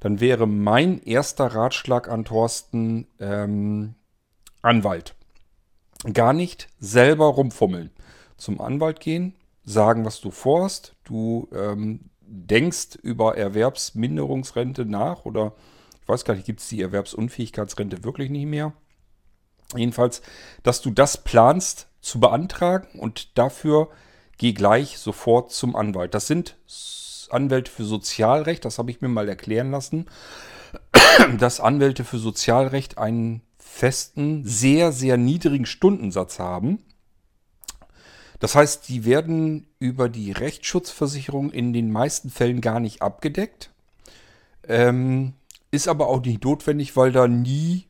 dann 0.00 0.20
wäre 0.20 0.46
mein 0.46 1.02
erster 1.02 1.46
Ratschlag 1.46 2.08
an 2.08 2.24
Thorsten 2.24 3.06
ähm, 3.18 3.94
Anwalt. 4.62 5.14
Gar 6.12 6.32
nicht 6.32 6.68
selber 6.78 7.26
rumfummeln. 7.26 7.90
Zum 8.36 8.60
Anwalt 8.60 9.00
gehen, 9.00 9.34
sagen, 9.64 10.04
was 10.04 10.20
du 10.20 10.30
vorhast. 10.30 10.94
Du 11.04 11.48
ähm, 11.52 12.10
denkst 12.20 12.98
über 13.02 13.36
Erwerbsminderungsrente 13.36 14.84
nach 14.84 15.24
oder 15.24 15.54
ich 16.00 16.08
weiß 16.08 16.24
gar 16.24 16.34
nicht, 16.34 16.46
gibt 16.46 16.60
es 16.60 16.68
die 16.68 16.80
Erwerbsunfähigkeitsrente 16.82 18.04
wirklich 18.04 18.30
nicht 18.30 18.46
mehr? 18.46 18.72
Jedenfalls, 19.76 20.22
dass 20.62 20.80
du 20.80 20.90
das 20.90 21.22
planst 21.22 21.88
zu 22.00 22.20
beantragen 22.20 22.98
und 22.98 23.36
dafür 23.36 23.90
geh 24.38 24.52
gleich 24.52 24.98
sofort 24.98 25.52
zum 25.52 25.76
Anwalt. 25.76 26.14
Das 26.14 26.26
sind 26.26 26.56
Anwälte 27.30 27.70
für 27.70 27.84
Sozialrecht, 27.84 28.64
das 28.64 28.78
habe 28.78 28.90
ich 28.90 29.00
mir 29.00 29.08
mal 29.08 29.28
erklären 29.28 29.70
lassen, 29.70 30.06
dass 31.38 31.60
Anwälte 31.60 32.04
für 32.04 32.18
Sozialrecht 32.18 32.98
einen 32.98 33.42
festen, 33.58 34.44
sehr, 34.44 34.92
sehr 34.92 35.16
niedrigen 35.16 35.66
Stundensatz 35.66 36.38
haben 36.38 36.80
das 38.38 38.54
heißt, 38.54 38.88
die 38.88 39.04
werden 39.04 39.66
über 39.78 40.08
die 40.08 40.32
Rechtsschutzversicherung 40.32 41.50
in 41.50 41.72
den 41.72 41.90
meisten 41.90 42.30
Fällen 42.30 42.60
gar 42.60 42.80
nicht 42.80 43.02
abgedeckt. 43.02 43.70
Ähm, 44.66 45.34
ist 45.70 45.88
aber 45.88 46.08
auch 46.08 46.22
nicht 46.22 46.44
notwendig, 46.44 46.96
weil 46.96 47.10
da 47.10 47.26
nie, 47.26 47.86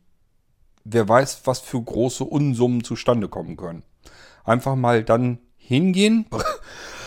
wer 0.85 1.09
weiß, 1.09 1.43
was 1.45 1.61
für 1.61 1.83
große 1.83 2.25
Unsummen 2.25 2.83
zustande 2.83 3.29
kommen 3.29 3.57
können. 3.57 3.83
Einfach 4.45 4.75
mal 4.75 5.05
dann 5.05 5.39
hingehen, 5.57 6.27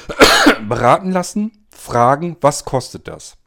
beraten 0.67 1.11
lassen, 1.11 1.65
fragen, 1.69 2.37
was 2.41 2.65
kostet 2.65 3.07
das? 3.07 3.37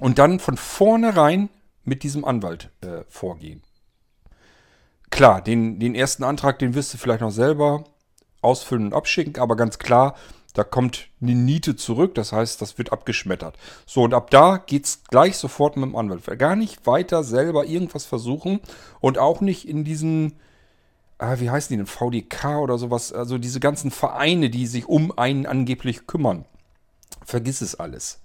Und 0.00 0.18
dann 0.18 0.40
von 0.40 0.56
vornherein 0.56 1.48
mit 1.84 2.02
diesem 2.02 2.24
Anwalt 2.24 2.70
äh, 2.80 3.04
vorgehen. 3.08 3.62
Klar, 5.10 5.42
den, 5.42 5.78
den 5.78 5.94
ersten 5.94 6.24
Antrag, 6.24 6.58
den 6.58 6.74
wirst 6.74 6.92
du 6.92 6.98
vielleicht 6.98 7.20
noch 7.20 7.30
selber 7.30 7.84
ausfüllen 8.40 8.86
und 8.86 8.94
abschicken, 8.94 9.40
aber 9.40 9.56
ganz 9.56 9.78
klar, 9.78 10.16
da 10.54 10.62
kommt 10.62 11.08
eine 11.20 11.34
Niete 11.34 11.74
zurück, 11.74 12.14
das 12.14 12.32
heißt, 12.32 12.62
das 12.62 12.78
wird 12.78 12.92
abgeschmettert. 12.92 13.56
So, 13.86 14.02
und 14.02 14.14
ab 14.14 14.30
da 14.30 14.56
geht 14.56 14.84
es 14.84 15.02
gleich 15.04 15.36
sofort 15.36 15.76
mit 15.76 15.84
dem 15.84 15.96
Anwalt. 15.96 16.26
Gar 16.38 16.54
nicht 16.54 16.86
weiter 16.86 17.24
selber 17.24 17.64
irgendwas 17.64 18.06
versuchen 18.06 18.60
und 19.00 19.18
auch 19.18 19.40
nicht 19.40 19.68
in 19.68 19.82
diesen, 19.82 20.38
ah, 21.24 21.40
wie 21.40 21.50
heißen 21.50 21.72
die 21.74 21.76
denn, 21.76 21.86
VDK 21.86 22.58
oder 22.58 22.78
sowas, 22.78 23.12
also 23.12 23.38
diese 23.38 23.60
ganzen 23.60 23.90
Vereine, 23.90 24.50
die 24.50 24.66
sich 24.66 24.88
um 24.88 25.16
einen 25.16 25.46
angeblich 25.46 26.06
kümmern. 26.06 26.44
Vergiss 27.24 27.60
es 27.60 27.74
alles. 27.74 28.20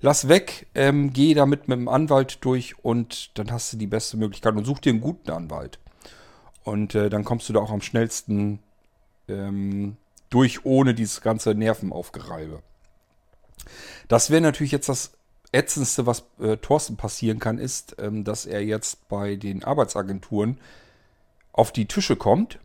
Lass 0.00 0.28
weg, 0.28 0.66
ähm, 0.74 1.12
geh 1.12 1.34
damit 1.34 1.68
mit 1.68 1.78
dem 1.78 1.88
Anwalt 1.88 2.44
durch 2.44 2.74
und 2.84 3.38
dann 3.38 3.50
hast 3.50 3.72
du 3.72 3.76
die 3.76 3.86
beste 3.86 4.16
Möglichkeit 4.16 4.54
und 4.54 4.64
such 4.64 4.80
dir 4.80 4.90
einen 4.90 5.00
guten 5.00 5.30
Anwalt. 5.30 5.78
Und 6.62 6.94
äh, 6.94 7.08
dann 7.08 7.24
kommst 7.24 7.48
du 7.48 7.52
da 7.52 7.60
auch 7.60 7.70
am 7.70 7.80
schnellsten 7.80 8.58
ähm, 9.28 9.96
durch 10.30 10.64
ohne 10.64 10.94
dieses 10.94 11.20
ganze 11.20 11.54
Nervenaufgereibe. 11.54 12.62
Das 14.08 14.30
wäre 14.30 14.42
natürlich 14.42 14.72
jetzt 14.72 14.88
das 14.88 15.12
Ätzendste, 15.52 16.06
was 16.06 16.24
äh, 16.40 16.56
Thorsten 16.56 16.96
passieren 16.96 17.38
kann, 17.38 17.58
ist, 17.58 17.96
ähm, 17.98 18.24
dass 18.24 18.44
er 18.44 18.62
jetzt 18.64 19.08
bei 19.08 19.36
den 19.36 19.62
Arbeitsagenturen 19.62 20.58
auf 21.54 21.72
die 21.72 21.86
Tische 21.86 22.16
kommt. 22.16 22.58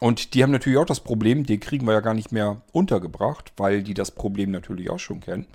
Und 0.00 0.34
die 0.34 0.42
haben 0.42 0.52
natürlich 0.52 0.78
auch 0.78 0.86
das 0.86 1.00
Problem, 1.00 1.44
den 1.44 1.60
kriegen 1.60 1.86
wir 1.86 1.94
ja 1.94 2.00
gar 2.00 2.14
nicht 2.14 2.32
mehr 2.32 2.62
untergebracht, 2.72 3.52
weil 3.56 3.82
die 3.82 3.94
das 3.94 4.10
Problem 4.10 4.50
natürlich 4.50 4.90
auch 4.90 4.98
schon 4.98 5.20
kennen. 5.20 5.46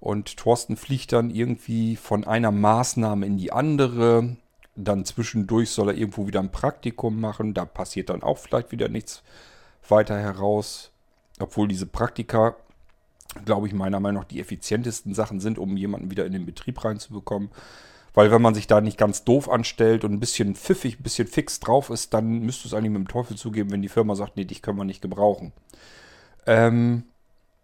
Und 0.00 0.36
Thorsten 0.36 0.76
fliegt 0.76 1.12
dann 1.12 1.30
irgendwie 1.30 1.96
von 1.96 2.24
einer 2.24 2.52
Maßnahme 2.52 3.26
in 3.26 3.36
die 3.36 3.52
andere. 3.52 4.36
Dann 4.76 5.04
zwischendurch 5.04 5.70
soll 5.70 5.88
er 5.88 5.96
irgendwo 5.96 6.26
wieder 6.26 6.40
ein 6.40 6.52
Praktikum 6.52 7.20
machen. 7.20 7.54
Da 7.54 7.64
passiert 7.64 8.10
dann 8.10 8.22
auch 8.22 8.38
vielleicht 8.38 8.70
wieder 8.70 8.88
nichts 8.88 9.22
weiter 9.88 10.18
heraus. 10.18 10.90
Obwohl 11.40 11.68
diese 11.68 11.86
Praktika, 11.86 12.56
glaube 13.44 13.66
ich, 13.66 13.72
meiner 13.72 13.98
Meinung 13.98 14.22
nach 14.22 14.28
die 14.28 14.40
effizientesten 14.40 15.14
Sachen 15.14 15.40
sind, 15.40 15.58
um 15.58 15.76
jemanden 15.76 16.10
wieder 16.10 16.26
in 16.26 16.32
den 16.32 16.46
Betrieb 16.46 16.84
reinzubekommen. 16.84 17.50
Weil 18.14 18.30
wenn 18.30 18.42
man 18.42 18.54
sich 18.54 18.66
da 18.66 18.80
nicht 18.80 18.98
ganz 18.98 19.24
doof 19.24 19.48
anstellt 19.48 20.04
und 20.04 20.12
ein 20.12 20.20
bisschen 20.20 20.54
pfiffig, 20.54 20.98
ein 20.98 21.02
bisschen 21.02 21.28
fix 21.28 21.60
drauf 21.60 21.90
ist, 21.90 22.14
dann 22.14 22.40
müsste 22.40 22.66
es 22.66 22.74
eigentlich 22.74 22.92
mit 22.92 23.02
dem 23.02 23.08
Teufel 23.08 23.36
zugeben, 23.36 23.70
wenn 23.70 23.82
die 23.82 23.88
Firma 23.88 24.14
sagt, 24.14 24.36
nee, 24.36 24.44
dich 24.44 24.62
können 24.62 24.78
wir 24.78 24.84
nicht 24.84 25.02
gebrauchen. 25.02 25.52
Ähm, 26.46 27.04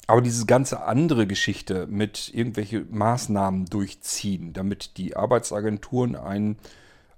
aber 0.06 0.20
diese 0.20 0.44
ganze 0.44 0.82
andere 0.82 1.26
Geschichte 1.26 1.86
mit 1.86 2.30
irgendwelche 2.34 2.84
Maßnahmen 2.90 3.66
durchziehen, 3.66 4.52
damit 4.52 4.98
die 4.98 5.16
Arbeitsagenturen 5.16 6.14
einen 6.14 6.58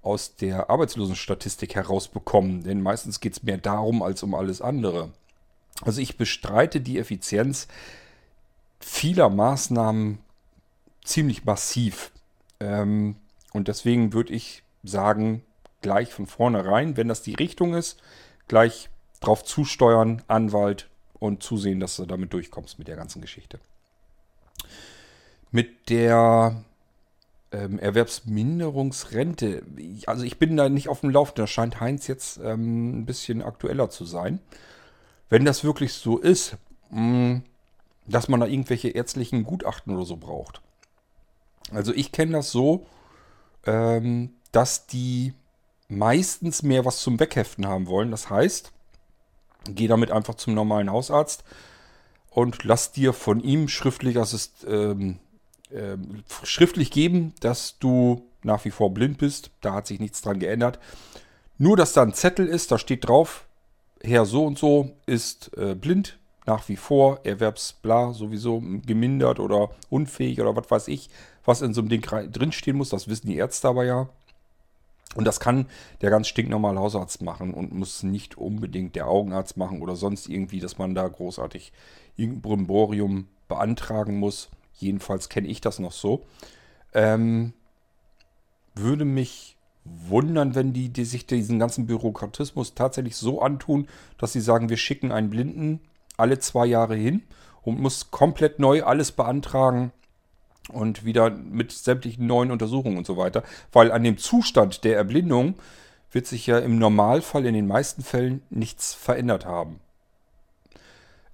aus 0.02 0.36
der 0.36 0.70
Arbeitslosenstatistik 0.70 1.74
herausbekommen. 1.74 2.62
Denn 2.62 2.80
meistens 2.80 3.18
geht 3.18 3.32
es 3.32 3.42
mehr 3.42 3.58
darum 3.58 4.02
als 4.02 4.22
um 4.22 4.34
alles 4.34 4.60
andere. 4.62 5.10
Also 5.82 6.00
ich 6.00 6.16
bestreite 6.16 6.80
die 6.80 6.98
Effizienz 6.98 7.66
vieler 8.78 9.28
Maßnahmen 9.30 10.18
ziemlich 11.04 11.44
massiv. 11.44 12.12
Ähm, 12.60 13.16
und 13.52 13.68
deswegen 13.68 14.12
würde 14.12 14.32
ich 14.32 14.62
sagen, 14.82 15.42
gleich 15.82 16.12
von 16.12 16.26
vornherein, 16.26 16.96
wenn 16.96 17.08
das 17.08 17.22
die 17.22 17.34
Richtung 17.34 17.74
ist, 17.74 18.00
gleich 18.48 18.90
drauf 19.20 19.44
zusteuern, 19.44 20.22
Anwalt 20.28 20.88
und 21.18 21.42
zusehen, 21.42 21.80
dass 21.80 21.96
du 21.96 22.06
damit 22.06 22.32
durchkommst 22.32 22.78
mit 22.78 22.88
der 22.88 22.96
ganzen 22.96 23.20
Geschichte. 23.20 23.58
Mit 25.50 25.88
der 25.88 26.64
ähm, 27.52 27.78
Erwerbsminderungsrente, 27.78 29.62
also 30.06 30.24
ich 30.24 30.38
bin 30.38 30.56
da 30.56 30.68
nicht 30.68 30.88
auf 30.88 31.00
dem 31.00 31.10
Laufenden, 31.10 31.42
da 31.42 31.46
scheint 31.46 31.80
Heinz 31.80 32.06
jetzt 32.06 32.38
ähm, 32.42 33.00
ein 33.00 33.06
bisschen 33.06 33.42
aktueller 33.42 33.90
zu 33.90 34.04
sein. 34.04 34.40
Wenn 35.28 35.44
das 35.44 35.64
wirklich 35.64 35.92
so 35.92 36.18
ist, 36.18 36.56
mh, 36.90 37.00
mm, 37.00 37.42
dass 38.08 38.28
man 38.28 38.40
da 38.40 38.46
irgendwelche 38.46 38.90
ärztlichen 38.90 39.44
Gutachten 39.44 39.94
oder 39.94 40.04
so 40.04 40.16
braucht. 40.16 40.60
Also 41.72 41.92
ich 41.92 42.12
kenne 42.12 42.32
das 42.32 42.50
so, 42.50 42.86
ähm, 43.64 44.34
dass 44.52 44.86
die 44.86 45.34
meistens 45.88 46.62
mehr 46.62 46.84
was 46.84 47.00
zum 47.00 47.18
Wegheften 47.18 47.66
haben 47.66 47.86
wollen. 47.86 48.10
Das 48.10 48.30
heißt, 48.30 48.72
geh 49.68 49.88
damit 49.88 50.10
einfach 50.10 50.34
zum 50.34 50.54
normalen 50.54 50.90
Hausarzt 50.90 51.44
und 52.30 52.64
lass 52.64 52.92
dir 52.92 53.12
von 53.12 53.40
ihm 53.40 53.68
schriftlich, 53.68 54.18
Assist, 54.18 54.66
ähm, 54.68 55.18
äh, 55.70 55.96
schriftlich 56.44 56.90
geben, 56.90 57.34
dass 57.40 57.78
du 57.78 58.22
nach 58.42 58.64
wie 58.64 58.70
vor 58.70 58.92
blind 58.94 59.18
bist. 59.18 59.50
Da 59.60 59.74
hat 59.74 59.86
sich 59.86 60.00
nichts 60.00 60.22
dran 60.22 60.38
geändert. 60.38 60.78
Nur, 61.58 61.76
dass 61.76 61.92
da 61.92 62.02
ein 62.02 62.14
Zettel 62.14 62.46
ist, 62.46 62.70
da 62.70 62.78
steht 62.78 63.08
drauf, 63.08 63.46
Herr 64.02 64.26
so 64.26 64.44
und 64.44 64.58
so 64.58 64.92
ist 65.06 65.56
äh, 65.56 65.74
blind, 65.74 66.18
nach 66.46 66.68
wie 66.68 66.76
vor, 66.76 67.20
Erwerbsbla 67.24 68.12
sowieso 68.12 68.62
gemindert 68.86 69.40
oder 69.40 69.70
unfähig 69.90 70.40
oder 70.40 70.56
was 70.56 70.70
weiß 70.70 70.88
ich, 70.88 71.10
was 71.44 71.62
in 71.62 71.74
so 71.74 71.80
einem 71.80 71.90
Ding 71.90 72.02
drinstehen 72.02 72.76
muss. 72.76 72.90
Das 72.90 73.08
wissen 73.08 73.26
die 73.26 73.36
Ärzte 73.36 73.68
aber 73.68 73.84
ja. 73.84 74.08
Und 75.14 75.24
das 75.24 75.40
kann 75.40 75.66
der 76.02 76.10
ganz 76.10 76.28
stinknormale 76.28 76.78
Hausarzt 76.78 77.22
machen 77.22 77.54
und 77.54 77.72
muss 77.72 78.02
nicht 78.02 78.36
unbedingt 78.36 78.96
der 78.96 79.08
Augenarzt 79.08 79.56
machen 79.56 79.80
oder 79.80 79.96
sonst 79.96 80.28
irgendwie, 80.28 80.60
dass 80.60 80.78
man 80.78 80.94
da 80.94 81.08
großartig 81.08 81.72
irgendein 82.16 82.42
Brimborium 82.42 83.28
beantragen 83.48 84.18
muss. 84.18 84.50
Jedenfalls 84.74 85.28
kenne 85.28 85.48
ich 85.48 85.60
das 85.60 85.78
noch 85.78 85.92
so. 85.92 86.26
Ähm, 86.92 87.54
würde 88.74 89.04
mich 89.04 89.56
wundern, 89.84 90.54
wenn 90.54 90.72
die, 90.72 90.90
die 90.90 91.04
sich 91.04 91.26
diesen 91.26 91.58
ganzen 91.58 91.86
Bürokratismus 91.86 92.74
tatsächlich 92.74 93.16
so 93.16 93.40
antun, 93.40 93.86
dass 94.18 94.32
sie 94.32 94.40
sagen, 94.40 94.68
wir 94.68 94.76
schicken 94.76 95.12
einen 95.12 95.30
Blinden 95.30 95.80
alle 96.16 96.38
zwei 96.38 96.66
Jahre 96.66 96.94
hin 96.94 97.22
und 97.62 97.80
muss 97.80 98.10
komplett 98.10 98.58
neu 98.58 98.82
alles 98.84 99.12
beantragen 99.12 99.92
und 100.68 101.04
wieder 101.04 101.30
mit 101.30 101.72
sämtlichen 101.72 102.26
neuen 102.26 102.50
Untersuchungen 102.50 102.98
und 102.98 103.06
so 103.06 103.16
weiter. 103.16 103.42
Weil 103.72 103.92
an 103.92 104.04
dem 104.04 104.18
Zustand 104.18 104.84
der 104.84 104.96
Erblindung 104.96 105.54
wird 106.12 106.26
sich 106.26 106.46
ja 106.46 106.58
im 106.58 106.78
Normalfall 106.78 107.46
in 107.46 107.54
den 107.54 107.66
meisten 107.66 108.02
Fällen 108.02 108.42
nichts 108.50 108.94
verändert 108.94 109.44
haben. 109.44 109.80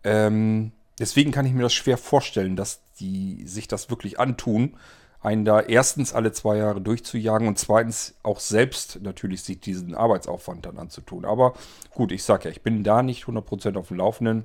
Ähm, 0.05 0.73
deswegen 0.99 1.31
kann 1.31 1.47
ich 1.47 1.53
mir 1.53 1.63
das 1.63 1.75
schwer 1.75 1.99
vorstellen, 1.99 2.57
dass 2.57 2.81
die 2.99 3.47
sich 3.47 3.69
das 3.69 3.91
wirklich 3.91 4.19
antun, 4.19 4.77
einen 5.21 5.45
da 5.45 5.61
erstens 5.61 6.13
alle 6.13 6.33
zwei 6.33 6.57
Jahre 6.57 6.81
durchzujagen 6.81 7.47
und 7.47 7.59
zweitens 7.59 8.15
auch 8.23 8.41
selbst 8.41 9.01
natürlich 9.03 9.43
sich 9.43 9.61
diesen 9.61 9.95
Arbeitsaufwand 9.95 10.67
dann 10.67 10.79
anzutun. 10.79 11.25
Aber 11.25 11.55
gut, 11.95 12.11
ich 12.11 12.25
sage 12.25 12.45
ja, 12.45 12.51
ich 12.51 12.63
bin 12.63 12.83
da 12.83 13.03
nicht 13.03 13.25
100% 13.25 13.77
auf 13.77 13.89
dem 13.89 13.99
Laufenden. 13.99 14.45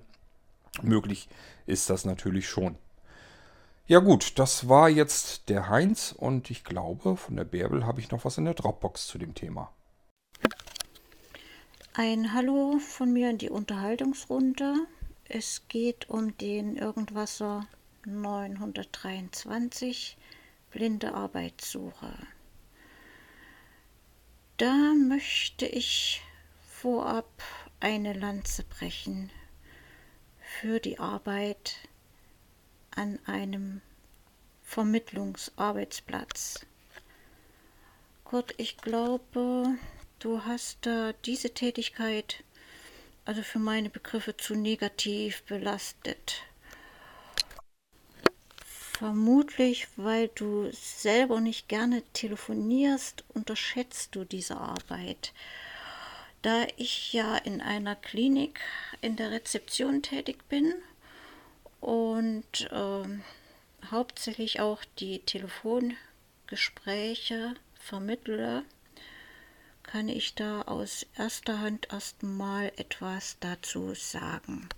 Möglich 0.82 1.28
ist 1.66 1.90
das 1.90 2.06
natürlich 2.06 2.48
schon. 2.48 2.78
Ja 3.88 4.00
gut, 4.00 4.38
das 4.38 4.68
war 4.68 4.90
jetzt 4.90 5.48
der 5.48 5.70
Heinz 5.70 6.12
und 6.12 6.52
ich 6.52 6.66
glaube, 6.66 7.16
von 7.16 7.38
der 7.38 7.46
Bärbel 7.46 7.86
habe 7.86 8.02
ich 8.02 8.12
noch 8.12 8.26
was 8.26 8.38
in 8.38 8.44
der 8.44 8.54
Dropbox 8.54 9.08
zu 9.08 9.18
dem 9.18 9.34
Thema. 9.34 9.72
Ein 11.94 12.34
Hallo 12.34 12.80
von 12.80 13.14
mir 13.14 13.30
in 13.30 13.38
die 13.38 13.50
Unterhaltungsrunde. 13.50 14.76
Es 15.30 15.70
geht 15.70 16.10
um 16.10 16.38
den 16.38 16.76
Irgendwasser 16.76 17.66
923 18.06 20.18
blinde 20.72 21.14
Arbeitssuche. 21.14 22.12
Da 24.58 24.94
möchte 24.96 25.66
ich 25.66 26.22
vorab 26.68 27.30
eine 27.80 28.12
Lanze 28.14 28.64
brechen 28.64 29.30
für 30.62 30.80
die 30.80 30.98
Arbeit 30.98 31.76
an 32.96 33.20
einem 33.28 33.82
Vermittlungsarbeitsplatz. 34.64 36.66
Kurt, 38.24 38.56
ich 38.58 38.78
glaube, 38.78 39.78
du 40.18 40.46
hast 40.46 40.80
da 40.82 41.14
diese 41.26 41.54
Tätigkeit 41.54 42.44
also 43.26 43.44
für 43.44 43.60
meine 43.60 43.92
Begriffe 43.92 44.36
zu 44.36 44.56
negativ 44.56 45.44
belastet. 45.44 46.42
Vermutlich, 48.66 49.88
weil 49.96 50.30
du 50.30 50.72
selber 50.72 51.40
nicht 51.40 51.70
gerne 51.70 52.02
telefonierst, 52.14 53.24
unterschätzt 53.30 54.16
du 54.16 54.24
diese 54.24 54.58
Arbeit. 54.58 55.34
Da 56.48 56.66
ich 56.78 57.12
ja 57.12 57.36
in 57.36 57.60
einer 57.60 57.98
Klinik 57.98 58.62
in 59.02 59.18
der 59.18 59.32
Rezeption 59.32 60.02
tätig 60.02 60.48
bin 60.48 60.74
und 61.82 62.72
äh, 62.72 63.04
hauptsächlich 63.92 64.62
auch 64.62 64.86
die 64.98 65.20
Telefongespräche 65.20 67.56
vermittle, 67.74 68.64
kann 69.84 70.08
ich 70.08 70.36
da 70.36 70.62
aus 70.62 71.06
erster 71.18 71.60
Hand 71.60 71.90
erstmal 71.92 72.72
etwas 72.78 73.36
dazu 73.42 73.94
sagen. 73.94 74.70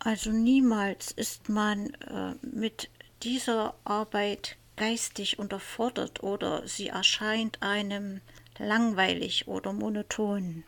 Also 0.00 0.32
niemals 0.32 1.12
ist 1.12 1.48
man 1.48 1.94
äh, 1.94 2.34
mit 2.44 2.90
dieser 3.22 3.76
Arbeit 3.84 4.56
geistig 4.74 5.38
unterfordert 5.38 6.24
oder 6.24 6.66
sie 6.66 6.88
erscheint 6.88 7.62
einem 7.62 8.20
langweilig 8.58 9.48
oder 9.48 9.72
monoton. 9.72 10.64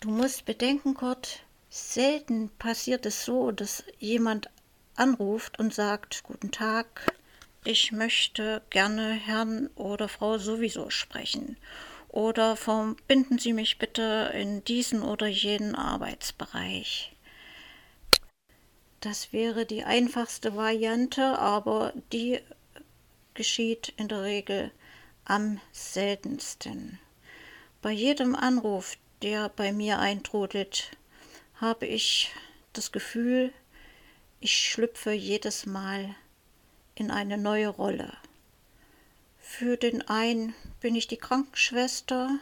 Du 0.00 0.10
musst 0.10 0.44
bedenken, 0.44 0.94
Kurt, 0.94 1.40
selten 1.70 2.50
passiert 2.58 3.06
es 3.06 3.24
so, 3.24 3.50
dass 3.50 3.84
jemand 3.98 4.50
anruft 4.96 5.58
und 5.58 5.74
sagt, 5.74 6.22
guten 6.22 6.50
Tag, 6.50 7.14
ich 7.64 7.92
möchte 7.92 8.62
gerne 8.70 9.12
Herrn 9.12 9.68
oder 9.74 10.08
Frau 10.08 10.38
sowieso 10.38 10.90
sprechen. 10.90 11.56
Oder 12.08 12.56
verbinden 12.56 13.38
Sie 13.38 13.52
mich 13.52 13.78
bitte 13.78 14.30
in 14.34 14.62
diesen 14.64 15.02
oder 15.02 15.26
jenen 15.26 15.74
Arbeitsbereich. 15.74 17.16
Das 19.00 19.32
wäre 19.32 19.66
die 19.66 19.84
einfachste 19.84 20.56
Variante, 20.56 21.38
aber 21.38 21.92
die 22.12 22.40
geschieht 23.34 23.92
in 23.96 24.08
der 24.08 24.22
Regel 24.22 24.70
am 25.24 25.60
seltensten. 25.72 27.00
Bei 27.84 27.92
jedem 27.92 28.34
Anruf, 28.34 28.96
der 29.20 29.50
bei 29.50 29.70
mir 29.70 29.98
eintrudelt, 29.98 30.92
habe 31.56 31.84
ich 31.84 32.30
das 32.72 32.92
Gefühl, 32.92 33.52
ich 34.40 34.56
schlüpfe 34.56 35.12
jedes 35.12 35.66
Mal 35.66 36.14
in 36.94 37.10
eine 37.10 37.36
neue 37.36 37.68
Rolle. 37.68 38.16
Für 39.38 39.76
den 39.76 40.00
einen 40.00 40.54
bin 40.80 40.96
ich 40.96 41.08
die 41.08 41.18
Krankenschwester, 41.18 42.38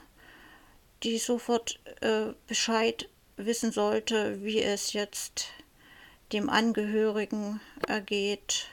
die 1.02 1.18
sofort 1.18 1.80
äh, 2.02 2.34
Bescheid 2.46 3.08
wissen 3.36 3.72
sollte, 3.72 4.44
wie 4.44 4.62
es 4.62 4.92
jetzt 4.92 5.48
dem 6.32 6.50
Angehörigen 6.50 7.60
ergeht. 7.88 8.68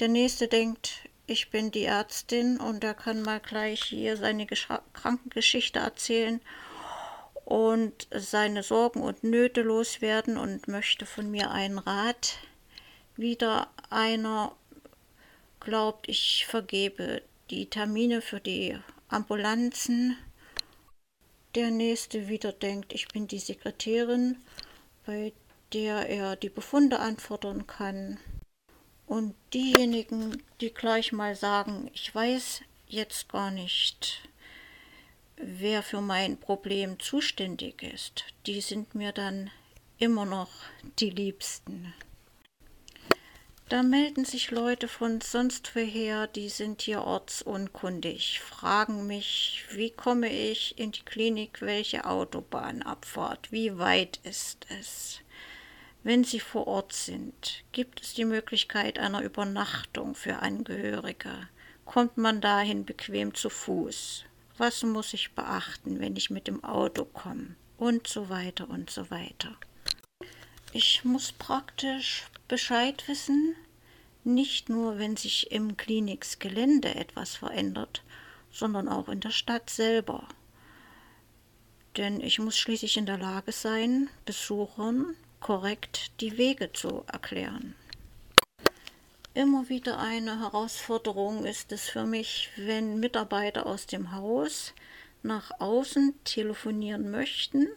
Der 0.00 0.08
nächste 0.08 0.48
denkt, 0.48 1.08
ich 1.30 1.50
bin 1.50 1.70
die 1.70 1.84
Ärztin 1.84 2.58
und 2.58 2.82
er 2.82 2.94
kann 2.94 3.22
mal 3.22 3.38
gleich 3.38 3.84
hier 3.84 4.16
seine 4.16 4.46
Gesch 4.46 4.66
Krankengeschichte 4.92 5.78
erzählen 5.78 6.40
und 7.44 8.08
seine 8.12 8.64
Sorgen 8.64 9.00
und 9.00 9.22
Nöte 9.22 9.62
loswerden 9.62 10.36
und 10.36 10.66
möchte 10.66 11.06
von 11.06 11.30
mir 11.30 11.52
einen 11.52 11.78
Rat. 11.78 12.38
Wieder 13.14 13.70
einer 13.90 14.56
glaubt, 15.60 16.08
ich 16.08 16.46
vergebe 16.48 17.22
die 17.50 17.66
Termine 17.66 18.22
für 18.22 18.40
die 18.40 18.76
Ambulanzen. 19.08 20.16
Der 21.54 21.70
nächste 21.70 22.26
wieder 22.26 22.50
denkt, 22.50 22.92
ich 22.92 23.06
bin 23.06 23.28
die 23.28 23.38
Sekretärin, 23.38 24.38
bei 25.06 25.32
der 25.72 26.08
er 26.08 26.34
die 26.34 26.50
Befunde 26.50 26.98
anfordern 26.98 27.68
kann. 27.68 28.18
Und 29.10 29.34
diejenigen, 29.52 30.40
die 30.60 30.72
gleich 30.72 31.10
mal 31.10 31.34
sagen, 31.34 31.90
ich 31.92 32.14
weiß 32.14 32.60
jetzt 32.86 33.28
gar 33.28 33.50
nicht, 33.50 34.20
wer 35.34 35.82
für 35.82 36.00
mein 36.00 36.38
Problem 36.38 36.96
zuständig 37.00 37.82
ist, 37.82 38.22
die 38.46 38.60
sind 38.60 38.94
mir 38.94 39.10
dann 39.10 39.50
immer 39.98 40.26
noch 40.26 40.50
die 41.00 41.10
Liebsten. 41.10 41.92
Da 43.68 43.82
melden 43.82 44.24
sich 44.24 44.52
Leute 44.52 44.86
von 44.86 45.20
sonst 45.20 45.74
woher, 45.74 46.28
die 46.28 46.48
sind 46.48 46.82
hier 46.82 47.02
ortsunkundig, 47.02 48.38
fragen 48.38 49.08
mich, 49.08 49.64
wie 49.72 49.90
komme 49.90 50.32
ich 50.32 50.78
in 50.78 50.92
die 50.92 51.02
Klinik, 51.02 51.62
welche 51.62 52.04
Autobahnabfahrt, 52.04 53.50
wie 53.50 53.76
weit 53.76 54.20
ist 54.22 54.68
es. 54.78 55.18
Wenn 56.02 56.24
Sie 56.24 56.40
vor 56.40 56.66
Ort 56.66 56.94
sind, 56.94 57.62
gibt 57.72 58.00
es 58.00 58.14
die 58.14 58.24
Möglichkeit 58.24 58.98
einer 58.98 59.20
Übernachtung 59.20 60.14
für 60.14 60.38
Angehörige. 60.38 61.48
Kommt 61.84 62.16
man 62.16 62.40
dahin 62.40 62.86
bequem 62.86 63.34
zu 63.34 63.50
Fuß? 63.50 64.24
Was 64.56 64.82
muss 64.82 65.12
ich 65.12 65.32
beachten, 65.32 66.00
wenn 66.00 66.16
ich 66.16 66.30
mit 66.30 66.46
dem 66.46 66.64
Auto 66.64 67.04
komme? 67.04 67.54
Und 67.76 68.06
so 68.06 68.30
weiter 68.30 68.70
und 68.70 68.88
so 68.88 69.10
weiter. 69.10 69.54
Ich 70.72 71.04
muss 71.04 71.32
praktisch 71.32 72.24
Bescheid 72.48 73.06
wissen, 73.06 73.54
nicht 74.24 74.70
nur 74.70 74.98
wenn 74.98 75.18
sich 75.18 75.52
im 75.52 75.76
Kliniksgelände 75.76 76.94
etwas 76.94 77.36
verändert, 77.36 78.02
sondern 78.50 78.88
auch 78.88 79.10
in 79.10 79.20
der 79.20 79.32
Stadt 79.32 79.68
selber. 79.68 80.26
Denn 81.98 82.20
ich 82.20 82.38
muss 82.38 82.56
schließlich 82.56 82.96
in 82.96 83.06
der 83.06 83.18
Lage 83.18 83.52
sein, 83.52 84.08
Besuchern 84.24 85.14
korrekt 85.40 86.12
die 86.20 86.38
Wege 86.38 86.72
zu 86.72 87.04
erklären. 87.10 87.74
Immer 89.34 89.68
wieder 89.68 89.98
eine 89.98 90.40
Herausforderung 90.40 91.44
ist 91.44 91.72
es 91.72 91.88
für 91.88 92.04
mich, 92.04 92.50
wenn 92.56 93.00
Mitarbeiter 93.00 93.66
aus 93.66 93.86
dem 93.86 94.12
Haus 94.12 94.74
nach 95.22 95.50
außen 95.60 96.14
telefonieren 96.24 97.10
möchten. 97.10 97.68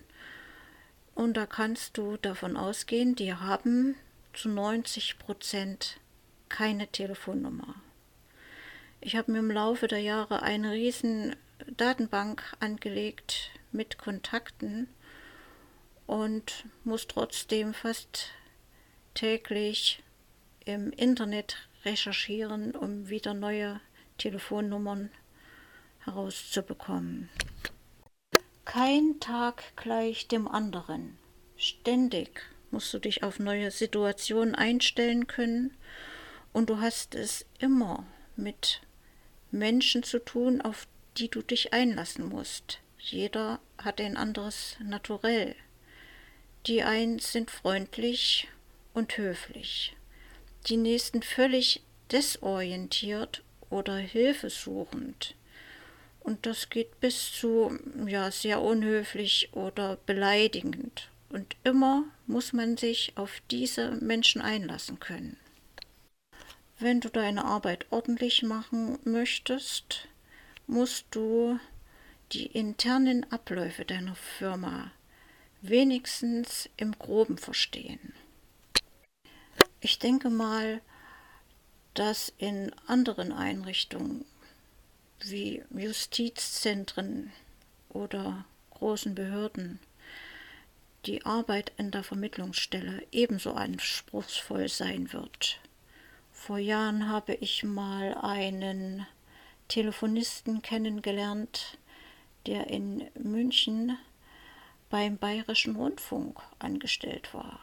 Und 1.15 1.37
da 1.37 1.45
kannst 1.45 1.97
du 1.97 2.17
davon 2.17 2.57
ausgehen, 2.57 3.15
die 3.15 3.33
haben 3.33 3.95
zu 4.33 4.49
90 4.49 5.19
Prozent 5.19 5.99
keine 6.49 6.87
Telefonnummer. 6.87 7.75
Ich 8.99 9.15
habe 9.15 9.31
mir 9.31 9.39
im 9.39 9.51
Laufe 9.51 9.87
der 9.87 9.99
Jahre 9.99 10.41
eine 10.41 10.71
riesen 10.71 11.35
Datenbank 11.77 12.41
angelegt 12.59 13.51
mit 13.71 13.97
Kontakten 13.97 14.87
und 16.07 16.65
muss 16.83 17.07
trotzdem 17.07 17.73
fast 17.73 18.31
täglich 19.13 20.03
im 20.65 20.91
Internet 20.91 21.57
recherchieren, 21.85 22.75
um 22.75 23.09
wieder 23.09 23.33
neue 23.33 23.79
Telefonnummern 24.17 25.11
herauszubekommen. 25.99 27.29
Kein 28.65 29.19
Tag 29.19 29.75
gleich 29.75 30.27
dem 30.27 30.47
anderen. 30.47 31.17
Ständig 31.57 32.41
musst 32.71 32.93
du 32.93 32.99
dich 32.99 33.23
auf 33.23 33.39
neue 33.39 33.71
Situationen 33.71 34.55
einstellen 34.55 35.27
können 35.27 35.75
und 36.53 36.69
du 36.69 36.79
hast 36.79 37.15
es 37.15 37.45
immer 37.59 38.05
mit 38.35 38.81
Menschen 39.51 40.03
zu 40.03 40.19
tun, 40.19 40.61
auf 40.61 40.87
die 41.17 41.29
du 41.29 41.41
dich 41.41 41.73
einlassen 41.73 42.27
musst. 42.27 42.79
Jeder 42.97 43.59
hat 43.77 43.99
ein 44.01 44.17
anderes 44.17 44.77
Naturell. 44.83 45.55
Die 46.65 46.81
einen 46.81 47.19
sind 47.19 47.51
freundlich 47.51 48.47
und 48.93 49.17
höflich, 49.17 49.97
die 50.67 50.77
nächsten 50.77 51.21
völlig 51.21 51.81
desorientiert 52.09 53.43
oder 53.69 53.97
hilfesuchend. 53.97 55.35
Und 56.21 56.45
das 56.45 56.69
geht 56.69 57.01
bis 57.01 57.33
zu 57.33 57.77
ja 58.05 58.31
sehr 58.31 58.61
unhöflich 58.61 59.49
oder 59.51 59.97
beleidigend. 60.05 61.09
Und 61.29 61.57
immer 61.65 62.05
muss 62.27 62.53
man 62.53 62.77
sich 62.77 63.11
auf 63.15 63.41
diese 63.51 63.91
Menschen 63.91 64.41
einlassen 64.41 65.01
können. 65.01 65.35
Wenn 66.79 67.01
du 67.01 67.09
deine 67.09 67.43
Arbeit 67.43 67.87
ordentlich 67.89 68.41
machen 68.41 68.99
möchtest, 69.03 70.07
musst 70.65 71.07
du 71.11 71.59
die 72.31 72.45
internen 72.45 73.29
Abläufe 73.31 73.83
deiner 73.83 74.15
Firma 74.15 74.91
wenigstens 75.63 76.69
im 76.75 76.91
groben 76.91 77.37
verstehen. 77.37 78.13
Ich 79.79 79.97
denke 79.97 80.29
mal, 80.29 80.81
dass 81.93 82.33
in 82.37 82.71
anderen 82.85 83.31
Einrichtungen 83.31 84.25
wie 85.21 85.63
Justizzentren 85.71 87.31
oder 87.89 88.45
großen 88.71 89.15
Behörden 89.15 89.79
die 91.05 91.25
Arbeit 91.25 91.71
in 91.77 91.91
der 91.91 92.03
Vermittlungsstelle 92.03 93.05
ebenso 93.11 93.53
anspruchsvoll 93.53 94.67
sein 94.67 95.13
wird. 95.13 95.59
Vor 96.31 96.57
Jahren 96.57 97.07
habe 97.07 97.35
ich 97.35 97.63
mal 97.63 98.15
einen 98.15 99.05
Telefonisten 99.69 100.61
kennengelernt, 100.61 101.77
der 102.47 102.67
in 102.67 103.09
München 103.15 103.97
beim 104.93 105.17
Bayerischen 105.17 105.75
Rundfunk 105.75 106.39
angestellt 106.59 107.33
war. 107.33 107.61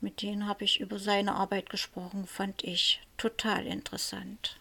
Mit 0.00 0.20
denen 0.20 0.48
habe 0.48 0.64
ich 0.64 0.80
über 0.80 0.98
seine 0.98 1.36
Arbeit 1.36 1.70
gesprochen, 1.70 2.26
fand 2.26 2.64
ich 2.64 3.00
total 3.16 3.68
interessant. 3.68 4.56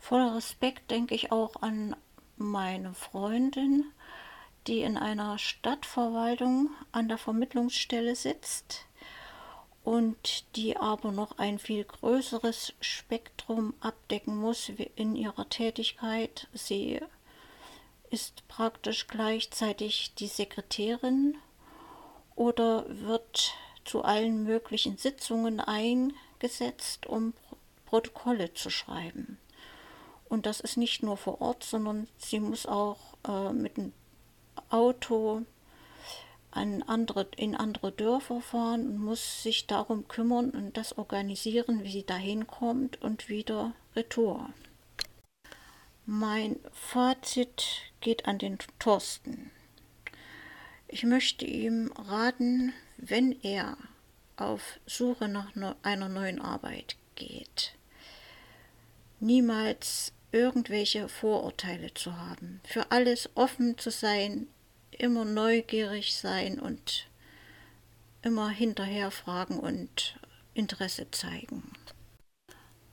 Voller 0.00 0.34
Respekt 0.34 0.90
denke 0.90 1.14
ich 1.14 1.30
auch 1.30 1.62
an 1.62 1.94
meine 2.36 2.94
Freundin, 2.94 3.84
die 4.66 4.80
in 4.80 4.96
einer 4.96 5.38
Stadtverwaltung 5.38 6.70
an 6.90 7.06
der 7.06 7.18
Vermittlungsstelle 7.18 8.16
sitzt 8.16 8.86
und 9.84 10.56
die 10.56 10.76
aber 10.76 11.12
noch 11.12 11.38
ein 11.38 11.60
viel 11.60 11.84
größeres 11.84 12.74
Spektrum 12.80 13.72
abdecken 13.78 14.36
muss 14.36 14.72
in 14.96 15.14
ihrer 15.14 15.48
Tätigkeit. 15.48 16.48
Sie 16.54 17.00
ist 18.10 18.46
praktisch 18.48 19.06
gleichzeitig 19.06 20.14
die 20.14 20.26
Sekretärin 20.26 21.36
oder 22.34 22.84
wird 22.88 23.54
zu 23.84 24.02
allen 24.02 24.44
möglichen 24.44 24.96
Sitzungen 24.98 25.60
eingesetzt, 25.60 27.06
um 27.06 27.34
Protokolle 27.86 28.52
zu 28.54 28.70
schreiben. 28.70 29.38
Und 30.28 30.46
das 30.46 30.60
ist 30.60 30.76
nicht 30.76 31.02
nur 31.02 31.16
vor 31.16 31.40
Ort, 31.40 31.62
sondern 31.62 32.08
sie 32.18 32.40
muss 32.40 32.66
auch 32.66 32.98
äh, 33.26 33.52
mit 33.52 33.76
dem 33.76 33.92
Auto 34.70 35.42
an 36.50 36.82
andere, 36.82 37.28
in 37.36 37.54
andere 37.54 37.92
Dörfer 37.92 38.40
fahren 38.40 38.88
und 38.88 38.98
muss 38.98 39.42
sich 39.42 39.66
darum 39.66 40.08
kümmern 40.08 40.50
und 40.50 40.76
das 40.76 40.96
organisieren, 40.98 41.84
wie 41.84 41.92
sie 41.92 42.06
dahin 42.06 42.46
kommt 42.46 43.00
und 43.02 43.28
wieder 43.28 43.72
retour. 43.94 44.48
Mein 46.08 46.60
Fazit 46.72 47.64
geht 48.00 48.26
an 48.26 48.38
den 48.38 48.58
Thorsten. 48.78 49.50
Ich 50.86 51.02
möchte 51.02 51.44
ihm 51.44 51.90
raten, 51.96 52.72
wenn 52.96 53.32
er 53.42 53.76
auf 54.36 54.78
Suche 54.86 55.26
nach 55.26 55.50
einer 55.82 56.08
neuen 56.08 56.40
Arbeit 56.40 56.96
geht, 57.16 57.74
niemals 59.18 60.12
irgendwelche 60.30 61.08
Vorurteile 61.08 61.92
zu 61.92 62.16
haben, 62.16 62.60
für 62.62 62.92
alles 62.92 63.28
offen 63.34 63.76
zu 63.76 63.90
sein, 63.90 64.46
immer 64.92 65.24
neugierig 65.24 66.16
sein 66.16 66.60
und 66.60 67.08
immer 68.22 68.50
hinterher 68.50 69.10
fragen 69.10 69.58
und 69.58 70.20
Interesse 70.54 71.10
zeigen. 71.10 71.72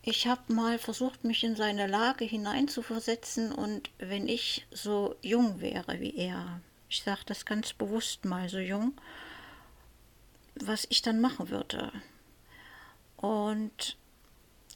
Ich 0.06 0.28
habe 0.28 0.52
mal 0.52 0.80
versucht, 0.80 1.24
mich 1.24 1.46
in 1.46 1.56
seine 1.56 1.88
Lage 1.88 2.26
hineinzuversetzen 2.26 3.54
und 3.54 3.90
wenn 4.00 4.28
ich 4.28 4.68
so 4.70 5.16
jung 5.22 5.62
wäre 5.62 6.02
wie 6.02 6.14
er, 6.18 6.60
ich 6.90 7.04
sage 7.04 7.22
das 7.26 7.46
ganz 7.46 7.72
bewusst 7.72 8.26
mal 8.26 8.50
so 8.50 8.60
jung, 8.60 9.00
was 10.56 10.86
ich 10.90 11.02
dann 11.04 11.22
machen 11.22 11.50
würde. 11.50 11.94
Und 13.16 13.98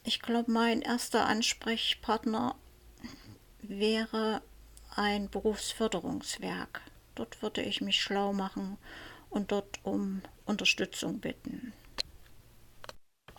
ich 0.02 0.22
glaube, 0.22 0.50
mein 0.50 0.80
erster 0.80 1.26
Ansprechpartner 1.26 2.56
wäre 3.60 4.40
ein 4.96 5.28
Berufsförderungswerk. 5.28 6.80
Dort 7.16 7.42
würde 7.42 7.60
ich 7.60 7.82
mich 7.82 8.00
schlau 8.00 8.32
machen 8.32 8.78
und 9.28 9.52
dort 9.52 9.78
um 9.82 10.22
Unterstützung 10.46 11.20
bitten. 11.20 11.74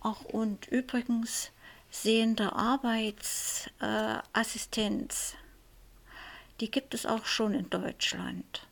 Ach, 0.01 0.21
und 0.25 0.67
übrigens 0.67 1.51
sehende 1.89 2.53
Arbeitsassistenz, 2.53 5.35
die 6.59 6.71
gibt 6.71 6.93
es 6.93 7.05
auch 7.05 7.25
schon 7.25 7.53
in 7.53 7.69
Deutschland. 7.69 8.67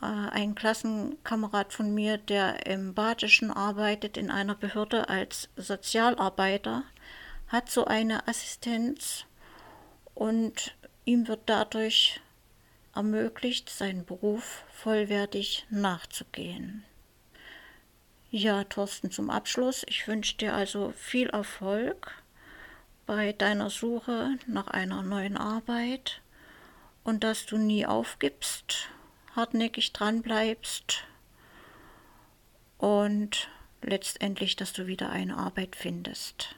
Äh, 0.00 0.06
ein 0.06 0.54
Klassenkamerad 0.54 1.72
von 1.72 1.94
mir, 1.94 2.18
der 2.18 2.66
im 2.66 2.94
Badischen 2.94 3.50
arbeitet 3.50 4.16
in 4.16 4.30
einer 4.30 4.54
Behörde 4.54 5.08
als 5.08 5.48
Sozialarbeiter, 5.56 6.84
hat 7.48 7.70
so 7.70 7.84
eine 7.84 8.26
Assistenz 8.26 9.24
und 10.14 10.74
ihm 11.04 11.28
wird 11.28 11.42
dadurch 11.46 12.20
ermöglicht, 12.94 13.70
seinen 13.70 14.04
Beruf 14.04 14.64
vollwertig 14.72 15.66
nachzugehen. 15.70 16.84
Ja, 18.38 18.64
Thorsten, 18.64 19.10
zum 19.10 19.30
Abschluss. 19.30 19.82
Ich 19.88 20.06
wünsche 20.06 20.36
dir 20.36 20.52
also 20.52 20.92
viel 20.94 21.30
Erfolg 21.30 22.22
bei 23.06 23.32
deiner 23.32 23.70
Suche 23.70 24.36
nach 24.46 24.66
einer 24.66 25.02
neuen 25.02 25.38
Arbeit 25.38 26.20
und 27.02 27.24
dass 27.24 27.46
du 27.46 27.56
nie 27.56 27.86
aufgibst, 27.86 28.90
hartnäckig 29.34 29.94
dran 29.94 30.20
bleibst 30.20 31.04
und 32.76 33.48
letztendlich, 33.80 34.54
dass 34.54 34.74
du 34.74 34.86
wieder 34.86 35.08
eine 35.08 35.38
Arbeit 35.38 35.74
findest. 35.74 36.56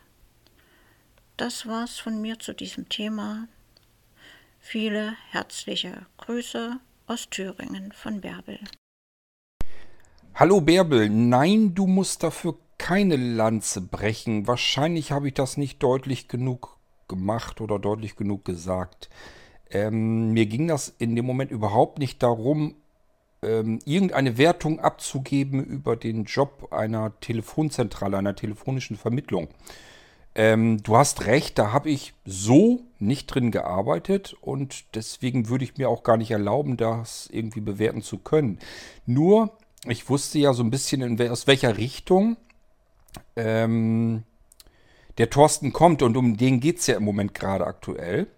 Das 1.36 1.64
war's 1.68 2.00
von 2.00 2.20
mir 2.20 2.40
zu 2.40 2.54
diesem 2.54 2.88
Thema. 2.88 3.46
Viele 4.58 5.16
herzliche 5.30 6.06
Grüße 6.16 6.80
aus 7.06 7.30
Thüringen 7.30 7.92
von 7.92 8.20
Bärbel. 8.20 8.58
Hallo 10.38 10.60
Bärbel, 10.60 11.10
nein, 11.10 11.74
du 11.74 11.88
musst 11.88 12.22
dafür 12.22 12.54
keine 12.78 13.16
Lanze 13.16 13.80
brechen. 13.80 14.46
Wahrscheinlich 14.46 15.10
habe 15.10 15.26
ich 15.26 15.34
das 15.34 15.56
nicht 15.56 15.82
deutlich 15.82 16.28
genug 16.28 16.78
gemacht 17.08 17.60
oder 17.60 17.80
deutlich 17.80 18.14
genug 18.14 18.44
gesagt. 18.44 19.10
Ähm, 19.68 20.30
mir 20.30 20.46
ging 20.46 20.68
das 20.68 20.94
in 20.96 21.16
dem 21.16 21.26
Moment 21.26 21.50
überhaupt 21.50 21.98
nicht 21.98 22.22
darum, 22.22 22.76
ähm, 23.42 23.80
irgendeine 23.84 24.38
Wertung 24.38 24.78
abzugeben 24.78 25.64
über 25.64 25.96
den 25.96 26.22
Job 26.22 26.68
einer 26.70 27.18
Telefonzentrale, 27.18 28.16
einer 28.16 28.36
telefonischen 28.36 28.96
Vermittlung. 28.96 29.48
Ähm, 30.36 30.80
du 30.84 30.96
hast 30.96 31.26
recht, 31.26 31.58
da 31.58 31.72
habe 31.72 31.90
ich 31.90 32.14
so 32.24 32.82
nicht 33.00 33.26
drin 33.26 33.50
gearbeitet 33.50 34.36
und 34.40 34.94
deswegen 34.94 35.48
würde 35.48 35.64
ich 35.64 35.78
mir 35.78 35.88
auch 35.88 36.04
gar 36.04 36.16
nicht 36.16 36.30
erlauben, 36.30 36.76
das 36.76 37.28
irgendwie 37.32 37.60
bewerten 37.60 38.02
zu 38.02 38.18
können. 38.18 38.60
Nur, 39.04 39.58
ich 39.86 40.08
wusste 40.08 40.38
ja 40.38 40.52
so 40.52 40.62
ein 40.62 40.70
bisschen, 40.70 41.02
in, 41.02 41.30
aus 41.30 41.46
welcher 41.46 41.76
Richtung 41.76 42.36
ähm, 43.36 44.24
der 45.18 45.30
Thorsten 45.30 45.72
kommt 45.72 46.02
und 46.02 46.16
um 46.16 46.36
den 46.36 46.60
geht 46.60 46.78
es 46.78 46.86
ja 46.86 46.96
im 46.96 47.04
Moment 47.04 47.34
gerade 47.34 47.66
aktuell. 47.66 48.28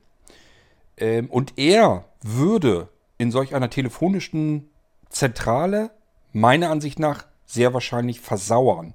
Ähm, 0.97 1.31
und 1.31 1.55
er 1.57 2.05
würde 2.23 2.89
in 3.19 3.31
solch 3.31 3.55
einer 3.55 3.71
telefonischen 3.71 4.69
Zentrale 5.09 5.91
meiner 6.33 6.71
Ansicht 6.71 6.99
nach 6.99 7.27
sehr 7.47 7.75
wahrscheinlich 7.75 8.21
versauern. 8.21 8.95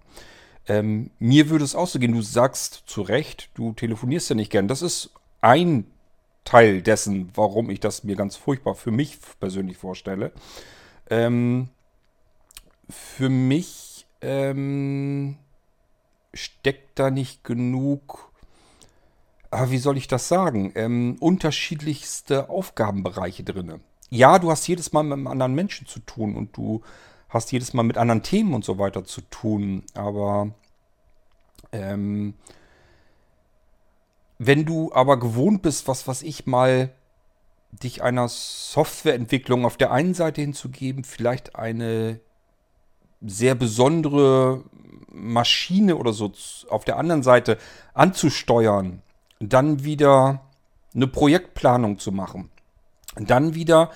Ähm, 0.68 1.12
mir 1.20 1.50
würde 1.50 1.66
es 1.66 1.76
auch 1.76 1.88
so 1.88 2.00
gehen, 2.00 2.14
du 2.14 2.22
sagst 2.22 2.84
zu 2.86 3.02
Recht, 3.02 3.50
du 3.54 3.74
telefonierst 3.74 4.30
ja 4.30 4.36
nicht 4.36 4.52
gern. 4.52 4.68
Das 4.68 4.82
ist 4.82 5.12
ein 5.42 5.86
Teil 6.44 6.82
dessen, 6.82 7.30
warum 7.36 7.70
ich 7.70 7.80
das 7.80 8.04
mir 8.04 8.16
ganz 8.16 8.36
furchtbar 8.36 8.76
für 8.76 8.92
mich 8.92 9.18
persönlich 9.40 9.78
vorstelle. 9.78 10.32
Ähm, 11.10 11.70
für 12.90 13.30
mich 13.30 14.06
ähm, 14.22 15.38
steckt 16.34 17.00
da 17.00 17.10
nicht 17.12 17.44
genug, 17.44 18.32
ah, 19.52 19.70
wie 19.70 19.78
soll 19.78 19.98
ich 19.98 20.08
das 20.08 20.28
sagen, 20.28 20.72
ähm, 20.76 21.18
unterschiedlichste 21.20 22.50
Aufgabenbereiche 22.50 23.44
drin. 23.44 23.82
Ja, 24.10 24.40
du 24.40 24.52
hast 24.52 24.68
jedes 24.68 24.94
Mal 24.94 25.04
mit 25.04 25.14
einem 25.14 25.28
anderen 25.28 25.56
Menschen 25.56 25.88
zu 25.88 26.00
tun 26.00 26.36
und 26.36 26.56
du 26.56 26.82
hast 27.30 27.52
jedes 27.52 27.74
Mal 27.74 27.84
mit 27.84 27.98
anderen 27.98 28.24
Themen 28.24 28.54
und 28.54 28.64
so 28.64 28.78
weiter 28.78 29.04
zu 29.04 29.22
tun. 29.22 29.84
Aber 29.94 30.52
ähm, 31.72 32.36
wenn 34.38 34.66
du 34.66 34.94
aber 34.94 35.20
gewohnt 35.20 35.62
bist, 35.62 35.88
was 35.88 36.08
was 36.08 36.22
ich 36.22 36.46
mal 36.46 36.94
dich 37.72 38.04
einer 38.04 38.30
Softwareentwicklung 38.30 39.66
auf 39.66 39.78
der 39.78 39.92
einen 39.92 40.14
Seite 40.14 40.42
hinzugeben, 40.42 41.04
vielleicht 41.04 41.56
eine 41.56 42.20
sehr 43.22 43.56
besondere 43.56 44.64
Maschine 45.12 45.96
oder 45.96 46.14
so 46.14 46.32
auf 46.70 46.86
der 46.86 46.98
anderen 46.98 47.24
Seite 47.24 47.58
anzusteuern, 47.94 49.02
dann 49.40 49.84
wieder 49.84 50.42
eine 50.94 51.08
Projektplanung 51.08 52.00
zu 52.00 52.12
machen, 52.12 52.50
dann 53.16 53.56
wieder 53.56 53.92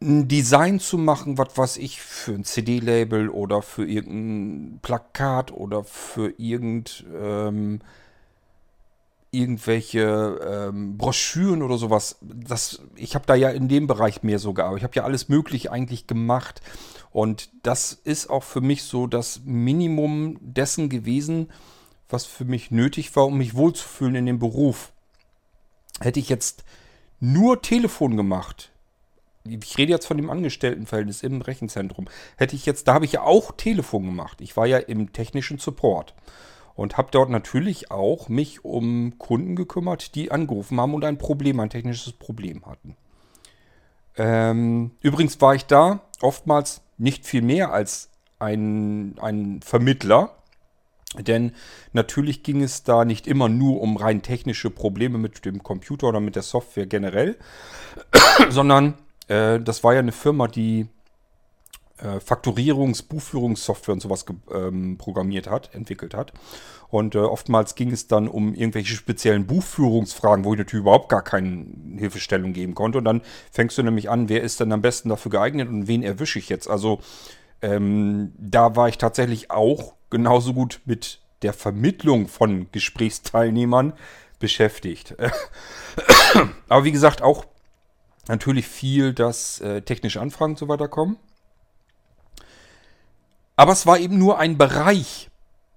ein 0.00 0.28
Design 0.28 0.80
zu 0.80 0.98
machen, 0.98 1.38
was 1.38 1.56
weiß 1.56 1.76
ich, 1.78 2.00
für 2.00 2.32
ein 2.32 2.44
CD-Label 2.44 3.28
oder 3.28 3.62
für 3.62 3.86
irgendein 3.86 4.78
Plakat 4.82 5.52
oder 5.52 5.84
für 5.84 6.34
irgend, 6.36 7.04
ähm, 7.14 7.80
irgendwelche 9.30 10.40
ähm, 10.46 10.98
Broschüren 10.98 11.62
oder 11.62 11.78
sowas. 11.78 12.18
Das, 12.20 12.82
ich 12.96 13.14
habe 13.14 13.26
da 13.26 13.34
ja 13.34 13.50
in 13.50 13.68
dem 13.68 13.86
Bereich 13.86 14.22
mehr 14.22 14.38
so 14.38 14.52
gearbeitet. 14.52 14.80
Ich 14.80 14.84
habe 14.84 14.96
ja 14.96 15.04
alles 15.04 15.28
Mögliche 15.28 15.72
eigentlich 15.72 16.06
gemacht. 16.06 16.60
Und 17.14 17.50
das 17.62 17.92
ist 17.92 18.28
auch 18.28 18.42
für 18.42 18.60
mich 18.60 18.82
so 18.82 19.06
das 19.06 19.42
Minimum 19.44 20.36
dessen 20.40 20.88
gewesen, 20.88 21.48
was 22.08 22.26
für 22.26 22.44
mich 22.44 22.72
nötig 22.72 23.14
war, 23.14 23.26
um 23.26 23.38
mich 23.38 23.54
wohlzufühlen 23.54 24.16
in 24.16 24.26
dem 24.26 24.40
Beruf. 24.40 24.92
Hätte 26.00 26.18
ich 26.18 26.28
jetzt 26.28 26.64
nur 27.20 27.62
Telefon 27.62 28.16
gemacht, 28.16 28.72
ich 29.44 29.78
rede 29.78 29.92
jetzt 29.92 30.06
von 30.06 30.16
dem 30.16 30.28
Angestelltenverhältnis 30.28 31.22
im 31.22 31.40
Rechenzentrum. 31.40 32.06
Hätte 32.36 32.56
ich 32.56 32.66
jetzt, 32.66 32.88
da 32.88 32.94
habe 32.94 33.04
ich 33.04 33.12
ja 33.12 33.22
auch 33.22 33.52
Telefon 33.52 34.06
gemacht. 34.06 34.40
Ich 34.40 34.56
war 34.56 34.66
ja 34.66 34.78
im 34.78 35.12
technischen 35.12 35.58
Support 35.58 36.14
und 36.74 36.96
habe 36.96 37.12
dort 37.12 37.30
natürlich 37.30 37.92
auch 37.92 38.28
mich 38.28 38.64
um 38.64 39.18
Kunden 39.18 39.54
gekümmert, 39.54 40.16
die 40.16 40.32
angerufen 40.32 40.80
haben 40.80 40.94
und 40.94 41.04
ein 41.04 41.18
Problem, 41.18 41.60
ein 41.60 41.70
technisches 41.70 42.12
Problem 42.12 42.66
hatten. 42.66 42.96
Ähm, 44.16 44.90
übrigens 45.00 45.40
war 45.40 45.54
ich 45.54 45.66
da 45.66 46.00
oftmals 46.24 46.82
nicht 46.98 47.26
viel 47.26 47.42
mehr 47.42 47.72
als 47.72 48.10
ein, 48.38 49.16
ein 49.20 49.60
Vermittler. 49.62 50.34
Denn 51.16 51.52
natürlich 51.92 52.42
ging 52.42 52.62
es 52.62 52.82
da 52.82 53.04
nicht 53.04 53.28
immer 53.28 53.48
nur 53.48 53.80
um 53.80 53.96
rein 53.96 54.22
technische 54.22 54.70
Probleme 54.70 55.18
mit 55.18 55.44
dem 55.44 55.62
Computer 55.62 56.08
oder 56.08 56.18
mit 56.18 56.34
der 56.34 56.42
Software 56.42 56.86
generell, 56.86 57.36
sondern 58.48 58.94
äh, 59.28 59.60
das 59.60 59.84
war 59.84 59.94
ja 59.94 60.00
eine 60.00 60.10
Firma, 60.10 60.48
die 60.48 60.88
äh, 61.98 62.18
Faktorierungs-, 62.18 63.06
Buchführungssoftware 63.06 63.94
und 63.94 64.00
sowas 64.00 64.24
ähm, 64.52 64.98
programmiert 64.98 65.48
hat, 65.48 65.74
entwickelt 65.74 66.14
hat. 66.14 66.32
Und 66.88 67.14
äh, 67.14 67.18
oftmals 67.18 67.74
ging 67.74 67.90
es 67.90 68.06
dann 68.06 68.28
um 68.28 68.54
irgendwelche 68.54 68.94
speziellen 68.94 69.46
Buchführungsfragen, 69.46 70.44
wo 70.44 70.52
ich 70.52 70.58
natürlich 70.58 70.82
überhaupt 70.82 71.08
gar 71.08 71.22
keine 71.22 71.66
Hilfestellung 71.96 72.52
geben 72.52 72.74
konnte. 72.74 72.98
Und 72.98 73.04
dann 73.04 73.22
fängst 73.50 73.78
du 73.78 73.82
nämlich 73.82 74.10
an, 74.10 74.28
wer 74.28 74.42
ist 74.42 74.60
denn 74.60 74.72
am 74.72 74.82
besten 74.82 75.08
dafür 75.08 75.30
geeignet 75.30 75.68
und 75.68 75.88
wen 75.88 76.02
erwische 76.02 76.38
ich 76.38 76.48
jetzt? 76.48 76.68
Also 76.68 77.00
ähm, 77.62 78.32
da 78.38 78.76
war 78.76 78.88
ich 78.88 78.98
tatsächlich 78.98 79.50
auch 79.50 79.94
genauso 80.10 80.54
gut 80.54 80.80
mit 80.84 81.20
der 81.42 81.52
Vermittlung 81.52 82.28
von 82.28 82.66
Gesprächsteilnehmern 82.72 83.92
beschäftigt. 84.38 85.16
Aber 86.68 86.84
wie 86.84 86.92
gesagt, 86.92 87.22
auch 87.22 87.44
natürlich 88.28 88.66
viel, 88.66 89.12
dass 89.12 89.60
äh, 89.60 89.82
technische 89.82 90.20
Anfragen 90.20 90.52
und 90.52 90.58
so 90.58 90.68
weiter 90.68 90.88
kommen. 90.88 91.16
Aber 93.56 93.72
es 93.72 93.86
war 93.86 93.98
eben 93.98 94.18
nur 94.18 94.38
ein 94.38 94.58
Bereich 94.58 95.30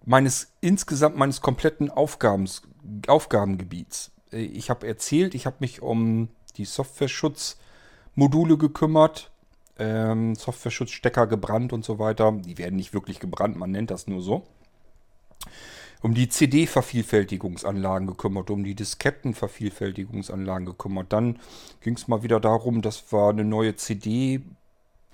meines 0.06 0.54
insgesamt 0.62 1.18
meines 1.18 1.42
kompletten 1.42 1.90
Aufgabens, 1.92 2.62
Aufgabengebiets. 3.08 4.12
Äh, 4.32 4.38
ich 4.38 4.70
habe 4.70 4.88
erzählt, 4.88 5.36
ich 5.36 5.46
habe 5.46 5.58
mich 5.60 5.82
um 5.82 6.30
die 6.56 6.66
Software-Schutzmodule 6.66 8.58
gekümmert. 8.58 9.32
ähm, 9.80 10.34
Software-Schutzstecker 10.34 11.28
gebrannt 11.28 11.72
und 11.72 11.86
so 11.86 12.00
weiter. 12.00 12.32
Die 12.32 12.58
werden 12.58 12.78
nicht 12.78 12.94
wirklich 12.94 13.20
gebrannt, 13.20 13.58
man 13.58 13.70
nennt 13.70 13.92
das 13.92 14.08
nur 14.08 14.22
so. 14.22 14.48
Um 16.02 16.16
die 16.16 16.30
CD-Vervielfältigungsanlagen 16.30 18.08
gekümmert, 18.08 18.50
um 18.50 18.64
die 18.64 18.74
Disketten-Vervielfältigungsanlagen 18.74 20.66
gekümmert. 20.66 21.14
Dann 21.14 21.38
ging 21.82 21.96
es 21.96 22.08
mal 22.08 22.24
wieder 22.24 22.40
darum, 22.40 22.82
dass 22.82 23.12
wir 23.12 23.30
eine 23.30 23.44
neue 23.44 23.76
CD 23.76 24.42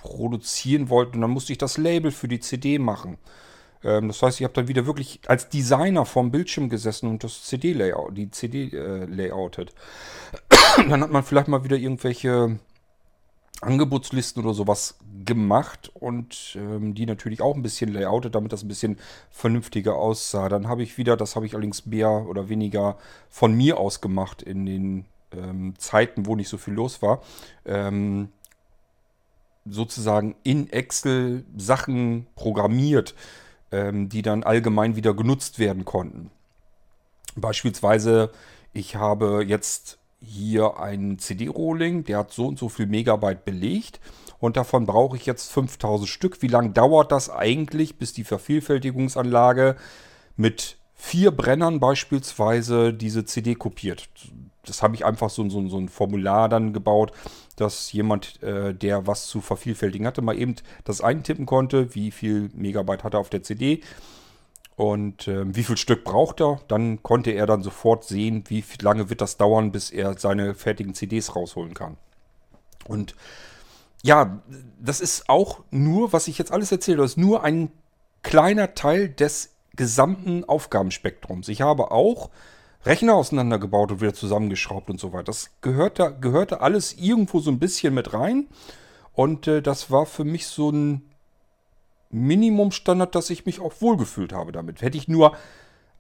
produzieren 0.04 0.90
wollten. 0.90 1.16
Und 1.16 1.22
dann 1.22 1.32
musste 1.32 1.54
ich 1.54 1.58
das 1.58 1.78
Label 1.78 2.12
für 2.12 2.28
die 2.28 2.42
CD 2.42 2.78
machen. 2.78 3.18
Ähm, 3.84 4.10
das 4.10 4.22
heißt, 4.22 4.40
ich 4.40 4.44
habe 4.44 4.54
dann 4.54 4.68
wieder 4.68 4.86
wirklich 4.86 5.22
als 5.28 5.50
Designer 5.50 6.06
vorm 6.06 6.30
Bildschirm 6.30 6.70
gesessen 6.70 7.10
und 7.10 7.24
das 7.24 7.46
CD-Layout, 7.46 8.16
die 8.18 8.30
CD 8.30 8.70
äh, 8.74 9.06
layoutet. 9.06 9.74
dann 10.90 11.02
hat 11.02 11.12
man 11.12 11.24
vielleicht 11.24 11.48
mal 11.48 11.64
wieder 11.64 11.78
irgendwelche 11.78 12.60
Angebotslisten 13.62 14.44
oder 14.44 14.54
sowas 14.54 15.00
gemacht 15.24 15.90
und 15.94 16.58
ähm, 16.58 16.96
die 16.96 17.06
natürlich 17.06 17.42
auch 17.42 17.56
ein 17.56 17.62
bisschen 17.62 17.94
layoutet, 17.94 18.36
damit 18.36 18.52
das 18.52 18.64
ein 18.64 18.68
bisschen 18.68 18.98
vernünftiger 19.30 19.96
aussah. 19.96 20.50
Dann 20.50 20.68
habe 20.68 20.84
ich 20.84 20.98
wieder, 20.98 21.16
das 21.16 21.38
habe 21.38 21.46
ich 21.46 21.54
allerdings 21.54 21.86
mehr 21.86 22.10
oder 22.10 22.50
weniger 22.50 22.98
von 23.30 23.54
mir 23.54 23.78
aus 23.78 24.02
gemacht 24.02 24.42
in 24.42 24.66
den 24.66 25.06
ähm, 25.32 25.76
Zeiten, 25.78 26.26
wo 26.26 26.36
nicht 26.36 26.50
so 26.50 26.58
viel 26.58 26.74
los 26.74 27.02
war, 27.02 27.22
ähm, 27.66 28.30
sozusagen 29.66 30.36
in 30.44 30.70
Excel 30.72 31.46
Sachen 31.56 32.28
programmiert, 32.36 33.16
ähm, 33.72 34.10
die 34.10 34.22
dann 34.22 34.44
allgemein 34.44 34.96
wieder 34.96 35.14
genutzt 35.14 35.60
werden 35.60 35.86
konnten. 35.86 36.32
Beispielsweise, 37.36 38.32
ich 38.74 38.96
habe 38.96 39.44
jetzt 39.48 39.98
hier 40.20 40.80
einen 40.80 41.20
CD-Rolling, 41.20 42.06
der 42.06 42.20
hat 42.20 42.32
so 42.32 42.48
und 42.48 42.58
so 42.58 42.70
viel 42.70 42.86
Megabyte 42.86 43.46
belegt 43.46 44.00
und 44.40 44.58
davon 44.58 44.86
brauche 44.86 45.18
ich 45.18 45.26
jetzt 45.26 45.52
5000 45.52 46.10
Stück. 46.10 46.42
Wie 46.42 46.48
lange 46.48 46.72
dauert 46.72 47.12
das 47.12 47.30
eigentlich, 47.30 47.98
bis 47.98 48.14
die 48.14 48.24
Vervielfältigungsanlage 48.24 49.76
mit 50.36 50.78
vier 50.94 51.32
Brennern 51.32 51.80
beispielsweise 51.80 52.94
diese 52.94 53.26
CD 53.26 53.56
kopiert? 53.56 54.10
Das 54.66 54.82
habe 54.82 54.96
ich 54.96 55.06
einfach 55.06 55.30
so, 55.30 55.48
so, 55.50 55.68
so 55.68 55.78
ein 55.78 55.90
Formular 55.90 56.48
dann 56.48 56.74
gebaut, 56.74 57.12
dass 57.56 57.92
jemand, 57.92 58.42
äh, 58.44 58.74
der 58.74 59.08
was 59.08 59.28
zu 59.28 59.42
vervielfältigen 59.42 60.08
hatte, 60.08 60.22
mal 60.22 60.38
eben 60.38 60.56
das 60.84 61.02
eintippen 61.02 61.46
konnte, 61.46 61.94
wie 61.96 62.12
viel 62.12 62.50
Megabyte 62.54 63.04
hat 63.04 63.14
er 63.14 63.20
auf 63.20 63.30
der 63.30 63.44
CD 63.44 63.82
und 64.76 65.28
äh, 65.28 65.56
wie 65.56 65.64
viel 65.64 65.78
Stück 65.78 66.04
braucht 66.04 66.42
er. 66.42 66.62
Dann 66.68 67.04
konnte 67.04 67.32
er 67.32 67.46
dann 67.46 67.62
sofort 67.62 68.06
sehen, 68.06 68.44
wie 68.48 68.64
lange 68.82 69.10
wird 69.10 69.22
das 69.22 69.38
dauern, 69.38 69.72
bis 69.72 69.92
er 69.92 70.18
seine 70.18 70.56
fertigen 70.56 70.94
CDs 70.94 71.36
rausholen 71.36 71.74
kann. 71.74 71.98
Und 72.86 73.16
ja, 74.02 74.42
das 74.80 75.00
ist 75.00 75.30
auch 75.30 75.62
nur, 75.72 76.12
was 76.12 76.28
ich 76.28 76.38
jetzt 76.38 76.52
alles 76.52 76.72
erzähle, 76.72 76.98
das 76.98 77.12
ist 77.12 77.18
nur 77.18 77.44
ein 77.44 77.72
kleiner 78.22 78.74
Teil 78.74 79.10
des 79.10 79.52
gesamten 79.76 80.44
Aufgabenspektrums. 80.44 81.48
Ich 81.48 81.62
habe 81.62 81.92
auch 81.92 82.30
Rechner 82.86 83.16
auseinandergebaut 83.16 83.92
und 83.92 84.02
wieder 84.02 84.14
zusammengeschraubt 84.14 84.90
und 84.90 85.00
so 85.00 85.14
weiter. 85.14 85.26
Das 85.26 85.52
gehörte, 85.62 86.18
gehörte 86.20 86.62
alles 86.62 86.94
irgendwo 86.94 87.40
so 87.40 87.52
ein 87.52 87.60
bisschen 87.60 87.94
mit 87.94 88.14
rein. 88.14 88.48
Und 89.14 89.48
äh, 89.48 89.62
das 89.62 89.92
war 89.92 90.06
für 90.06 90.26
mich 90.26 90.48
so 90.48 90.72
ein 90.72 91.10
Minimumstandard, 92.10 93.16
dass 93.16 93.30
ich 93.30 93.46
mich 93.46 93.60
auch 93.60 93.74
wohlgefühlt 93.80 94.34
habe 94.34 94.52
damit. 94.52 94.82
Hätte 94.82 94.98
ich 94.98 95.08
nur 95.08 95.36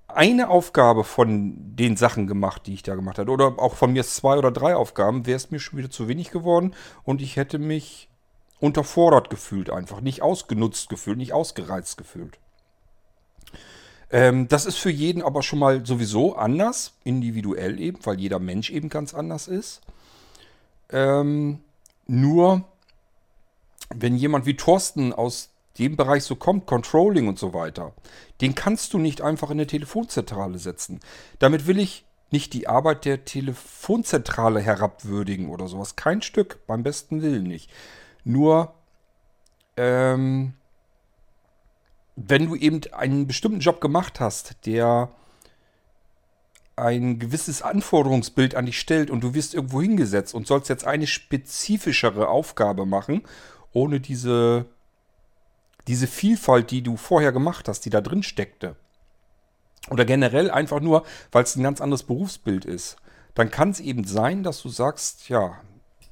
eine 0.07 0.49
Aufgabe 0.49 1.03
von 1.03 1.75
den 1.75 1.97
Sachen 1.97 2.27
gemacht, 2.27 2.67
die 2.67 2.73
ich 2.73 2.83
da 2.83 2.95
gemacht 2.95 3.17
habe, 3.17 3.31
oder 3.31 3.55
auch 3.57 3.75
von 3.75 3.93
mir 3.93 4.03
zwei 4.03 4.37
oder 4.37 4.51
drei 4.51 4.75
Aufgaben, 4.75 5.25
wäre 5.25 5.37
es 5.37 5.51
mir 5.51 5.59
schon 5.59 5.79
wieder 5.79 5.89
zu 5.89 6.07
wenig 6.07 6.29
geworden 6.29 6.75
und 7.03 7.21
ich 7.21 7.35
hätte 7.35 7.57
mich 7.57 8.09
unterfordert 8.59 9.29
gefühlt 9.29 9.69
einfach, 9.69 10.01
nicht 10.01 10.21
ausgenutzt 10.21 10.89
gefühlt, 10.89 11.17
nicht 11.17 11.33
ausgereizt 11.33 11.97
gefühlt. 11.97 12.39
Ähm, 14.13 14.47
das 14.47 14.67
ist 14.67 14.77
für 14.77 14.91
jeden 14.91 15.23
aber 15.23 15.41
schon 15.41 15.57
mal 15.57 15.83
sowieso 15.87 16.35
anders, 16.35 16.93
individuell 17.03 17.79
eben, 17.79 17.97
weil 18.05 18.19
jeder 18.19 18.37
Mensch 18.37 18.69
eben 18.69 18.87
ganz 18.87 19.15
anders 19.15 19.47
ist. 19.47 19.81
Ähm, 20.91 21.61
nur, 22.05 22.63
wenn 23.89 24.15
jemand 24.15 24.45
wie 24.45 24.55
Thorsten 24.55 25.13
aus 25.13 25.49
dem 25.79 25.97
Bereich 25.97 26.25
so 26.25 26.35
kommt, 26.35 26.67
Controlling 26.67 27.27
und 27.27 27.39
so 27.39 27.55
weiter, 27.55 27.93
den 28.39 28.53
kannst 28.53 28.93
du 28.93 28.99
nicht 28.99 29.21
einfach 29.21 29.49
in 29.49 29.57
eine 29.57 29.65
Telefonzentrale 29.65 30.59
setzen. 30.59 30.99
Damit 31.39 31.65
will 31.65 31.79
ich 31.79 32.05
nicht 32.29 32.53
die 32.53 32.67
Arbeit 32.67 33.05
der 33.05 33.25
Telefonzentrale 33.25 34.59
herabwürdigen 34.59 35.49
oder 35.49 35.67
sowas. 35.67 35.95
Kein 35.95 36.21
Stück, 36.21 36.59
beim 36.67 36.83
besten 36.83 37.23
Willen 37.23 37.45
nicht. 37.45 37.71
Nur, 38.23 38.75
ähm, 39.75 40.53
wenn 42.15 42.47
du 42.47 42.55
eben 42.55 42.81
einen 42.91 43.27
bestimmten 43.27 43.59
Job 43.59 43.81
gemacht 43.81 44.19
hast, 44.19 44.65
der 44.65 45.09
ein 46.75 47.19
gewisses 47.19 47.61
Anforderungsbild 47.61 48.55
an 48.55 48.65
dich 48.65 48.79
stellt 48.79 49.11
und 49.11 49.21
du 49.21 49.33
wirst 49.33 49.53
irgendwo 49.53 49.81
hingesetzt 49.81 50.33
und 50.33 50.47
sollst 50.47 50.69
jetzt 50.69 50.85
eine 50.85 51.07
spezifischere 51.07 52.27
Aufgabe 52.27 52.85
machen, 52.85 53.23
ohne 53.73 53.99
diese 53.99 54.65
diese 55.87 56.07
Vielfalt, 56.07 56.71
die 56.71 56.81
du 56.81 56.97
vorher 56.97 57.31
gemacht 57.31 57.67
hast, 57.67 57.81
die 57.81 57.89
da 57.89 58.01
drin 58.01 58.23
steckte, 58.23 58.75
oder 59.89 60.05
generell 60.05 60.49
einfach 60.49 60.79
nur, 60.79 61.03
weil 61.31 61.43
es 61.43 61.55
ein 61.55 61.63
ganz 61.63 61.81
anderes 61.81 62.03
Berufsbild 62.03 62.63
ist, 62.63 62.95
dann 63.35 63.51
kann 63.51 63.71
es 63.71 63.79
eben 63.79 64.05
sein, 64.05 64.43
dass 64.43 64.61
du 64.61 64.69
sagst, 64.69 65.27
ja, 65.27 65.59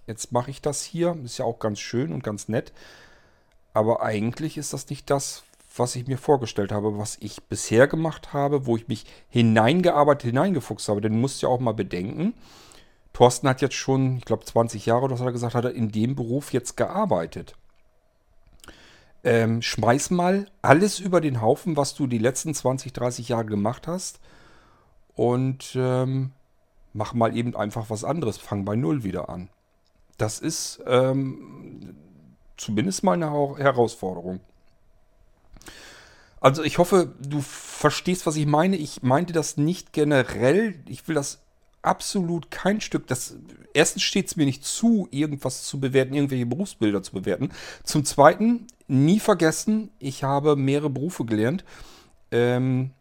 jetzt 0.07 0.31
mache 0.33 0.51
ich 0.51 0.61
das 0.61 0.83
hier, 0.83 1.17
ist 1.23 1.37
ja 1.37 1.45
auch 1.45 1.59
ganz 1.59 1.79
schön 1.79 2.11
und 2.11 2.23
ganz 2.23 2.49
nett, 2.49 2.73
aber 3.73 4.01
eigentlich 4.01 4.57
ist 4.57 4.73
das 4.73 4.89
nicht 4.89 5.09
das, 5.09 5.43
was 5.75 5.95
ich 5.95 6.07
mir 6.07 6.17
vorgestellt 6.17 6.71
habe, 6.71 6.97
was 6.97 7.17
ich 7.21 7.43
bisher 7.43 7.87
gemacht 7.87 8.33
habe, 8.33 8.65
wo 8.65 8.75
ich 8.75 8.87
mich 8.87 9.05
hineingearbeitet, 9.29 10.23
hineingefuchst 10.23 10.89
habe. 10.89 11.01
Denn 11.01 11.13
du 11.13 11.19
musst 11.19 11.41
ja 11.41 11.49
auch 11.49 11.59
mal 11.59 11.73
bedenken, 11.73 12.33
Thorsten 13.13 13.47
hat 13.49 13.61
jetzt 13.61 13.75
schon, 13.75 14.17
ich 14.17 14.25
glaube 14.25 14.45
20 14.45 14.85
Jahre, 14.85 15.07
das 15.07 15.19
hat 15.19 15.27
er 15.27 15.33
gesagt, 15.33 15.55
hat 15.55 15.65
er 15.65 15.73
in 15.73 15.91
dem 15.91 16.15
Beruf 16.15 16.53
jetzt 16.53 16.77
gearbeitet 16.77 17.55
ähm, 19.23 19.61
schmeiß 19.61 20.09
mal 20.11 20.47
alles 20.61 20.99
über 20.99 21.21
den 21.21 21.41
Haufen, 21.41 21.77
was 21.77 21.93
du 21.93 22.07
die 22.07 22.17
letzten 22.17 22.53
20, 22.53 22.93
30 22.93 23.29
Jahre 23.29 23.45
gemacht 23.45 23.87
hast 23.87 24.19
und 25.15 25.73
ähm, 25.75 26.31
mach 26.93 27.13
mal 27.13 27.35
eben 27.35 27.55
einfach 27.55 27.89
was 27.89 28.03
anderes. 28.03 28.37
Fang 28.37 28.65
bei 28.65 28.75
Null 28.75 29.03
wieder 29.03 29.29
an. 29.29 29.49
Das 30.17 30.39
ist 30.39 30.81
ähm, 30.87 31.95
zumindest 32.57 33.03
mal 33.03 33.13
eine 33.13 33.31
Herausforderung. 33.57 34.39
Also 36.41 36.63
ich 36.63 36.79
hoffe, 36.79 37.13
du 37.19 37.39
verstehst, 37.39 38.25
was 38.25 38.35
ich 38.35 38.47
meine. 38.47 38.75
Ich 38.75 39.03
meinte 39.03 39.31
das 39.31 39.57
nicht 39.57 39.93
generell. 39.93 40.83
Ich 40.89 41.07
will 41.07 41.15
das 41.15 41.39
absolut 41.83 42.49
kein 42.49 42.81
Stück. 42.81 43.07
Das, 43.07 43.37
erstens 43.73 44.01
steht 44.01 44.27
es 44.27 44.35
mir 44.35 44.45
nicht 44.45 44.65
zu, 44.65 45.07
irgendwas 45.11 45.63
zu 45.63 45.79
bewerten, 45.79 46.15
irgendwelche 46.15 46.47
Berufsbilder 46.47 47.03
zu 47.03 47.13
bewerten. 47.13 47.51
Zum 47.83 48.05
Zweiten, 48.05 48.67
nie 48.87 49.19
vergessen, 49.19 49.91
ich 49.99 50.23
habe 50.23 50.55
mehrere 50.55 50.89
Berufe 50.89 51.25
gelernt. 51.25 51.63
Ähm, 52.31 52.91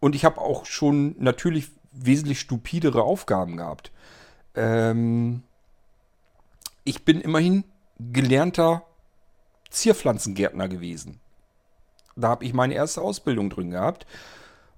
und 0.00 0.14
ich 0.14 0.24
habe 0.24 0.40
auch 0.40 0.64
schon 0.64 1.16
natürlich 1.18 1.68
wesentlich 1.90 2.38
stupidere 2.38 3.02
Aufgaben 3.02 3.56
gehabt. 3.56 3.90
Ähm, 4.54 5.42
ich 6.84 7.04
bin 7.04 7.20
immerhin 7.20 7.64
gelernter 7.98 8.84
Zierpflanzengärtner 9.70 10.68
gewesen. 10.68 11.20
Da 12.20 12.28
habe 12.28 12.44
ich 12.44 12.52
meine 12.52 12.74
erste 12.74 13.02
Ausbildung 13.02 13.50
drin 13.50 13.70
gehabt. 13.70 14.06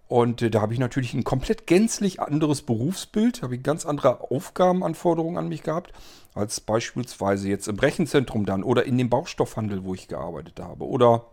Und 0.09 0.43
äh, 0.43 0.51
da 0.51 0.61
habe 0.61 0.73
ich 0.73 0.81
natürlich 0.81 1.15
ein 1.15 1.23
komplett 1.23 1.69
gänzlich 1.69 2.21
anderes 2.21 2.63
Berufsbild, 2.63 3.43
habe 3.43 3.55
ich 3.55 3.63
ganz 3.63 3.87
andere 3.87 4.21
Aufgabenanforderungen 4.31 5.39
an 5.39 5.49
mich 5.49 5.63
gehabt, 5.63 5.93
als 6.35 6.61
beispielsweise 6.61 7.49
jetzt 7.49 7.69
im 7.69 7.79
Rechenzentrum 7.79 8.45
dann 8.45 8.65
oder 8.65 8.85
in 8.85 8.99
dem 8.99 9.09
Baustoffhandel, 9.09 9.85
wo 9.85 9.95
ich 9.95 10.09
gearbeitet 10.09 10.59
habe. 10.59 10.85
Oder 10.85 11.27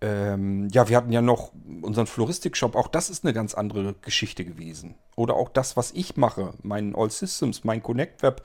ähm, 0.00 0.68
ja, 0.72 0.88
wir 0.88 0.96
hatten 0.96 1.12
ja 1.12 1.22
noch 1.22 1.52
unseren 1.80 2.06
Floristikshop, 2.06 2.74
auch 2.74 2.88
das 2.88 3.08
ist 3.08 3.24
eine 3.24 3.32
ganz 3.32 3.54
andere 3.54 3.94
Geschichte 4.02 4.44
gewesen. 4.44 4.96
Oder 5.14 5.34
auch 5.34 5.48
das, 5.48 5.76
was 5.76 5.92
ich 5.92 6.16
mache, 6.16 6.54
mein 6.62 6.94
All 6.94 7.10
Systems, 7.10 7.64
mein 7.64 7.82
Connect 7.82 8.22
Web, 8.22 8.42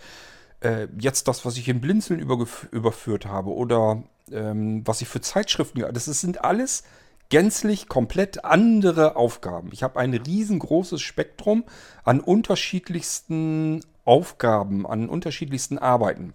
äh, 0.62 0.88
jetzt 0.98 1.28
das, 1.28 1.46
was 1.46 1.58
ich 1.58 1.68
in 1.68 1.82
Blinzeln 1.82 2.20
überführt 2.20 3.26
habe 3.26 3.52
oder 3.52 4.04
ähm, 4.32 4.86
was 4.86 5.02
ich 5.02 5.08
für 5.08 5.22
Zeitschriften, 5.22 5.84
das 5.94 6.06
sind 6.06 6.44
alles 6.44 6.84
gänzlich 7.30 7.88
komplett 7.88 8.44
andere 8.44 9.16
Aufgaben. 9.16 9.70
Ich 9.72 9.84
habe 9.84 10.00
ein 10.00 10.14
riesengroßes 10.14 11.02
Spektrum 11.02 11.64
an 12.04 12.20
unterschiedlichsten 12.20 13.84
Aufgaben, 14.06 14.86
an 14.86 15.08
unterschiedlichsten 15.08 15.78
Arbeiten. 15.78 16.34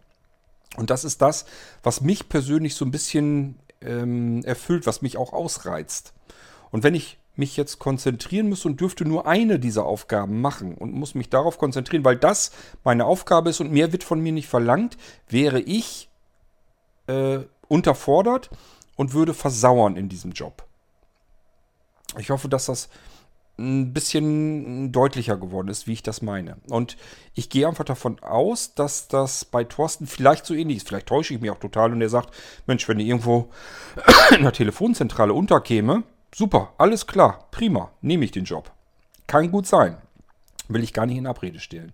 Und 0.76 0.90
das 0.90 1.04
ist 1.04 1.22
das, 1.22 1.44
was 1.82 2.00
mich 2.00 2.28
persönlich 2.28 2.74
so 2.74 2.84
ein 2.84 2.90
bisschen 2.90 3.58
ähm, 3.80 4.42
erfüllt, 4.44 4.86
was 4.86 5.02
mich 5.02 5.16
auch 5.16 5.32
ausreizt. 5.32 6.12
Und 6.70 6.82
wenn 6.82 6.94
ich 6.94 7.18
mich 7.36 7.56
jetzt 7.56 7.78
konzentrieren 7.78 8.48
müsste 8.48 8.68
und 8.68 8.80
dürfte 8.80 9.04
nur 9.04 9.26
eine 9.26 9.58
dieser 9.58 9.84
Aufgaben 9.84 10.40
machen 10.40 10.74
und 10.74 10.92
muss 10.92 11.14
mich 11.14 11.28
darauf 11.28 11.58
konzentrieren, 11.58 12.04
weil 12.04 12.16
das 12.16 12.52
meine 12.84 13.04
Aufgabe 13.04 13.50
ist 13.50 13.60
und 13.60 13.72
mehr 13.72 13.92
wird 13.92 14.04
von 14.04 14.20
mir 14.20 14.32
nicht 14.32 14.48
verlangt, 14.48 14.96
wäre 15.28 15.60
ich 15.60 16.08
äh, 17.06 17.40
unterfordert 17.68 18.50
und 18.96 19.12
würde 19.12 19.34
versauern 19.34 19.96
in 19.96 20.08
diesem 20.08 20.32
Job. 20.32 20.64
Ich 22.18 22.30
hoffe, 22.30 22.48
dass 22.48 22.66
das 22.66 22.88
ein 23.58 23.94
bisschen 23.94 24.92
deutlicher 24.92 25.36
geworden 25.36 25.68
ist, 25.68 25.86
wie 25.86 25.94
ich 25.94 26.02
das 26.02 26.20
meine. 26.20 26.58
Und 26.68 26.96
ich 27.34 27.48
gehe 27.48 27.66
einfach 27.66 27.84
davon 27.84 28.18
aus, 28.22 28.74
dass 28.74 29.08
das 29.08 29.46
bei 29.46 29.64
Thorsten 29.64 30.06
vielleicht 30.06 30.44
so 30.44 30.54
ähnlich 30.54 30.78
ist. 30.78 30.88
Vielleicht 30.88 31.06
täusche 31.06 31.34
ich 31.34 31.40
mich 31.40 31.50
auch 31.50 31.58
total 31.58 31.92
und 31.92 32.02
er 32.02 32.10
sagt, 32.10 32.34
Mensch, 32.66 32.86
wenn 32.86 33.00
ihr 33.00 33.06
irgendwo 33.06 33.48
in 34.36 34.42
der 34.42 34.52
Telefonzentrale 34.52 35.32
unterkäme, 35.32 36.02
super, 36.34 36.72
alles 36.78 37.06
klar, 37.06 37.48
prima, 37.50 37.90
nehme 38.00 38.24
ich 38.24 38.30
den 38.30 38.44
Job. 38.44 38.70
Kann 39.26 39.50
gut 39.50 39.66
sein. 39.66 39.98
Will 40.68 40.82
ich 40.82 40.92
gar 40.92 41.06
nicht 41.06 41.18
in 41.18 41.26
Abrede 41.26 41.60
stellen. 41.60 41.92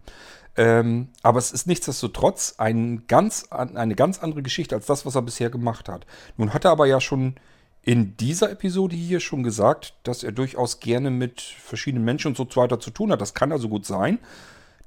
Ähm, 0.56 1.08
aber 1.22 1.38
es 1.38 1.52
ist 1.52 1.66
nichtsdestotrotz 1.66 2.54
ein 2.58 3.06
ganz, 3.06 3.46
eine 3.50 3.94
ganz 3.94 4.18
andere 4.18 4.42
Geschichte 4.42 4.74
als 4.74 4.86
das, 4.86 5.06
was 5.06 5.14
er 5.14 5.22
bisher 5.22 5.50
gemacht 5.50 5.88
hat. 5.88 6.06
Nun 6.36 6.52
hat 6.52 6.64
er 6.64 6.72
aber 6.72 6.86
ja 6.86 7.00
schon 7.00 7.36
in 7.82 8.16
dieser 8.16 8.50
Episode 8.50 8.94
hier 8.94 9.20
schon 9.20 9.42
gesagt, 9.42 9.94
dass 10.04 10.22
er 10.22 10.32
durchaus 10.32 10.80
gerne 10.80 11.10
mit 11.10 11.40
verschiedenen 11.40 12.04
Menschen 12.04 12.28
und 12.28 12.36
so 12.36 12.46
weiter 12.54 12.78
zu 12.78 12.90
tun 12.90 13.10
hat. 13.10 13.20
Das 13.20 13.34
kann 13.34 13.50
also 13.50 13.68
gut 13.68 13.86
sein, 13.86 14.18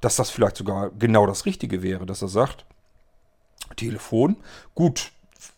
dass 0.00 0.16
das 0.16 0.30
vielleicht 0.30 0.56
sogar 0.56 0.90
genau 0.90 1.26
das 1.26 1.46
Richtige 1.46 1.82
wäre, 1.82 2.06
dass 2.06 2.22
er 2.22 2.28
sagt, 2.28 2.64
Telefon, 3.76 4.36
gut, 4.74 5.12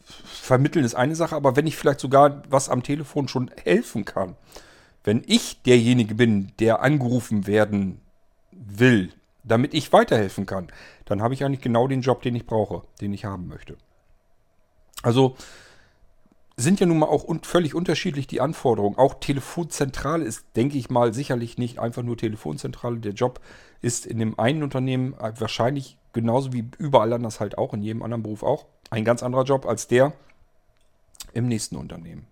vermitteln 0.09 0.85
ist 0.85 0.95
eine 0.95 1.15
Sache, 1.15 1.37
aber 1.37 1.57
wenn 1.57 1.67
ich 1.67 1.77
vielleicht 1.77 2.01
sogar 2.01 2.43
was 2.49 2.69
am 2.69 2.83
Telefon 2.83 3.29
schon 3.29 3.51
helfen 3.63 4.05
kann, 4.05 4.37
wenn 5.05 5.23
ich 5.27 5.63
derjenige 5.63 6.15
bin, 6.15 6.53
der 6.59 6.83
angerufen 6.83 7.47
werden 7.47 8.01
will, 8.53 9.13
damit 9.45 9.75
ich 9.75 9.93
weiterhelfen 9.93 10.47
kann, 10.47 10.69
dann 11.05 11.23
habe 11.23 11.35
ich 11.35 11.45
eigentlich 11.45 11.61
genau 11.61 11.89
den 11.89 12.03
Job, 12.03 12.23
den 12.23 12.35
ich 12.35 12.47
brauche, 12.47 12.83
den 13.01 13.13
ich 13.13 13.25
haben 13.25 13.49
möchte. 13.49 13.77
Also 15.03 15.37
sind 16.57 16.81
ja 16.81 16.87
nun 16.87 16.99
mal 16.99 17.07
auch 17.07 17.25
un 17.25 17.43
völlig 17.45 17.75
unterschiedlich 17.75 18.27
die 18.27 18.41
Anforderungen. 18.41 18.99
Auch 18.99 19.15
Telefonzentrale 19.15 20.25
ist, 20.25 20.45
denke 20.57 20.77
ich 20.77 20.91
mal, 20.91 21.15
sicherlich 21.15 21.57
nicht 21.57 21.79
einfach 21.79 22.03
nur 22.03 22.17
Telefonzentrale. 22.17 22.99
Der 22.99 23.13
Job 23.13 23.41
ist 23.81 24.07
in 24.07 24.19
dem 24.19 24.39
einen 24.41 24.65
Unternehmen 24.65 25.15
wahrscheinlich 25.19 25.99
genauso 26.13 26.53
wie 26.53 26.69
überall 26.79 27.13
anders 27.13 27.39
halt 27.39 27.57
auch, 27.59 27.75
in 27.75 27.83
jedem 27.83 28.03
anderen 28.03 28.25
Beruf 28.25 28.43
auch, 28.43 28.67
ein 28.91 29.05
ganz 29.05 29.23
anderer 29.23 29.45
Job 29.45 29.67
als 29.67 29.87
der 29.87 30.13
im 31.33 31.49
nächsten 31.49 31.77
Unternehmen. 31.77 32.27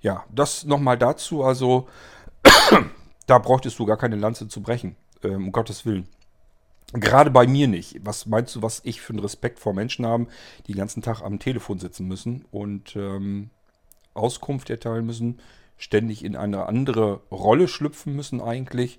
Ja, 0.00 0.24
das 0.30 0.64
nochmal 0.64 0.98
dazu. 0.98 1.44
Also, 1.44 1.88
da 3.26 3.38
bräuchtest 3.38 3.78
du 3.78 3.86
gar 3.86 3.96
keine 3.96 4.16
Lanze 4.16 4.48
zu 4.48 4.62
brechen, 4.62 4.96
ähm, 5.22 5.46
um 5.46 5.52
Gottes 5.52 5.84
Willen. 5.84 6.08
Gerade 6.92 7.30
bei 7.30 7.46
mir 7.46 7.68
nicht. 7.68 8.04
Was 8.04 8.26
meinst 8.26 8.56
du, 8.56 8.62
was 8.62 8.80
ich 8.84 9.00
für 9.00 9.12
einen 9.12 9.20
Respekt 9.20 9.60
vor 9.60 9.74
Menschen 9.74 10.06
habe, 10.06 10.26
die 10.66 10.72
den 10.72 10.78
ganzen 10.78 11.02
Tag 11.02 11.22
am 11.22 11.38
Telefon 11.38 11.78
sitzen 11.78 12.08
müssen 12.08 12.44
und 12.50 12.96
ähm, 12.96 13.50
Auskunft 14.14 14.70
erteilen 14.70 15.06
müssen, 15.06 15.38
ständig 15.76 16.24
in 16.24 16.34
eine 16.34 16.66
andere 16.66 17.20
Rolle 17.30 17.68
schlüpfen 17.68 18.16
müssen 18.16 18.40
eigentlich. 18.40 18.98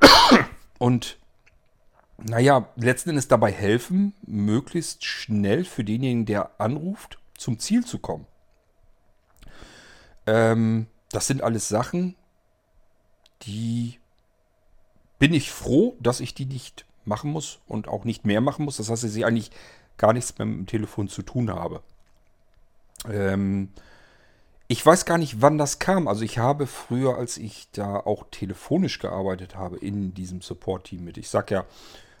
Und 0.78 1.18
naja, 2.18 2.68
letzten 2.76 3.10
Endes 3.10 3.28
dabei 3.28 3.52
helfen, 3.52 4.14
möglichst 4.26 5.04
schnell 5.04 5.64
für 5.64 5.84
denjenigen, 5.84 6.26
der 6.26 6.60
anruft, 6.60 7.18
zum 7.36 7.58
Ziel 7.58 7.84
zu 7.84 7.98
kommen. 7.98 8.26
Ähm, 10.26 10.86
das 11.10 11.26
sind 11.26 11.42
alles 11.42 11.68
Sachen, 11.68 12.16
die 13.42 13.98
bin 15.18 15.34
ich 15.34 15.50
froh, 15.50 15.96
dass 16.00 16.20
ich 16.20 16.34
die 16.34 16.46
nicht 16.46 16.86
machen 17.04 17.30
muss 17.30 17.60
und 17.66 17.88
auch 17.88 18.04
nicht 18.04 18.24
mehr 18.24 18.40
machen 18.40 18.64
muss. 18.64 18.78
Das 18.78 18.90
heißt, 18.90 19.04
dass 19.04 19.14
ich 19.14 19.24
eigentlich 19.24 19.50
gar 19.96 20.12
nichts 20.12 20.36
mehr 20.38 20.46
mit 20.46 20.58
dem 20.58 20.66
Telefon 20.66 21.08
zu 21.08 21.22
tun 21.22 21.50
habe. 21.50 21.82
Ähm, 23.08 23.70
ich 24.66 24.84
weiß 24.84 25.04
gar 25.04 25.18
nicht, 25.18 25.42
wann 25.42 25.58
das 25.58 25.78
kam. 25.78 26.08
Also 26.08 26.24
ich 26.24 26.38
habe 26.38 26.66
früher, 26.66 27.16
als 27.16 27.36
ich 27.36 27.68
da 27.72 27.96
auch 27.96 28.24
telefonisch 28.30 28.98
gearbeitet 28.98 29.54
habe, 29.54 29.76
in 29.76 30.14
diesem 30.14 30.40
Support-Team 30.40 31.04
mit. 31.04 31.18
Ich 31.18 31.28
sag 31.28 31.50
ja, 31.50 31.64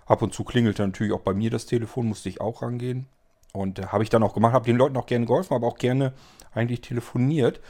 ab 0.06 0.22
und 0.22 0.34
zu 0.34 0.44
klingelte 0.44 0.82
natürlich 0.82 1.12
auch 1.12 1.20
bei 1.20 1.34
mir 1.34 1.50
das 1.50 1.66
Telefon, 1.66 2.06
musste 2.06 2.28
ich 2.28 2.40
auch 2.40 2.62
rangehen. 2.62 3.06
Und 3.52 3.78
äh, 3.78 3.86
habe 3.86 4.02
ich 4.02 4.10
dann 4.10 4.22
auch 4.22 4.34
gemacht, 4.34 4.52
habe 4.52 4.66
den 4.66 4.76
Leuten 4.76 4.96
auch 4.96 5.06
gerne 5.06 5.26
geholfen, 5.26 5.54
aber 5.54 5.66
auch 5.66 5.78
gerne 5.78 6.12
eigentlich 6.52 6.80
telefoniert. 6.80 7.60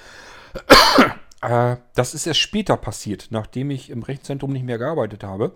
Äh, 1.45 1.77
das 1.95 2.15
ist 2.15 2.27
erst 2.27 2.41
später 2.41 2.79
passiert, 2.79 3.27
nachdem 3.29 3.71
ich 3.71 3.91
im 3.91 4.03
Rechenzentrum 4.03 4.51
nicht 4.51 4.65
mehr 4.65 4.79
gearbeitet 4.79 5.25
habe. 5.25 5.55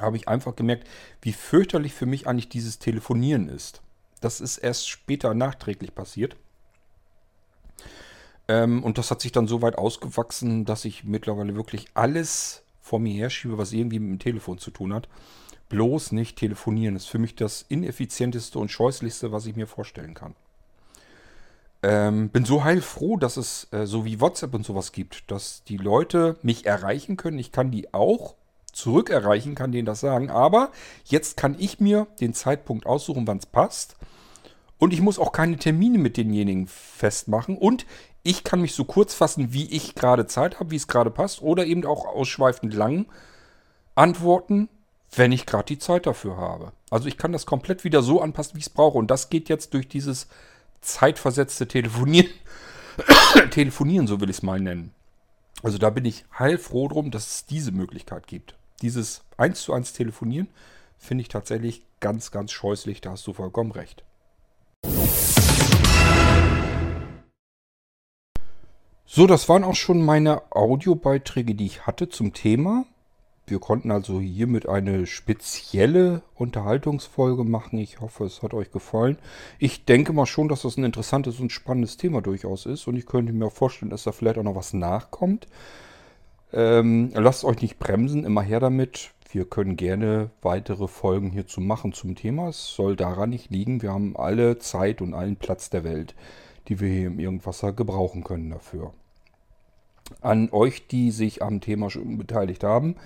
Habe 0.00 0.16
ich 0.16 0.26
einfach 0.26 0.56
gemerkt, 0.56 0.88
wie 1.22 1.32
fürchterlich 1.32 1.94
für 1.94 2.06
mich 2.06 2.26
eigentlich 2.26 2.48
dieses 2.48 2.80
Telefonieren 2.80 3.48
ist. 3.48 3.82
Das 4.20 4.40
ist 4.40 4.58
erst 4.58 4.88
später 4.88 5.32
nachträglich 5.32 5.94
passiert. 5.94 6.36
Ähm, 8.48 8.82
und 8.82 8.98
das 8.98 9.12
hat 9.12 9.20
sich 9.20 9.30
dann 9.30 9.46
so 9.46 9.62
weit 9.62 9.78
ausgewachsen, 9.78 10.64
dass 10.64 10.84
ich 10.84 11.04
mittlerweile 11.04 11.54
wirklich 11.54 11.86
alles 11.94 12.64
vor 12.80 12.98
mir 12.98 13.14
herschiebe, 13.14 13.58
was 13.58 13.72
irgendwie 13.72 14.00
mit 14.00 14.10
dem 14.10 14.18
Telefon 14.18 14.58
zu 14.58 14.72
tun 14.72 14.92
hat. 14.92 15.08
Bloß 15.68 16.12
nicht 16.12 16.36
telefonieren 16.38 16.96
ist 16.96 17.06
für 17.06 17.18
mich 17.18 17.34
das 17.34 17.64
ineffizienteste 17.68 18.58
und 18.58 18.70
scheußlichste, 18.70 19.32
was 19.32 19.46
ich 19.46 19.56
mir 19.56 19.66
vorstellen 19.66 20.14
kann. 20.14 20.34
Ähm, 21.82 22.30
bin 22.30 22.44
so 22.44 22.64
heilfroh, 22.64 23.16
dass 23.16 23.36
es 23.36 23.68
äh, 23.72 23.86
so 23.86 24.04
wie 24.04 24.20
WhatsApp 24.20 24.54
und 24.54 24.64
sowas 24.64 24.92
gibt, 24.92 25.30
dass 25.30 25.62
die 25.64 25.76
Leute 25.76 26.36
mich 26.42 26.66
erreichen 26.66 27.16
können. 27.16 27.38
Ich 27.38 27.52
kann 27.52 27.70
die 27.70 27.92
auch 27.92 28.34
zurück 28.72 29.10
erreichen, 29.10 29.54
kann 29.54 29.72
denen 29.72 29.86
das 29.86 30.00
sagen. 30.00 30.30
Aber 30.30 30.70
jetzt 31.04 31.36
kann 31.36 31.56
ich 31.58 31.80
mir 31.80 32.06
den 32.20 32.34
Zeitpunkt 32.34 32.86
aussuchen, 32.86 33.26
wann 33.26 33.38
es 33.38 33.46
passt. 33.46 33.96
Und 34.78 34.92
ich 34.92 35.00
muss 35.00 35.18
auch 35.18 35.32
keine 35.32 35.56
Termine 35.56 35.98
mit 35.98 36.16
denjenigen 36.16 36.66
festmachen. 36.66 37.56
Und 37.56 37.86
ich 38.22 38.44
kann 38.44 38.60
mich 38.60 38.74
so 38.74 38.84
kurz 38.84 39.14
fassen, 39.14 39.52
wie 39.52 39.70
ich 39.70 39.94
gerade 39.94 40.26
Zeit 40.26 40.60
habe, 40.60 40.70
wie 40.70 40.76
es 40.76 40.88
gerade 40.88 41.10
passt. 41.10 41.42
Oder 41.42 41.66
eben 41.66 41.84
auch 41.86 42.06
ausschweifend 42.06 42.74
lang 42.74 43.06
antworten, 43.94 44.68
wenn 45.14 45.32
ich 45.32 45.46
gerade 45.46 45.66
die 45.66 45.78
Zeit 45.78 46.06
dafür 46.06 46.36
habe. 46.36 46.72
Also 46.90 47.08
ich 47.08 47.16
kann 47.16 47.32
das 47.32 47.46
komplett 47.46 47.84
wieder 47.84 48.02
so 48.02 48.20
anpassen, 48.20 48.54
wie 48.54 48.60
ich 48.60 48.66
es 48.66 48.72
brauche. 48.72 48.98
Und 48.98 49.10
das 49.10 49.30
geht 49.30 49.48
jetzt 49.48 49.74
durch 49.74 49.88
dieses 49.88 50.28
zeitversetzte 50.80 51.68
Telefonieren. 51.68 52.30
Telefonieren, 53.50 54.06
so 54.06 54.20
will 54.20 54.30
ich 54.30 54.38
es 54.38 54.42
mal 54.42 54.60
nennen. 54.60 54.92
Also 55.62 55.78
da 55.78 55.90
bin 55.90 56.04
ich 56.04 56.24
heilfroh 56.38 56.88
drum, 56.88 57.10
dass 57.10 57.26
es 57.26 57.46
diese 57.46 57.72
Möglichkeit 57.72 58.26
gibt. 58.26 58.56
Dieses 58.82 59.22
1 59.38 59.62
zu 59.62 59.72
1 59.72 59.94
Telefonieren 59.94 60.48
finde 60.98 61.22
ich 61.22 61.28
tatsächlich 61.28 61.82
ganz, 62.00 62.30
ganz 62.30 62.52
scheußlich. 62.52 63.00
Da 63.00 63.12
hast 63.12 63.26
du 63.26 63.32
vollkommen 63.32 63.72
recht. 63.72 64.04
So, 69.08 69.26
das 69.26 69.48
waren 69.48 69.64
auch 69.64 69.76
schon 69.76 70.04
meine 70.04 70.42
Audiobeiträge, 70.52 71.54
die 71.54 71.66
ich 71.66 71.86
hatte 71.86 72.08
zum 72.08 72.34
Thema. 72.34 72.84
Wir 73.48 73.60
konnten 73.60 73.92
also 73.92 74.20
hiermit 74.20 74.68
eine 74.68 75.06
spezielle 75.06 76.22
Unterhaltungsfolge 76.34 77.44
machen. 77.44 77.78
Ich 77.78 78.00
hoffe, 78.00 78.24
es 78.24 78.42
hat 78.42 78.54
euch 78.54 78.72
gefallen. 78.72 79.18
Ich 79.60 79.84
denke 79.84 80.12
mal 80.12 80.26
schon, 80.26 80.48
dass 80.48 80.62
das 80.62 80.76
ein 80.76 80.82
interessantes 80.82 81.38
und 81.38 81.52
spannendes 81.52 81.96
Thema 81.96 82.22
durchaus 82.22 82.66
ist. 82.66 82.88
Und 82.88 82.96
ich 82.96 83.06
könnte 83.06 83.32
mir 83.32 83.46
auch 83.46 83.52
vorstellen, 83.52 83.90
dass 83.90 84.02
da 84.02 84.10
vielleicht 84.10 84.38
auch 84.38 84.42
noch 84.42 84.56
was 84.56 84.72
nachkommt. 84.72 85.46
Ähm, 86.52 87.10
lasst 87.14 87.44
euch 87.44 87.62
nicht 87.62 87.78
bremsen, 87.78 88.24
immer 88.24 88.42
her 88.42 88.58
damit. 88.58 89.12
Wir 89.30 89.44
können 89.44 89.76
gerne 89.76 90.30
weitere 90.42 90.88
Folgen 90.88 91.30
hierzu 91.30 91.60
machen 91.60 91.92
zum 91.92 92.16
Thema. 92.16 92.48
Es 92.48 92.74
soll 92.74 92.96
daran 92.96 93.30
nicht 93.30 93.50
liegen. 93.50 93.80
Wir 93.80 93.92
haben 93.92 94.16
alle 94.16 94.58
Zeit 94.58 95.00
und 95.00 95.14
allen 95.14 95.36
Platz 95.36 95.70
der 95.70 95.84
Welt, 95.84 96.16
die 96.66 96.80
wir 96.80 96.88
hier 96.88 97.06
im 97.06 97.20
Irgendwasser 97.20 97.72
gebrauchen 97.72 98.24
können 98.24 98.50
dafür. 98.50 98.92
An 100.20 100.48
euch, 100.50 100.88
die 100.88 101.12
sich 101.12 101.42
am 101.42 101.60
Thema 101.60 101.90
schon 101.90 102.18
beteiligt 102.18 102.64
haben, 102.64 102.96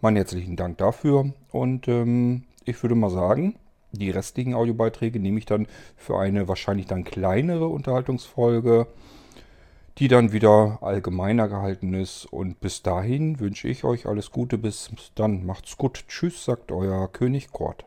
Meinen 0.00 0.16
herzlichen 0.16 0.56
Dank 0.56 0.78
dafür 0.78 1.32
und 1.50 1.88
ähm, 1.88 2.44
ich 2.64 2.80
würde 2.82 2.94
mal 2.94 3.10
sagen, 3.10 3.56
die 3.92 4.10
restlichen 4.10 4.54
Audiobeiträge 4.54 5.18
nehme 5.18 5.38
ich 5.38 5.46
dann 5.46 5.66
für 5.96 6.18
eine 6.18 6.46
wahrscheinlich 6.46 6.86
dann 6.86 7.04
kleinere 7.04 7.66
Unterhaltungsfolge, 7.66 8.86
die 9.98 10.08
dann 10.08 10.32
wieder 10.32 10.78
allgemeiner 10.82 11.48
gehalten 11.48 11.94
ist. 11.94 12.26
Und 12.26 12.60
bis 12.60 12.82
dahin 12.82 13.40
wünsche 13.40 13.66
ich 13.66 13.84
euch 13.84 14.06
alles 14.06 14.30
Gute. 14.30 14.58
Bis 14.58 14.90
dann. 15.14 15.46
Macht's 15.46 15.76
gut. 15.76 16.04
Tschüss, 16.06 16.44
sagt 16.44 16.70
euer 16.70 17.08
König 17.10 17.50
Kort. 17.50 17.86